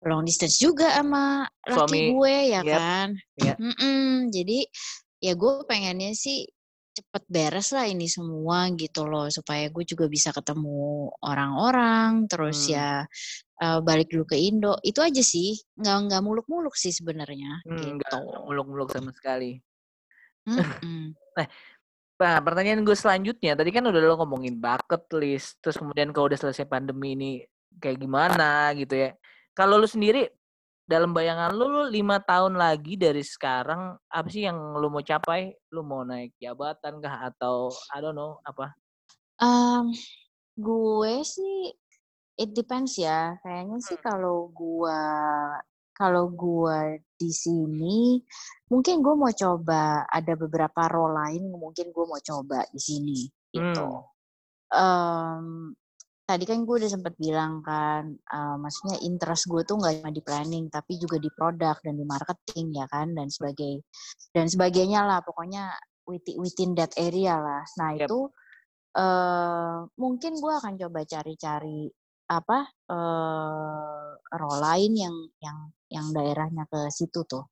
long 0.06 0.22
distance 0.22 0.56
juga 0.56 0.94
sama 0.94 1.44
laki 1.66 1.76
Suami. 1.76 2.00
gue 2.14 2.34
ya 2.54 2.60
Yep. 2.62 2.76
kan 2.78 3.08
Iya. 3.36 3.54
Mm-mm, 3.58 4.30
jadi 4.30 4.58
ya 5.20 5.32
gue 5.34 5.52
pengennya 5.66 6.12
sih 6.14 6.46
cepet 7.00 7.24
beres 7.32 7.72
lah 7.72 7.88
ini 7.88 8.04
semua 8.04 8.68
gitu 8.76 9.08
loh 9.08 9.32
supaya 9.32 9.72
gue 9.72 9.84
juga 9.88 10.04
bisa 10.06 10.30
ketemu 10.36 11.08
orang-orang 11.24 12.28
terus 12.28 12.68
Hmm. 12.68 12.76
ya 12.76 12.90
eh, 13.64 13.80
balik 13.80 14.12
dulu 14.12 14.28
ke 14.28 14.36
Indo 14.36 14.76
itu 14.84 15.00
aja 15.00 15.24
sih 15.24 15.56
nggak 15.80 15.96
nggak 16.12 16.22
muluk-muluk 16.22 16.76
sih 16.76 16.92
sebenarnya 16.92 17.64
Hmm, 17.64 17.76
gitu 17.80 17.96
enggak 17.96 18.20
muluk-muluk 18.44 18.92
sama 18.92 19.10
sekali. 19.16 19.56
Mm-mm. 20.44 21.16
Nah, 22.20 22.36
pertanyaan 22.44 22.84
gue 22.84 22.92
selanjutnya, 22.92 23.56
tadi 23.56 23.72
kan 23.72 23.80
udah 23.80 23.96
lo 23.96 24.20
ngomongin 24.20 24.60
bucket 24.60 25.08
list, 25.16 25.56
terus 25.64 25.80
kemudian 25.80 26.12
kalau 26.12 26.28
udah 26.28 26.36
selesai 26.36 26.68
pandemi 26.68 27.16
ini 27.16 27.30
kayak 27.80 27.96
gimana 27.96 28.76
gitu 28.76 28.92
ya. 28.92 29.16
Kalau 29.56 29.80
lu 29.80 29.88
sendiri, 29.88 30.28
dalam 30.90 31.14
bayangan 31.14 31.54
lu, 31.54 31.70
lu 31.70 31.82
lima 31.86 32.18
tahun 32.18 32.58
lagi 32.58 32.98
dari 32.98 33.22
sekarang, 33.22 33.94
apa 34.10 34.26
sih 34.26 34.42
yang 34.42 34.74
lu 34.74 34.90
mau 34.90 35.06
capai? 35.06 35.54
Lu 35.70 35.86
mau 35.86 36.02
naik 36.02 36.34
jabatan 36.42 36.98
kah? 36.98 37.30
Atau, 37.30 37.70
I 37.94 38.02
don't 38.02 38.18
know, 38.18 38.42
apa? 38.42 38.74
Em, 39.38 39.94
gue 40.58 41.14
sih 41.22 41.70
it 42.36 42.50
depends 42.52 42.98
ya 42.98 43.38
kayaknya 43.40 43.78
sih 43.80 43.96
Hmm. 44.00 44.04
kalau 44.10 44.38
gua 44.52 45.00
kalau 45.96 46.32
gua 46.32 46.96
di 47.20 47.28
sini 47.28 48.20
mungkin 48.68 49.04
gue 49.04 49.12
mau 49.12 49.32
coba 49.32 50.08
ada 50.08 50.32
beberapa 50.36 50.88
role 50.88 51.16
lain 51.16 51.52
mungkin 51.52 51.92
gue 51.92 52.04
mau 52.08 52.20
coba 52.20 52.64
di 52.72 52.80
sini 52.80 53.18
gitu 53.52 53.88
Hmm. 53.88 54.08
Em, 54.70 55.46
tadi 56.30 56.44
kan 56.46 56.62
gue 56.62 56.76
udah 56.80 56.90
sempat 56.90 57.14
bilang 57.18 57.60
kan 57.66 58.04
eh, 58.14 58.56
maksudnya 58.62 58.96
interest 59.02 59.50
gue 59.50 59.62
tuh 59.66 59.76
nggak 59.82 59.94
cuma 60.00 60.10
di 60.14 60.22
planning 60.22 60.64
tapi 60.70 60.92
juga 61.02 61.18
di 61.18 61.30
produk 61.34 61.76
dan 61.82 61.94
di 61.98 62.06
marketing 62.06 62.66
ya 62.78 62.86
kan 62.86 63.10
dan 63.18 63.26
sebagai 63.26 63.82
dan 64.34 64.46
sebagainya 64.46 65.02
lah 65.02 65.18
pokoknya 65.26 65.74
within, 66.06 66.36
within 66.42 66.70
that 66.78 66.92
area 66.94 67.34
lah. 67.38 67.62
Nah 67.82 67.90
Yep. 67.98 68.06
itu 68.06 68.18
eh 68.90 69.76
mungkin 70.02 70.32
gue 70.42 70.52
akan 70.60 70.74
coba 70.86 71.00
cari-cari 71.06 71.86
apa 72.30 72.58
eh 72.90 74.06
role 74.38 74.60
lain 74.62 74.92
yang 74.94 75.16
yang 75.42 75.58
yang 75.90 76.06
daerahnya 76.14 76.64
ke 76.70 76.90
situ 76.94 77.26
tuh 77.26 77.46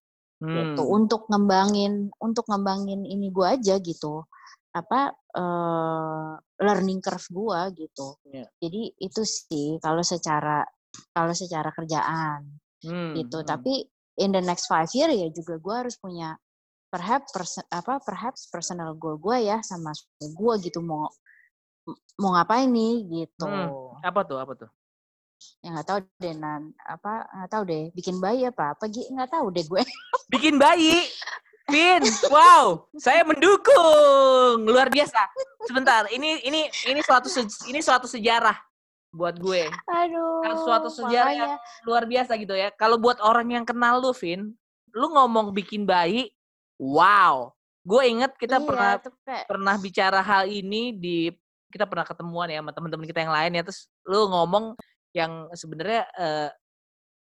gitu 0.55 0.83
Hmm. 0.87 0.95
untuk 0.95 1.27
ngembangin 1.29 2.09
untuk 2.23 2.47
ngembangin 2.47 3.03
ini 3.05 3.29
gua 3.35 3.59
aja 3.59 3.77
gitu 3.83 4.25
apa 4.73 5.13
eh 5.39 6.33
learning 6.59 6.99
curve 6.99 7.27
gua 7.31 7.71
gitu 7.71 8.19
Iya. 8.27 8.51
jadi 8.59 8.83
itu 8.99 9.23
sih 9.23 9.79
kalau 9.79 10.03
secara 10.03 10.67
kalau 11.15 11.31
secara 11.33 11.71
kerjaan 11.71 12.59
Hmm, 12.79 13.11
gitu 13.11 13.43
hmm. 13.43 13.47
tapi 13.47 13.75
in 14.19 14.31
the 14.31 14.39
next 14.39 14.67
five 14.67 14.87
year 14.95 15.11
ya 15.11 15.27
juga 15.31 15.59
gua 15.59 15.83
harus 15.83 15.99
punya 15.99 16.35
perhaps 16.91 17.31
perse- 17.31 17.67
apa 17.71 17.99
perhaps 18.03 18.47
personal 18.51 18.95
goal 18.95 19.19
gua 19.19 19.39
ya 19.39 19.59
sama 19.63 19.91
gua 20.35 20.59
gitu 20.59 20.79
mau 20.79 21.07
mau 22.19 22.35
ngapain 22.35 22.67
nih 22.69 22.95
gitu 23.07 23.47
Hmm. 23.47 23.99
Apa 24.03 24.23
tuh? 24.23 24.39
Apa 24.39 24.55
tuh? 24.55 24.71
ya 25.63 25.71
nggak 25.71 25.87
tahu 25.87 25.99
deh 26.19 26.35
nan 26.35 26.75
apa 26.83 27.31
nggak 27.31 27.51
tahu 27.51 27.63
deh 27.63 27.85
bikin 27.95 28.19
bayi 28.19 28.43
apa 28.51 28.75
apa 28.75 28.91
nggak 28.91 29.31
tahu 29.31 29.55
deh 29.55 29.63
gue 29.63 29.83
Bikin 30.27 30.59
bayi. 30.59 30.99
Vin, 31.69 32.01
wow, 32.33 32.89
saya 32.97 33.21
mendukung. 33.29 34.65
Luar 34.65 34.89
biasa. 34.89 35.21
Sebentar, 35.69 36.09
ini 36.09 36.41
ini 36.49 36.65
ini 36.89 37.01
suatu 37.05 37.29
ini 37.69 37.81
suatu 37.85 38.09
sejarah 38.09 38.57
buat 39.13 39.37
gue. 39.37 39.69
aduh 39.89 40.65
suatu 40.65 40.89
sejarah 40.89 41.33
yang 41.37 41.53
luar 41.85 42.09
biasa 42.09 42.41
gitu 42.41 42.57
ya. 42.57 42.73
Kalau 42.73 42.97
buat 42.97 43.21
orang 43.21 43.53
yang 43.53 43.65
kenal 43.69 44.01
lu, 44.01 44.17
Vin, 44.17 44.57
lu 44.97 45.07
ngomong 45.13 45.53
bikin 45.53 45.85
bayi, 45.85 46.33
wow. 46.81 47.53
Gue 47.85 48.17
inget 48.17 48.33
kita 48.37 48.61
Iya, 48.61 48.67
pernah 48.69 48.93
kayak 49.01 49.45
pernah 49.49 49.75
bicara 49.81 50.21
hal 50.21 50.45
ini 50.49 50.93
di 50.93 51.33
kita 51.69 51.85
pernah 51.85 52.05
ketemuan 52.05 52.49
ya 52.49 52.65
sama 52.65 52.73
teman-teman 52.73 53.05
kita 53.05 53.21
yang 53.29 53.33
lain 53.33 53.53
ya 53.61 53.63
terus 53.65 53.93
lu 54.09 54.29
ngomong 54.29 54.73
yang 55.13 55.53
sebenarnya 55.53 56.05
eh, 56.17 56.49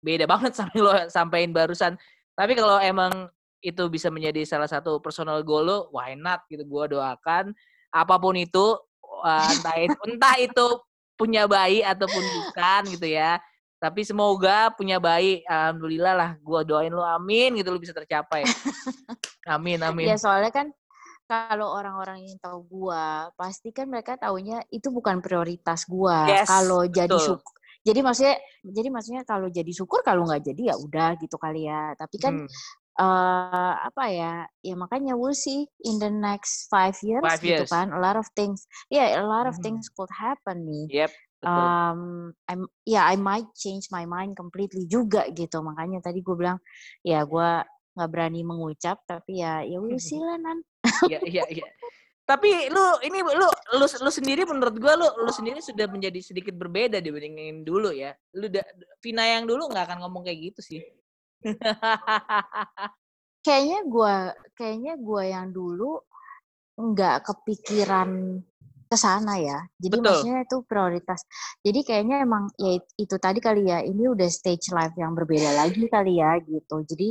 beda 0.02 0.26
banget 0.32 0.54
sama 0.54 0.70
yang 0.74 0.84
lo 0.86 0.94
sampein 1.10 1.50
barusan 1.50 1.98
tapi 2.38 2.54
kalau 2.54 2.78
emang 2.78 3.30
itu 3.60 3.82
bisa 3.88 4.12
menjadi 4.12 4.44
salah 4.44 4.68
satu 4.68 5.00
personal 5.00 5.40
goal 5.42 5.64
lo 5.66 5.78
why 5.92 6.12
not 6.14 6.44
gitu 6.50 6.62
gua 6.66 6.86
doakan. 6.86 7.52
Apa 7.90 8.20
pun 8.20 8.36
itu 8.36 8.76
eh, 9.24 9.48
entah 9.56 9.76
itu, 9.80 9.98
entah 10.08 10.36
itu 10.36 10.66
punya 11.16 11.48
bayi 11.48 11.80
ataupun 11.80 12.20
bukan 12.20 12.82
gitu 12.92 13.08
ya. 13.08 13.40
Tapi 13.76 14.04
semoga 14.08 14.72
punya 14.72 14.96
bayi 14.96 15.44
alhamdulillah 15.44 16.14
lah 16.16 16.30
gua 16.40 16.64
doain 16.64 16.92
lu 16.92 17.04
amin 17.04 17.60
gitu 17.60 17.68
lu 17.72 17.80
bisa 17.80 17.96
tercapai. 17.96 18.44
Amin 19.48 19.80
amin. 19.80 20.12
Ya 20.12 20.16
soalnya 20.16 20.52
kan 20.52 20.72
kalau 21.26 21.74
orang-orang 21.74 22.22
yang 22.22 22.38
tahu 22.38 22.62
gua 22.70 23.34
pasti 23.34 23.74
kan 23.74 23.90
mereka 23.90 24.14
taunya 24.14 24.62
itu 24.70 24.88
bukan 24.94 25.18
prioritas 25.20 25.84
gua. 25.84 26.28
Yes, 26.30 26.48
kalau 26.48 26.86
jadi 26.86 27.16
syukur 27.18 27.56
jadi 27.86 28.02
maksudnya 28.02 28.36
jadi 28.66 28.88
maksudnya 28.90 29.22
kalau 29.22 29.46
jadi 29.46 29.70
syukur 29.70 30.02
kalau 30.02 30.26
nggak 30.26 30.42
jadi 30.42 30.74
ya 30.74 30.76
udah 30.78 31.14
gitu 31.22 31.38
kali 31.38 31.70
ya. 31.70 31.94
Tapi 31.94 32.16
kan 32.18 32.34
Hmm, 32.42 32.50
eh 32.96 33.74
apa 33.76 34.04
ya 34.08 34.32
ya 34.64 34.74
makanya 34.74 35.12
we'll 35.12 35.36
see 35.36 35.68
in 35.84 36.00
the 36.00 36.08
next 36.08 36.66
five 36.72 36.96
years 37.04 37.20
Five 37.20 37.44
gitu 37.44 37.64
years. 37.64 37.70
kan 37.70 37.92
a 37.92 38.00
lot 38.00 38.16
of 38.16 38.24
things 38.32 38.64
yeah 38.88 39.20
a 39.20 39.24
lot 39.24 39.44
of 39.44 39.56
Mhm. 39.60 39.64
things 39.64 39.92
could 39.92 40.08
happen 40.10 40.64
nih 40.64 41.04
yep 41.04 41.12
betul 41.44 41.60
um 41.60 42.00
I'm 42.48 42.64
ya 42.88 43.04
I 43.04 43.20
might 43.20 43.52
change 43.52 43.92
my 43.92 44.08
mind 44.08 44.32
completely 44.34 44.88
juga 44.88 45.28
gitu 45.28 45.60
makanya 45.60 46.00
tadi 46.00 46.24
gue 46.24 46.32
bilang 46.32 46.56
ya 47.04 47.20
gue 47.28 47.50
nggak 47.96 48.08
berani 48.12 48.40
mengucap 48.44 49.04
tapi 49.04 49.44
ya 49.44 49.60
ya 49.60 49.76
we'll 49.76 50.00
see 50.00 50.20
lah 50.20 50.40
nan 50.40 50.64
Iya, 51.04 51.20
iya, 51.32 51.44
iya. 51.50 51.66
Tapi 52.26 52.66
lu 52.74 52.82
ini 53.06 53.22
lu 53.22 53.46
lu 53.78 53.86
lu 53.86 54.10
sendiri 54.10 54.42
menurut 54.42 54.74
gua 54.82 54.98
lu 54.98 55.06
lu 55.22 55.30
sendiri 55.30 55.62
sudah 55.62 55.86
menjadi 55.86 56.18
sedikit 56.18 56.58
berbeda 56.58 56.98
dibandingin 56.98 57.62
dulu 57.62 57.94
ya. 57.94 58.10
Lu 58.34 58.50
da, 58.50 58.66
Vina 58.98 59.22
yang 59.30 59.46
dulu 59.46 59.70
nggak 59.70 59.86
akan 59.86 59.98
ngomong 60.02 60.26
kayak 60.26 60.50
gitu 60.50 60.60
sih. 60.74 60.80
kayaknya 63.46 63.78
gue 63.86 64.16
kayaknya 64.58 64.92
gue 64.98 65.22
yang 65.30 65.46
dulu 65.54 66.02
nggak 66.76 67.24
kepikiran 67.24 68.42
ke 68.86 68.96
sana 68.98 69.38
ya 69.42 69.66
jadi 69.82 69.98
Betul. 69.98 70.06
maksudnya 70.06 70.38
itu 70.46 70.56
prioritas 70.62 71.20
jadi 71.62 71.80
kayaknya 71.82 72.16
emang 72.22 72.50
ya 72.54 72.78
it- 72.78 72.94
itu 72.98 73.16
tadi 73.18 73.42
kali 73.42 73.66
ya 73.66 73.82
ini 73.82 74.06
udah 74.06 74.30
stage 74.30 74.70
life 74.70 74.94
yang 74.94 75.14
berbeda 75.14 75.58
lagi 75.58 75.90
kali 75.90 76.22
ya 76.22 76.38
gitu 76.42 76.86
jadi 76.86 77.08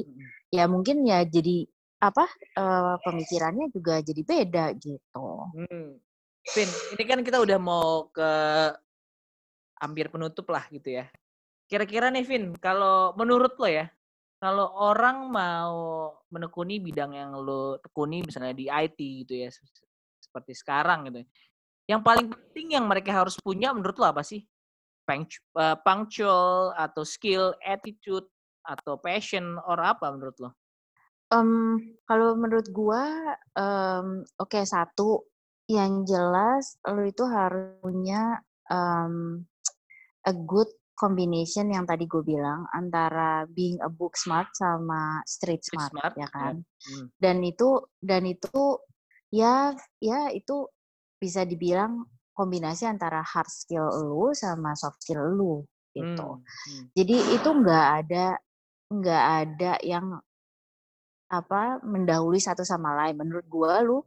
ya 0.56 0.72
mungkin 0.72 1.04
ya 1.04 1.28
jadi 1.28 1.68
apa 2.00 2.28
eh, 2.56 2.96
pemikirannya 3.04 3.72
juga 3.76 4.00
jadi 4.04 4.22
beda 4.24 4.66
gitu 4.80 5.28
Hmm. 5.56 6.00
Vin, 6.54 6.70
ini 6.94 7.04
kan 7.10 7.26
kita 7.26 7.42
udah 7.42 7.58
mau 7.58 8.06
ke 8.14 8.32
hampir 9.82 10.14
penutup 10.14 10.46
lah 10.54 10.62
gitu 10.70 11.02
ya. 11.02 11.10
Kira-kira 11.66 12.14
nih 12.14 12.22
Vin, 12.22 12.54
kalau 12.62 13.18
menurut 13.18 13.58
lo 13.58 13.66
ya, 13.66 13.90
kalau 14.46 14.70
orang 14.78 15.34
mau 15.34 15.74
menekuni 16.30 16.78
bidang 16.78 17.18
yang 17.18 17.34
lo 17.34 17.82
tekuni 17.82 18.22
misalnya 18.22 18.54
di 18.54 18.70
IT 18.70 19.26
gitu 19.26 19.34
ya, 19.34 19.50
se- 19.50 19.66
seperti 20.22 20.54
sekarang 20.54 21.10
gitu. 21.10 21.26
Yang 21.90 22.02
paling 22.06 22.28
penting 22.30 22.68
yang 22.78 22.86
mereka 22.86 23.26
harus 23.26 23.42
punya 23.42 23.74
menurut 23.74 23.98
lo 23.98 24.06
apa 24.14 24.22
sih? 24.22 24.46
Eh, 25.06 25.78
Punctual 25.86 26.74
atau 26.78 27.02
skill, 27.06 27.54
attitude 27.62 28.26
atau 28.66 28.98
passion 28.98 29.58
or 29.70 29.78
apa 29.82 30.10
menurut 30.10 30.38
lo? 30.42 30.50
Em, 31.34 31.78
kalau 32.06 32.38
menurut 32.38 32.70
gua 32.70 33.34
em, 33.58 34.22
oke 34.38 34.62
satu 34.66 35.26
yang 35.66 36.06
jelas 36.06 36.78
lo 36.86 37.02
itu 37.02 37.26
harus 37.26 37.78
punya 37.82 38.42
em, 38.70 39.42
a 40.26 40.34
good 40.34 40.70
combination 40.96 41.68
yang 41.70 41.84
tadi 41.84 42.08
gue 42.08 42.24
bilang 42.24 42.66
antara 42.72 43.44
being 43.52 43.78
a 43.84 43.92
book 43.92 44.16
smart 44.16 44.50
sama 44.56 45.20
street 45.28 45.62
Street 45.62 45.80
smart, 45.80 45.92
smart, 45.92 46.16
ya 46.16 46.24
ya. 46.24 46.28
kan 46.32 46.56
Hmm. 46.86 47.08
dan 47.18 47.42
itu 47.42 47.82
dan 47.98 48.24
itu 48.30 48.80
ya 49.34 49.74
ya 49.98 50.30
itu 50.32 50.70
bisa 51.18 51.42
dibilang 51.44 52.06
kombinasi 52.36 52.86
antara 52.86 53.26
hard 53.26 53.50
skill 53.50 53.90
lu 53.90 54.32
sama 54.38 54.78
soft 54.78 55.02
skill 55.02 55.24
lu 55.34 55.54
gitu 55.96 56.28
Hmm, 56.40 56.44
hmm. 56.44 56.86
jadi 56.94 57.18
itu 57.40 57.50
nggak 57.50 57.88
ada 58.04 58.26
nggak 58.92 59.24
ada 59.42 59.72
yang 59.82 60.06
apa 61.32 61.82
mendahului 61.82 62.38
satu 62.38 62.62
sama 62.62 62.94
lain 62.94 63.18
menurut 63.18 63.46
gua 63.50 63.82
lu 63.82 64.06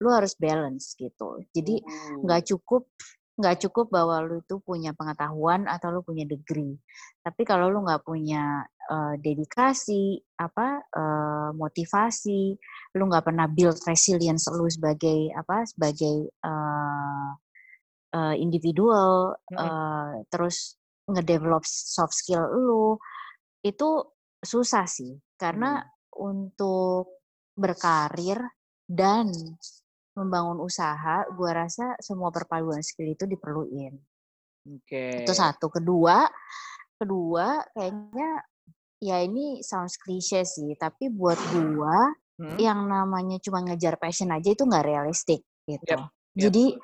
lu 0.00 0.08
harus 0.10 0.32
balance 0.34 0.96
gitu 0.96 1.44
jadi 1.52 1.84
nggak 2.24 2.42
cukup 2.50 2.88
nggak 3.34 3.66
cukup 3.66 3.90
bahwa 3.90 4.22
lu 4.22 4.38
itu 4.38 4.62
punya 4.62 4.94
pengetahuan 4.94 5.66
atau 5.66 5.90
lu 5.90 6.00
punya 6.06 6.22
degree. 6.22 6.78
Tapi 7.18 7.42
kalau 7.42 7.66
lu 7.66 7.82
nggak 7.82 8.06
punya 8.06 8.62
eh, 8.90 9.14
dedikasi 9.18 10.22
apa 10.38 10.82
eh, 10.86 11.50
motivasi 11.54 12.40
lu 12.94 13.02
nggak 13.10 13.26
pernah 13.26 13.46
build 13.50 13.78
resilience 13.86 14.46
lu 14.54 14.70
sebagai 14.70 15.34
apa 15.34 15.66
sebagai 15.66 16.30
eh, 16.30 17.30
eh, 18.14 18.34
individual 18.38 19.34
Mm-mm. 19.50 19.58
eh, 19.58 20.12
terus 20.30 20.78
ngedevelop 21.10 21.66
soft 21.66 22.14
skill 22.14 22.46
lu 22.48 22.96
itu 23.66 24.14
susah 24.44 24.86
sih. 24.86 25.18
Karena 25.34 25.82
untuk 26.14 27.18
berkarir 27.58 28.38
dan 28.86 29.30
membangun 30.14 30.62
usaha, 30.62 31.26
gua 31.34 31.66
rasa 31.66 31.98
semua 31.98 32.30
perpaduan 32.30 32.80
skill 32.80 33.10
itu 33.12 33.26
diperluin. 33.26 33.94
Oke. 34.78 35.22
Itu 35.22 35.32
satu. 35.34 35.68
Kedua, 35.68 36.24
kedua 36.96 37.60
kayaknya 37.74 38.42
ya 39.02 39.20
ini 39.20 39.60
sounds 39.60 39.98
cliche 40.00 40.46
sih, 40.46 40.74
tapi 40.78 41.10
buat 41.10 41.38
gua 41.52 42.14
Hmm? 42.34 42.58
yang 42.58 42.90
namanya 42.90 43.38
cuma 43.38 43.62
ngejar 43.62 43.94
passion 43.94 44.26
aja 44.34 44.50
itu 44.50 44.66
nggak 44.66 44.82
realistik 44.82 45.46
gitu. 45.70 45.86
Yep, 45.86 46.02
yep. 46.02 46.10
Jadi 46.34 46.74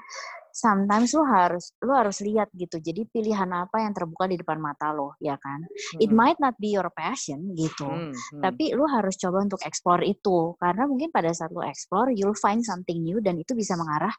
sometimes 0.52 1.12
lu 1.16 1.22
harus 1.26 1.72
lu 1.82 1.92
harus 1.94 2.18
lihat 2.22 2.48
gitu. 2.54 2.78
Jadi 2.78 3.06
pilihan 3.08 3.48
apa 3.52 3.82
yang 3.82 3.92
terbuka 3.96 4.26
di 4.30 4.36
depan 4.40 4.58
mata 4.60 4.90
lo, 4.94 5.14
ya 5.22 5.36
kan? 5.40 5.64
It 5.98 6.10
Hmm, 6.10 6.16
might 6.16 6.38
not 6.42 6.54
be 6.60 6.74
your 6.74 6.88
passion 6.94 7.54
gitu. 7.56 7.86
hmm, 7.86 8.12
hmm. 8.12 8.42
Tapi 8.42 8.72
lu 8.76 8.84
harus 8.88 9.14
coba 9.20 9.42
untuk 9.44 9.60
explore 9.64 10.02
itu 10.06 10.54
karena 10.60 10.84
mungkin 10.90 11.10
pada 11.14 11.30
saat 11.34 11.50
lu 11.54 11.62
explore 11.64 12.10
you'll 12.14 12.36
find 12.38 12.62
something 12.64 13.00
new 13.02 13.18
dan 13.22 13.38
itu 13.40 13.52
bisa 13.56 13.74
mengarah 13.78 14.12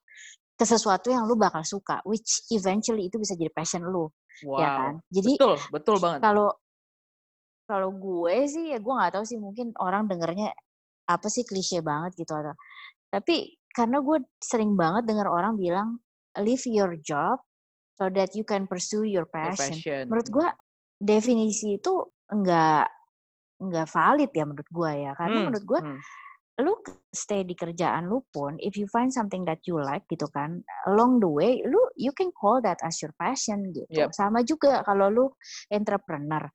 ke 0.57 0.65
sesuatu 0.67 1.09
yang 1.09 1.25
lu 1.25 1.33
bakal 1.39 1.65
suka 1.65 1.99
which 2.05 2.45
eventually 2.53 3.09
itu 3.09 3.17
bisa 3.17 3.33
jadi 3.33 3.49
passion 3.53 3.81
lu 3.87 4.07
wow. 4.45 4.59
ya 4.61 4.69
kan. 4.77 4.93
Jadi 5.09 5.33
betul, 5.37 5.53
betul 5.73 5.97
banget. 6.01 6.21
kalau 6.23 6.49
kalau 7.65 7.89
gue 7.95 8.35
sih 8.51 8.75
ya 8.75 8.77
gue 8.83 8.93
nggak 8.93 9.13
tahu 9.15 9.25
sih 9.25 9.39
mungkin 9.39 9.71
orang 9.79 10.05
dengernya 10.11 10.51
apa 11.07 11.27
sih 11.31 11.43
klise 11.47 11.79
banget 11.83 12.11
gitu 12.19 12.33
atau 12.35 12.55
tapi 13.11 13.55
karena 13.71 14.03
gue 14.03 14.17
sering 14.43 14.75
banget 14.75 15.07
dengar 15.07 15.27
orang 15.31 15.55
bilang 15.55 15.99
leave 16.39 16.63
your 16.69 16.95
job 17.01 17.41
so 17.95 18.07
that 18.07 18.31
you 18.33 18.43
can 18.43 18.65
pursue 18.65 19.03
your 19.03 19.25
Your 19.25 19.29
passion. 19.29 19.75
passion. 19.75 20.03
Menurut 20.07 20.29
gue 20.29 20.47
definisi 20.97 21.75
itu 21.75 21.93
enggak 22.29 22.87
enggak 23.57 23.87
valid 23.89 24.31
ya 24.31 24.45
menurut 24.45 24.69
gue 24.69 24.91
ya 25.05 25.11
karena 25.13 25.37
Hmm, 25.37 25.45
menurut 25.49 25.65
gue 25.65 25.79
hmm. 25.81 25.99
lu 26.61 26.73
stay 27.09 27.41
di 27.41 27.57
kerjaan 27.57 28.05
lu 28.05 28.21
pun 28.29 28.53
if 28.61 28.77
you 28.77 28.85
find 28.85 29.09
something 29.09 29.41
that 29.45 29.57
you 29.65 29.77
like 29.77 30.05
gitu 30.07 30.29
kan 30.29 30.61
along 30.85 31.17
the 31.17 31.25
way 31.25 31.57
lu 31.65 31.77
you 31.97 32.13
can 32.13 32.29
call 32.33 32.61
that 32.61 32.77
as 32.85 33.01
your 33.01 33.13
passion 33.17 33.73
gitu 33.73 33.89
Yep. 33.89 34.13
sama 34.13 34.45
juga 34.45 34.85
kalau 34.85 35.09
lu 35.09 35.25
entrepreneur 35.69 36.45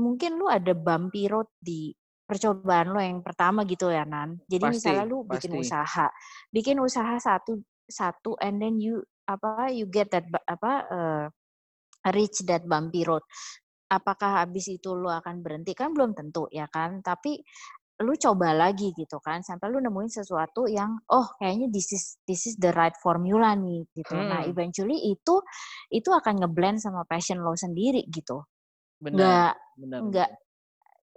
mungkin 0.00 0.40
lu 0.40 0.48
ada 0.48 0.72
bumpy 0.72 1.28
road 1.28 1.48
di 1.60 1.92
percobaan 2.24 2.88
lu 2.88 2.98
yang 3.04 3.20
pertama 3.20 3.68
gitu 3.68 3.92
ya 3.92 4.08
Nan 4.08 4.40
jadi 4.48 4.64
Pasti, 4.64 4.74
misalnya 4.80 5.04
lu 5.04 5.18
bikin 5.28 5.50
pasti. 5.52 5.62
usaha 5.68 6.06
bikin 6.48 6.76
usaha 6.80 7.14
satu 7.20 7.60
satu 7.88 8.36
and 8.40 8.60
then 8.60 8.80
you 8.80 9.00
apa 9.24 9.72
you 9.72 9.88
get 9.88 10.08
that 10.12 10.24
apa 10.48 10.72
eh, 10.88 11.24
reach 12.12 12.44
that 12.44 12.64
bumpy 12.68 13.04
road 13.04 13.24
apakah 13.88 14.44
habis 14.44 14.68
itu 14.68 14.92
lu 14.92 15.08
akan 15.08 15.40
berhenti 15.44 15.72
kan 15.76 15.92
belum 15.92 16.12
tentu 16.16 16.48
ya 16.52 16.68
kan 16.68 17.00
tapi 17.04 17.40
lu 18.02 18.10
coba 18.18 18.50
lagi 18.50 18.90
gitu 18.90 19.22
kan 19.22 19.38
sampai 19.46 19.70
lu 19.70 19.78
nemuin 19.78 20.10
sesuatu 20.10 20.66
yang 20.66 20.98
oh 21.14 21.30
kayaknya 21.38 21.70
this 21.70 21.94
is 21.94 22.18
this 22.26 22.42
is 22.50 22.58
the 22.58 22.74
right 22.74 22.98
formula 22.98 23.54
nih 23.54 23.86
gitu 23.94 24.18
nah 24.18 24.42
Hmm. 24.42 24.50
eventually 24.50 24.98
itu 25.14 25.38
itu 25.94 26.10
akan 26.10 26.42
ngeblend 26.42 26.82
sama 26.82 27.06
passion 27.06 27.38
lo 27.38 27.54
sendiri 27.54 28.02
gitu 28.10 28.42
Benar. 28.98 29.14
nggak 29.14 29.52
benar. 29.78 30.00
nggak 30.10 30.30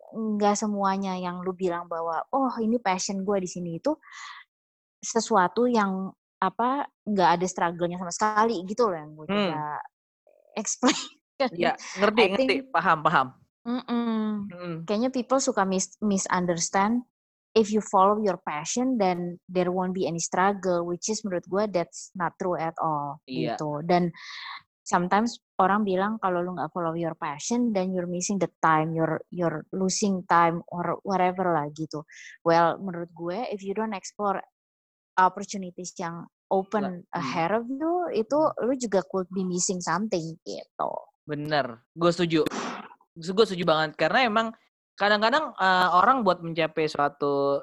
nggak 0.08 0.56
semuanya 0.56 1.18
yang 1.18 1.42
lu 1.42 1.52
bilang 1.58 1.90
bahwa 1.90 2.22
oh 2.30 2.54
ini 2.62 2.78
passion 2.78 3.26
gue 3.26 3.38
di 3.42 3.50
sini 3.50 3.82
itu 3.82 3.98
sesuatu 5.02 5.66
yang 5.66 6.14
apa 6.38 6.86
nggak 7.04 7.30
ada 7.40 7.46
struggle-nya 7.50 7.98
sama 7.98 8.14
sekali 8.14 8.62
gitu 8.64 8.88
loh 8.88 8.98
yang 8.98 9.12
gue 9.14 9.26
Hmm. 9.26 9.36
coba 9.50 9.82
explain 10.54 11.00
Iya, 11.54 11.78
ngerti, 12.02 12.22
I 12.22 12.30
ngerti, 12.34 12.46
think- 12.50 12.70
paham, 12.74 13.00
paham. 13.06 13.28
Mm-mm. 13.62 14.48
Mm. 14.48 14.76
kayaknya 14.88 15.12
people 15.12 15.38
suka 15.38 15.68
mis 15.68 16.00
misunderstand 16.00 17.04
if 17.52 17.68
you 17.68 17.84
follow 17.84 18.16
your 18.18 18.40
passion 18.40 18.96
then 18.96 19.36
there 19.46 19.70
won't 19.70 19.92
be 19.92 20.08
any 20.08 20.24
struggle 20.24 20.88
which 20.88 21.12
is 21.12 21.20
menurut 21.22 21.44
gue 21.46 21.68
that's 21.68 22.10
not 22.16 22.32
true 22.40 22.56
at 22.56 22.74
all 22.80 23.20
Iya. 23.28 23.60
gitu 23.60 23.84
dan 23.84 24.16
sometimes 24.82 25.44
orang 25.60 25.84
bilang 25.84 26.16
kalau 26.18 26.40
lu 26.40 26.56
nggak 26.56 26.72
follow 26.72 26.96
your 26.96 27.12
passion 27.20 27.76
then 27.76 27.92
you're 27.92 28.08
missing 28.08 28.40
the 28.40 28.48
time 28.64 28.96
you're 28.96 29.20
you're 29.30 29.68
losing 29.76 30.24
time 30.32 30.64
or 30.72 30.96
whatever 31.04 31.52
lah 31.52 31.68
gitu 31.76 32.08
well 32.48 32.80
menurut 32.80 33.12
gue 33.12 33.52
if 33.52 33.60
you 33.60 33.76
don't 33.76 33.92
explore 33.92 34.40
opportunities 35.18 35.92
yang 35.98 36.30
open 36.48 37.04
Hmm. 37.04 37.04
ahead 37.12 37.52
of 37.52 37.68
you 37.68 38.08
itu 38.16 38.40
lu 38.64 38.74
juga 38.80 39.04
could 39.12 39.28
be 39.34 39.44
missing 39.44 39.84
something 39.84 40.38
gitu 40.48 40.92
Bener, 41.28 41.84
gue 41.92 42.08
setuju. 42.08 42.42
Gue 43.20 43.46
setuju 43.46 43.68
banget 43.68 44.00
karena 44.00 44.24
emang 44.24 44.48
kadang-kadang 44.96 45.52
eh, 45.60 45.90
orang 45.92 46.24
buat 46.24 46.40
mencapai 46.40 46.88
suatu 46.88 47.60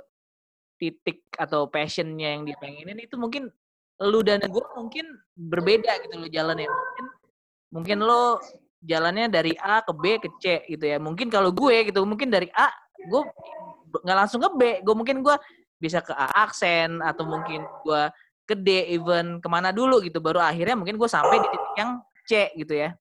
titik 0.76 1.24
atau 1.40 1.64
passionnya 1.72 2.36
yang 2.36 2.44
dipengenin 2.44 3.00
itu 3.00 3.16
mungkin 3.16 3.48
lu 4.04 4.20
dan 4.20 4.44
gue 4.44 4.66
mungkin 4.76 5.06
berbeda 5.32 5.96
gitu 6.04 6.14
loh 6.20 6.28
jalannya. 6.28 6.68
Mungkin 6.68 7.04
mungkin 7.72 7.98
lo 8.04 8.36
jalannya 8.84 9.32
dari 9.32 9.56
A 9.56 9.80
ke 9.80 9.92
B 9.96 10.04
ke 10.20 10.28
C 10.44 10.60
gitu 10.68 10.84
ya. 10.84 11.00
Mungkin 11.00 11.32
kalau 11.32 11.48
gue 11.48 11.88
gitu 11.88 12.04
mungkin 12.04 12.28
dari 12.28 12.52
A 12.52 12.68
gue 13.00 13.22
nggak 14.04 14.18
langsung 14.18 14.44
ke 14.44 14.50
B. 14.60 14.62
Gue 14.84 14.92
mungkin 14.92 15.24
gue 15.24 15.36
bisa 15.84 16.00
ke 16.00 16.16
A 16.16 16.48
aksen 16.48 17.04
atau 17.04 17.28
mungkin 17.28 17.60
gue 17.84 18.02
ke 18.48 18.56
D 18.56 18.96
even 18.96 19.44
ke 19.44 19.48
mana 19.52 19.68
dulu 19.68 20.00
gitu. 20.00 20.16
Baru 20.24 20.40
akhirnya 20.40 20.72
mungkin 20.80 20.96
gue 20.96 21.08
sampai 21.08 21.44
di 21.44 21.48
titik 21.52 21.72
yang 21.76 22.00
C 22.24 22.48
gitu 22.56 22.72
ya. 22.72 22.96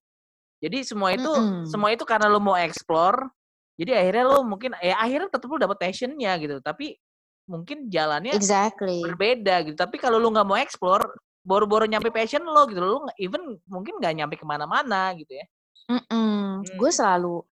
Jadi 0.59 0.83
semua 0.83 1.15
itu 1.15 1.31
Mm-mm. 1.31 1.63
semua 1.67 1.95
itu 1.95 2.03
karena 2.03 2.27
lo 2.27 2.43
mau 2.43 2.59
explore. 2.59 3.31
Jadi 3.79 3.95
akhirnya 3.95 4.23
lo 4.27 4.43
mungkin 4.43 4.75
ya 4.83 4.99
akhirnya 4.99 5.31
tetap 5.31 5.47
lo 5.47 5.55
dapet 5.55 5.79
passionnya 5.79 6.35
gitu. 6.39 6.59
Tapi 6.59 6.99
mungkin 7.47 7.87
jalannya 7.87 8.35
exactly 8.35 9.03
berbeda 9.03 9.63
gitu. 9.67 9.75
Tapi 9.79 9.95
kalau 9.99 10.19
lu 10.19 10.31
nggak 10.31 10.47
mau 10.47 10.55
explore, 10.55 11.03
baru-baru 11.43 11.87
nyampe 11.91 12.11
passion 12.11 12.43
lo 12.43 12.63
gitu. 12.67 12.79
Nggak- 12.79 13.19
even 13.19 13.59
mungkin 13.67 13.99
nggak 13.99 14.13
nyampe 14.15 14.35
ke 14.39 14.45
mana-mana 14.47 15.11
gitu 15.19 15.35
ya. 15.35 15.45
Mm-mm. 15.91 16.63
Gue 16.79 16.91
Hmm. 16.91 16.95
selalu 16.95 17.43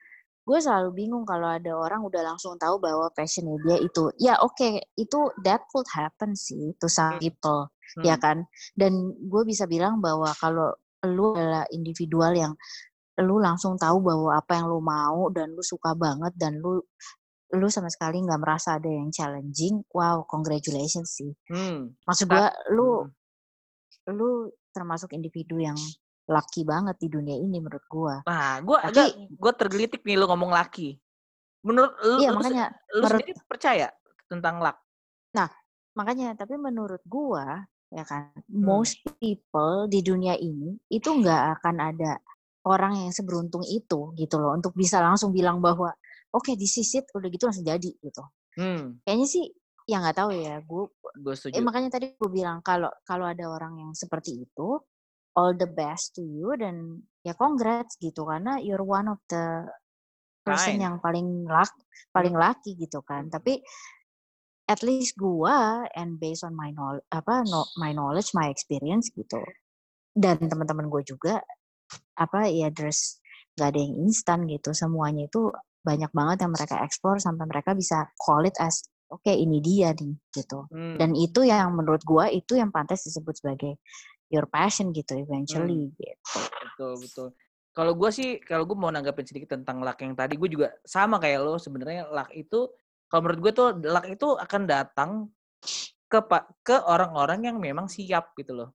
gue 0.47 0.59
selalu 0.59 0.91
bingung 0.97 1.25
kalau 1.29 1.47
ada 1.53 1.73
orang 1.77 2.03
udah 2.03 2.23
langsung 2.25 2.57
tahu 2.59 2.81
bahwa 2.83 3.07
passionnya 3.15 3.57
dia 3.63 3.77
itu. 3.79 4.11
Ya 4.19 4.35
oke, 4.43 4.83
itu 4.99 5.21
that 5.45 5.63
could 5.71 5.87
happen 5.95 6.35
sih 6.35 6.75
to 6.81 6.89
some 6.91 7.17
Hmm. 7.17 7.23
people, 7.23 7.61
ya 8.03 8.17
Hmm. 8.19 8.23
kan. 8.23 8.39
Dan 8.75 8.93
gue 9.17 9.43
bisa 9.47 9.65
bilang 9.71 10.01
bahwa 10.03 10.33
kalau 10.37 10.75
lu 11.07 11.33
adalah 11.37 11.65
individual 11.73 12.33
yang 12.37 12.53
lu 13.21 13.37
langsung 13.41 13.77
tahu 13.77 14.01
bahwa 14.01 14.37
apa 14.41 14.57
yang 14.57 14.67
lu 14.69 14.81
mau 14.81 15.29
dan 15.33 15.53
lu 15.53 15.61
suka 15.65 15.93
banget 15.93 16.33
dan 16.41 16.57
lu 16.61 16.81
lu 17.51 17.67
sama 17.67 17.91
sekali 17.91 18.23
nggak 18.23 18.41
merasa 18.41 18.79
ada 18.79 18.87
yang 18.87 19.11
challenging, 19.11 19.83
wow, 19.91 20.23
congratulations 20.25 21.19
sih. 21.19 21.35
Hmm. 21.51 21.93
Maksud 22.07 22.27
gue, 22.31 22.47
lu 22.75 23.05
Hmm. 23.05 23.11
lu 24.17 24.31
termasuk 24.71 25.13
individu 25.13 25.59
yang 25.59 25.77
lucky 26.31 26.63
banget 26.63 26.95
di 26.97 27.11
dunia 27.11 27.35
ini 27.35 27.59
menurut 27.59 27.83
gue. 27.85 28.15
Nah, 28.25 28.63
gue 28.63 28.79
Tapi- 28.79 28.87
agak 28.95 29.09
gue 29.35 29.53
tergelitik 29.59 30.01
nih 30.07 30.15
lu 30.15 30.31
ngomong 30.31 30.55
laki. 30.55 30.95
Menurut 31.67 31.93
lu, 32.01 32.23
Iya 32.23 32.31
lu, 32.31 32.39
makanya 32.39 32.67
lu 32.95 33.03
menurut- 33.03 33.21
sendiri 33.27 33.43
percaya 33.45 33.89
tentang 34.31 34.63
luck? 34.63 34.79
makanya 35.91 36.39
tapi 36.39 36.55
menurut 36.55 37.03
gua 37.05 37.67
ya 37.91 38.07
kan 38.07 38.31
Hmm. 38.47 38.63
most 38.63 39.03
people 39.19 39.91
di 39.91 40.01
dunia 40.01 40.39
ini 40.39 40.79
itu 40.87 41.11
nggak 41.11 41.59
akan 41.59 41.77
ada 41.83 42.23
orang 42.63 42.95
yang 42.95 43.11
seberuntung 43.11 43.67
itu 43.67 44.15
gitu 44.15 44.37
loh 44.39 44.55
untuk 44.55 44.71
bisa 44.79 45.03
langsung 45.03 45.35
bilang 45.35 45.59
bahwa 45.59 45.91
oke 46.31 46.55
di 46.55 46.71
sisit 46.71 47.11
udah 47.11 47.27
gitu 47.27 47.51
langsung 47.51 47.67
jadi 47.67 47.91
gitu 47.91 48.23
Hmm. 48.55 49.03
kayaknya 49.03 49.27
sih 49.27 49.45
ya 49.85 49.99
nggak 49.99 50.23
tahu 50.23 50.31
ya 50.31 50.63
gue 50.63 50.85
Gue 51.19 51.35
eh, 51.35 51.37
setuju. 51.37 51.59
makanya 51.59 51.91
tadi 51.91 52.15
gue 52.15 52.31
bilang 52.31 52.63
kalau 52.63 52.95
kalau 53.03 53.27
ada 53.27 53.51
orang 53.51 53.83
yang 53.83 53.91
seperti 53.91 54.47
itu 54.47 54.79
all 55.41 55.57
the 55.57 55.65
best 55.65 56.13
to 56.13 56.21
you 56.21 56.53
dan 56.61 57.01
ya 57.25 57.33
congrats 57.33 57.97
gitu 57.97 58.29
karena 58.29 58.61
you're 58.61 58.85
one 58.85 59.09
of 59.09 59.17
the 59.33 59.65
person 60.45 60.77
Kind. 60.77 60.85
yang 60.85 60.97
paling 61.01 61.49
luck 61.49 61.73
paling 62.13 62.37
lucky 62.37 62.77
gitu 62.77 63.01
kan 63.01 63.33
tapi 63.33 63.65
at 64.69 64.85
least 64.85 65.17
gua 65.17 65.89
and 65.97 66.21
based 66.21 66.45
on 66.45 66.53
my 66.53 66.71
knowledge 66.77 67.05
apa 67.11 67.43
no, 67.49 67.65
my 67.81 67.91
knowledge 67.97 68.37
my 68.37 68.53
experience 68.53 69.09
gitu 69.17 69.41
dan 70.15 70.37
teman-teman 70.39 70.91
gue 70.91 71.03
juga 71.07 71.41
apa 72.19 72.47
ya 72.51 72.69
there's 72.71 73.19
gak 73.59 73.75
ada 73.75 73.81
yang 73.83 74.07
instan 74.07 74.47
gitu 74.47 74.71
semuanya 74.77 75.27
itu 75.27 75.51
banyak 75.81 76.13
banget 76.13 76.45
yang 76.47 76.53
mereka 76.53 76.77
explore 76.85 77.19
sampai 77.19 77.49
mereka 77.49 77.73
bisa 77.73 78.07
call 78.21 78.47
it 78.47 78.55
as 78.61 78.85
oke 79.11 79.27
ini 79.27 79.59
dia 79.59 79.91
nih 79.97 80.15
gitu 80.31 80.71
Hmm. 80.71 80.97
dan 81.01 81.19
itu 81.19 81.43
yang 81.43 81.75
menurut 81.75 82.03
gua 82.07 82.31
itu 82.31 82.55
yang 82.55 82.71
pantas 82.71 83.03
disebut 83.03 83.43
sebagai 83.43 83.75
your 84.31 84.47
passion 84.47 84.95
gitu 84.95 85.19
eventually 85.19 85.91
gitu. 85.99 86.39
Betul 86.65 86.93
betul. 87.03 87.29
Kalau 87.71 87.93
gue 87.95 88.11
sih 88.11 88.39
kalau 88.43 88.67
gue 88.67 88.79
mau 88.79 88.91
nanggapin 88.91 89.27
sedikit 89.27 89.59
tentang 89.59 89.83
luck 89.83 89.99
yang 90.03 90.15
tadi 90.15 90.35
gue 90.39 90.49
juga 90.51 90.75
sama 90.87 91.19
kayak 91.19 91.39
lo 91.43 91.55
sebenarnya 91.59 92.11
luck 92.11 92.31
itu 92.35 92.71
kalau 93.11 93.21
menurut 93.27 93.41
gue 93.43 93.53
tuh 93.53 93.69
luck 93.91 94.07
itu 94.07 94.29
akan 94.39 94.63
datang 94.67 95.11
ke 96.11 96.19
ke 96.67 96.77
orang-orang 96.87 97.47
yang 97.47 97.57
memang 97.59 97.87
siap 97.87 98.35
gitu 98.39 98.55
loh. 98.55 98.71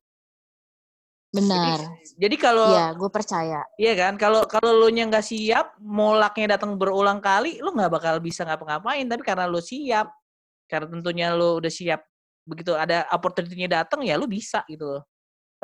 Benar. 1.35 1.99
jadi 2.15 2.35
kalau 2.39 2.71
ya 2.71 2.95
gue 2.95 3.09
percaya. 3.11 3.59
Iya 3.75 3.93
kan, 3.99 4.15
kalau 4.15 4.47
kalau 4.47 4.71
lu 4.71 4.87
nya 4.87 5.03
nggak 5.03 5.25
siap, 5.25 5.75
molaknya 5.83 6.55
datang 6.55 6.79
berulang 6.79 7.19
kali, 7.19 7.59
lu 7.59 7.75
nggak 7.75 7.91
bakal 7.91 8.15
bisa 8.23 8.47
ngapa-ngapain. 8.47 9.03
Tapi 9.03 9.19
karena 9.19 9.43
lu 9.43 9.59
siap, 9.59 10.15
karena 10.71 10.87
tentunya 10.87 11.35
lu 11.35 11.59
udah 11.59 11.67
siap, 11.67 12.07
begitu 12.47 12.71
ada 12.71 13.03
opportunity-nya 13.11 13.83
datang, 13.83 14.07
ya 14.07 14.15
lu 14.15 14.31
bisa 14.31 14.63
gitu 14.71 14.95
loh. 14.95 15.03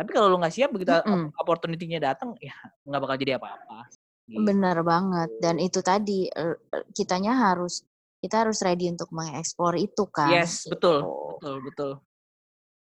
Tapi 0.01 0.09
kalau 0.17 0.33
lu 0.33 0.41
nggak 0.41 0.53
siap, 0.57 0.73
begitu 0.73 0.89
Mm-mm. 0.89 1.29
opportunity-nya 1.37 2.01
datang, 2.01 2.33
ya 2.41 2.57
nggak 2.89 3.01
bakal 3.05 3.15
jadi 3.21 3.37
apa-apa. 3.37 3.85
Gitu. 4.31 4.47
benar 4.47 4.79
banget 4.87 5.27
dan 5.43 5.59
itu 5.59 5.83
tadi 5.83 6.23
eh, 6.31 6.55
eh, 6.55 6.85
kitanya 6.95 7.35
harus 7.35 7.83
kita 8.23 8.47
harus 8.47 8.63
ready 8.63 8.87
untuk 8.87 9.11
mengeksplor 9.11 9.75
itu 9.75 10.07
kan 10.07 10.31
Yes, 10.31 10.71
betul, 10.71 11.03
gitu. 11.03 11.19
betul, 11.35 11.55
betul. 11.67 11.91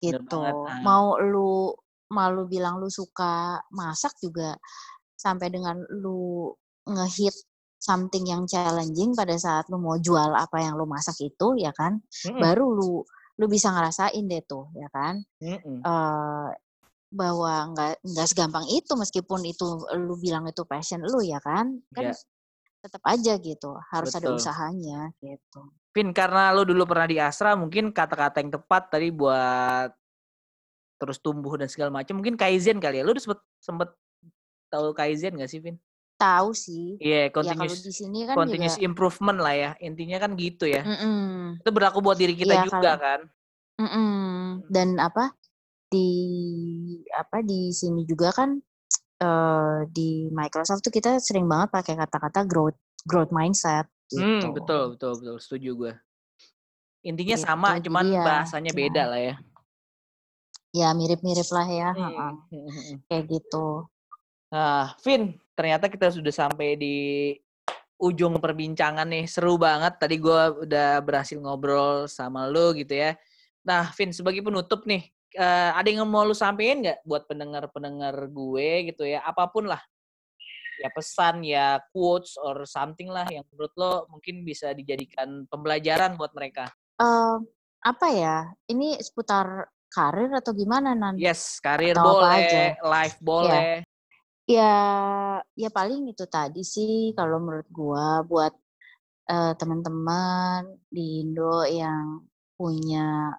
Bener 0.01 0.21
gitu. 0.25 0.41
ah. 0.41 0.81
Mau 0.81 1.19
lu 1.21 1.69
malu 2.09 2.49
bilang 2.49 2.81
lu 2.81 2.89
suka 2.89 3.61
masak 3.69 4.17
juga 4.23 4.57
sampai 5.13 5.53
dengan 5.53 5.77
lu 6.01 6.49
ngehit 6.89 7.35
something 7.77 8.25
yang 8.25 8.49
challenging 8.49 9.13
pada 9.13 9.37
saat 9.37 9.69
lu 9.69 9.77
mau 9.77 10.01
jual 10.01 10.33
apa 10.33 10.65
yang 10.65 10.73
lu 10.79 10.89
masak 10.89 11.19
itu 11.21 11.61
ya 11.61 11.69
kan, 11.77 12.01
Mm-mm, 12.25 12.41
baru 12.41 12.65
lu 12.73 13.05
lu 13.37 13.45
bisa 13.45 13.69
ngerasain 13.69 14.23
deh 14.25 14.41
tuh 14.49 14.71
ya 14.73 14.89
kan. 14.89 15.21
mm-mm. 15.43 15.83
eh 15.83 16.49
bahwa 17.13 17.71
nggak 17.73 17.91
nggak 18.01 18.27
segampang 18.27 18.65
itu 18.69 18.91
meskipun 18.97 19.41
itu 19.45 19.65
lu 19.95 20.17
bilang 20.19 20.45
itu 20.49 20.65
passion 20.67 20.99
lu 21.05 21.21
ya 21.21 21.39
kan 21.39 21.79
kan 21.93 22.11
Ya. 22.11 22.13
tetap 22.85 23.01
aja 23.07 23.33
gitu 23.41 23.77
harus 23.89 24.13
ada 24.13 24.29
Betul. 24.29 24.39
usahanya 24.41 25.09
gitu 25.21 25.61
Vin, 25.95 26.11
karena 26.11 26.51
lu 26.51 26.67
dulu 26.67 26.83
pernah 26.91 27.07
di 27.07 27.15
Astra, 27.23 27.55
mungkin 27.55 27.95
kata-kata 27.95 28.43
yang 28.43 28.51
tepat 28.51 28.91
tadi 28.91 29.15
buat 29.15 29.95
terus 30.99 31.23
tumbuh 31.23 31.55
dan 31.55 31.71
segala 31.71 31.87
macam, 31.87 32.19
mungkin 32.19 32.35
kaizen 32.35 32.83
kali 32.83 32.99
ya. 32.99 33.07
Lu 33.07 33.15
udah 33.15 33.23
sempet, 33.23 33.39
sempet 33.63 33.89
tahu 34.67 34.91
kaizen 34.91 35.39
gak 35.39 35.47
sih, 35.47 35.63
Vin? 35.63 35.79
tahu 36.15 36.55
sih. 36.55 36.95
Iya, 36.99 37.15
yeah, 37.15 37.25
Ya 37.27 37.31
kalau 37.31 37.43
continuous 37.59 37.83
di 37.83 37.93
sini 37.95 38.19
kan 38.23 38.35
continuous 38.39 38.75
juga 38.79 38.85
improvement 38.87 39.39
lah 39.39 39.55
ya. 39.55 39.71
Intinya 39.83 40.17
kan 40.19 40.31
gitu 40.39 40.65
ya. 40.67 40.83
mm-mm. 40.83 41.59
Itu 41.59 41.69
berlaku 41.71 41.99
buat 41.99 42.15
diri 42.19 42.33
kita 42.35 42.55
Iya 42.55 42.63
juga 42.67 42.91
kalau 42.95 43.03
kan. 43.03 43.19
mm-mm. 43.83 44.71
dan 44.71 44.87
apa 44.99 45.35
di 45.89 46.09
apa 47.13 47.41
di 47.45 47.69
sini 47.71 48.03
juga 48.03 48.33
kan 48.33 48.57
eh 49.15 49.79
di 49.89 50.27
Microsoft 50.33 50.83
tuh 50.83 50.91
kita 50.91 51.17
sering 51.23 51.47
banget 51.47 51.71
pakai 51.71 51.95
kata-kata 51.95 52.43
growth 52.43 52.75
growth 53.07 53.31
mindset 53.31 53.87
Hmm, 54.13 54.37
gitu. 54.37 54.47
betul, 54.53 54.83
betul, 54.93 55.11
betul. 55.17 55.35
Setuju 55.41 55.69
gue. 55.73 55.93
Intinya 57.09 57.37
Gitu. 57.37 57.45
sama, 57.45 57.81
cuman 57.81 58.05
ya 58.05 58.21
bahasanya 58.21 58.71
ya 58.73 58.77
beda 58.77 59.03
lah 59.09 59.21
ya. 59.21 59.35
ya 60.75 60.89
mirip-mirip 60.91 61.49
lah 61.55 61.67
ya. 61.71 61.89
Hmm, 61.95 62.11
hmm, 62.11 62.35
hmm, 62.51 62.69
hmm. 62.69 62.97
Kayak 63.07 63.23
gitu. 63.31 63.87
Nah, 64.51 64.93
Vin, 65.01 65.39
ternyata 65.55 65.87
kita 65.87 66.11
sudah 66.11 66.29
sampai 66.35 66.75
di 66.75 66.95
ujung 67.95 68.35
perbincangan 68.43 69.07
nih. 69.07 69.25
Seru 69.25 69.55
banget. 69.55 69.95
Tadi 69.97 70.19
gue 70.19 70.67
udah 70.67 70.99
berhasil 70.99 71.39
ngobrol 71.39 72.11
sama 72.11 72.45
lo 72.51 72.75
gitu 72.75 72.91
ya. 72.91 73.15
Nah, 73.63 73.87
Vin, 73.95 74.11
sebagai 74.11 74.43
penutup 74.43 74.83
nih, 74.83 75.14
eh, 75.35 75.71
ada 75.75 75.85
yang 75.85 76.07
mau 76.07 76.23
lu 76.23 76.33
sampein 76.33 76.79
nggak 76.81 77.03
buat 77.03 77.27
pendengar-pendengar 77.27 78.15
gue 78.31 78.95
gitu 78.95 79.03
ya? 79.03 79.21
Apa 79.27 79.51
pun 79.51 79.67
lah. 79.67 79.83
Ya 80.75 80.91
pesan, 80.91 81.39
ya 81.43 81.79
quotes, 81.95 82.35
or 82.35 82.67
something 82.67 83.07
lah 83.07 83.23
yang 83.31 83.47
menurut 83.51 83.71
lo 83.79 83.93
mungkin 84.11 84.43
bisa 84.43 84.75
dijadikan 84.75 85.47
pembelajaran 85.47 86.19
buat 86.19 86.35
mereka. 86.35 86.67
Eh, 86.99 87.35
apa 87.85 88.07
ya? 88.11 88.37
Ini 88.67 88.99
seputar 88.99 89.71
karir 89.87 90.31
atau 90.35 90.51
gimana 90.51 90.91
Nan? 90.91 91.15
Yes, 91.15 91.63
karir 91.63 91.95
Atau 91.95 92.19
apa 92.19 92.27
aja? 92.35 92.43
boleh, 92.43 92.67
life 92.83 93.17
Ya. 93.19 93.23
boleh. 93.23 93.71
Ya, 94.45 94.75
ya 95.57 95.69
paling 95.73 96.05
itu 96.11 96.27
tadi 96.29 96.61
sih 96.61 97.15
kalau 97.17 97.41
menurut 97.41 97.65
gua 97.71 98.21
buat 98.27 98.53
eh, 99.25 99.53
teman-teman 99.57 100.69
di 100.91 101.25
Indo 101.25 101.65
yang 101.65 102.21
punya 102.53 103.33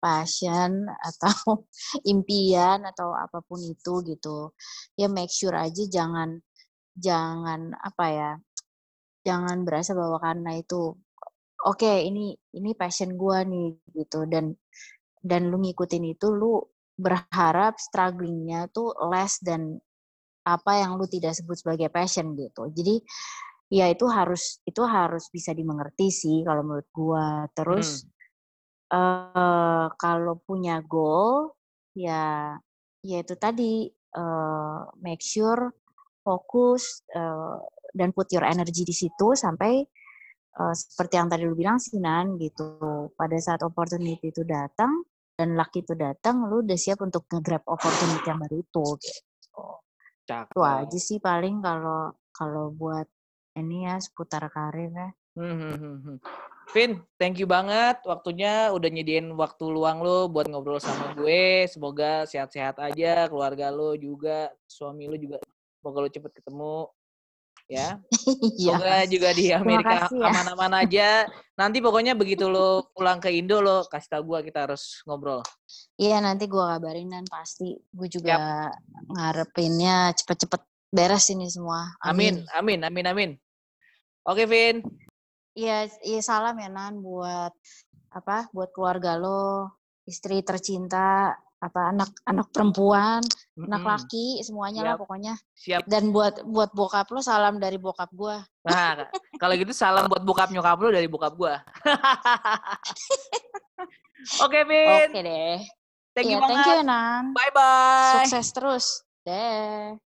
passion 0.00 0.88
atau 0.88 1.62
impian 2.12 2.82
atau 2.88 3.12
apa 3.12 3.44
pun 3.44 3.60
itu 3.60 4.02
gitu. 4.08 4.56
Ya 4.96 5.06
make 5.06 5.30
sure 5.30 5.54
aja 5.54 5.84
jangan 5.86 6.40
jangan 6.96 7.76
apa 7.76 8.06
ya? 8.10 8.32
Jangan 9.22 9.68
berasa 9.68 9.92
bahwa 9.92 10.16
karena 10.18 10.56
itu 10.56 10.96
oke 11.68 11.92
ini 12.00 12.32
ini 12.56 12.70
passion 12.72 13.14
gua 13.20 13.44
nih 13.44 13.76
gitu 13.92 14.24
dan 14.24 14.56
dan 15.20 15.52
lu 15.52 15.60
ngikutin 15.60 16.16
itu 16.16 16.32
lu 16.32 16.64
berharap 16.96 17.76
strugglingnya 17.76 18.72
tuh 18.72 18.92
less 19.08 19.40
dan 19.44 19.76
apa 20.44 20.80
yang 20.80 20.96
lu 20.96 21.04
tidak 21.04 21.36
sebut 21.36 21.60
sebagai 21.60 21.92
passion 21.92 22.32
gitu. 22.36 22.72
Jadi 22.72 23.04
ya 23.70 23.86
itu 23.92 24.08
harus 24.08 24.58
itu 24.64 24.82
harus 24.82 25.28
bisa 25.28 25.52
dimengerti 25.52 26.08
sih 26.08 26.40
kalau 26.48 26.64
menurut 26.64 26.88
gua. 26.92 27.44
Hmm. 27.52 28.19
Eh 28.90 29.86
kalau 29.94 30.34
punya 30.42 30.82
goal 30.82 31.54
ya 31.94 32.58
ya 33.06 33.16
itu 33.22 33.34
tadi 33.38 33.86
eh 33.90 34.80
make 34.98 35.22
sure 35.22 35.70
fokus 36.26 37.06
eh, 37.14 37.56
dan 37.94 38.10
put 38.14 38.30
your 38.30 38.46
energy 38.46 38.82
di 38.86 38.94
situ 38.94 39.34
sampai 39.34 39.82
eh, 40.58 40.74
seperti 40.74 41.14
yang 41.18 41.28
tadi 41.30 41.42
lu 41.46 41.54
bilang 41.54 41.78
Sinan 41.78 42.34
gitu. 42.38 42.76
Pada 43.14 43.36
saat 43.38 43.62
opportunity 43.62 44.30
itu 44.34 44.42
datang 44.42 45.06
dan 45.38 45.56
luck 45.56 45.72
itu 45.72 45.96
datang, 45.96 46.44
lu 46.52 46.60
udah 46.60 46.76
siap 46.76 47.00
untuk 47.00 47.24
nge-grab 47.32 47.64
opportunity 47.64 48.26
yang 48.28 48.38
baru 48.44 48.56
itu 48.60 48.84
gitu. 49.00 49.64
Itu 50.52 50.60
aja 50.62 50.98
sih 51.00 51.18
paling 51.18 51.64
kalau 51.64 52.12
kalau 52.30 52.70
buat 52.70 53.08
ini 53.56 53.88
ya 53.88 53.96
seputar 53.98 54.46
karir 54.52 54.92
ya. 54.92 55.08
Hmm, 55.38 55.56
hmm, 55.56 55.96
hmm. 56.04 56.16
Vin, 56.70 57.02
thank 57.18 57.42
you 57.42 57.50
banget 57.50 57.98
waktunya 58.06 58.70
udah 58.70 58.86
nyediain 58.86 59.26
waktu 59.34 59.66
luang 59.66 60.06
lo 60.06 60.30
buat 60.30 60.46
ngobrol 60.46 60.78
sama 60.78 61.10
gue. 61.18 61.66
Semoga 61.66 62.22
sehat-sehat 62.30 62.78
aja, 62.78 63.26
keluarga 63.26 63.74
lo 63.74 63.98
juga, 63.98 64.54
suami 64.70 65.10
lo 65.10 65.18
juga. 65.18 65.42
Semoga 65.82 65.98
lo 66.06 66.08
cepet 66.14 66.30
ketemu. 66.30 66.86
Ya, 67.66 67.98
Iya. 68.54 68.78
semoga 68.78 68.94
juga 69.10 69.28
di 69.34 69.50
Amerika 69.50 70.06
ya. 70.06 70.30
aman-aman 70.30 70.86
aja. 70.86 71.26
Nanti 71.58 71.82
pokoknya 71.82 72.14
begitu 72.14 72.46
lo 72.46 72.86
pulang 72.94 73.18
ke 73.18 73.34
Indo 73.34 73.58
lo 73.58 73.82
kasih 73.90 74.18
tau 74.18 74.22
gue 74.22 74.38
kita 74.46 74.70
harus 74.70 75.02
ngobrol. 75.10 75.42
Iya 75.98 76.22
nanti 76.22 76.46
gua 76.46 76.78
kabarin 76.78 77.10
dan 77.10 77.26
pasti 77.26 77.78
gue 77.90 78.08
juga 78.10 78.70
ngarepinnya 79.10 80.14
cepet-cepet 80.18 80.62
beres 80.94 81.30
ini 81.34 81.50
semua. 81.50 81.94
Amin, 82.02 82.46
Amin. 82.54 82.78
amin, 82.78 82.80
amin, 82.86 83.06
amin. 83.10 83.30
Oke, 84.22 84.46
Vin. 84.46 84.86
Iya, 85.60 85.92
iya 86.00 86.20
salam 86.24 86.56
ya 86.56 86.72
Nan 86.72 87.04
buat 87.04 87.52
apa? 88.16 88.48
Buat 88.56 88.72
keluarga 88.72 89.20
lo, 89.20 89.68
istri 90.08 90.40
tercinta, 90.40 91.36
apa 91.60 91.92
anak 91.92 92.16
anak 92.24 92.48
perempuan, 92.48 93.20
anak 93.68 93.82
Mm-mm. 93.84 93.92
laki, 93.92 94.40
semuanya 94.40 94.80
lah 94.80 94.96
Siap, 94.96 95.00
pokoknya. 95.04 95.34
siap. 95.52 95.82
Dan 95.84 96.16
buat 96.16 96.40
buat 96.48 96.72
bokap 96.72 97.12
lo 97.12 97.20
salam 97.20 97.60
dari 97.60 97.76
bokap 97.76 98.08
gua. 98.16 98.40
Nah, 98.64 99.04
kalau 99.36 99.52
gitu 99.60 99.76
salam 99.76 100.08
buat 100.08 100.24
bokap 100.24 100.48
nyokap 100.48 100.80
lo 100.80 100.88
dari 100.88 101.08
bokap 101.12 101.36
gue. 101.36 101.52
Oke, 104.44 104.60
Vin. 104.68 105.12
Oke 105.12 105.20
deh. 105.20 105.60
Thank 106.16 106.32
you 106.32 106.40
Iya, 106.40 106.48
thank 106.48 106.64
you 106.64 106.74
ya 106.80 106.84
Nan. 106.84 107.24
Bye-bye. 107.36 108.24
Sukses 108.24 108.48
terus. 108.52 108.84
Deh. 109.24 109.96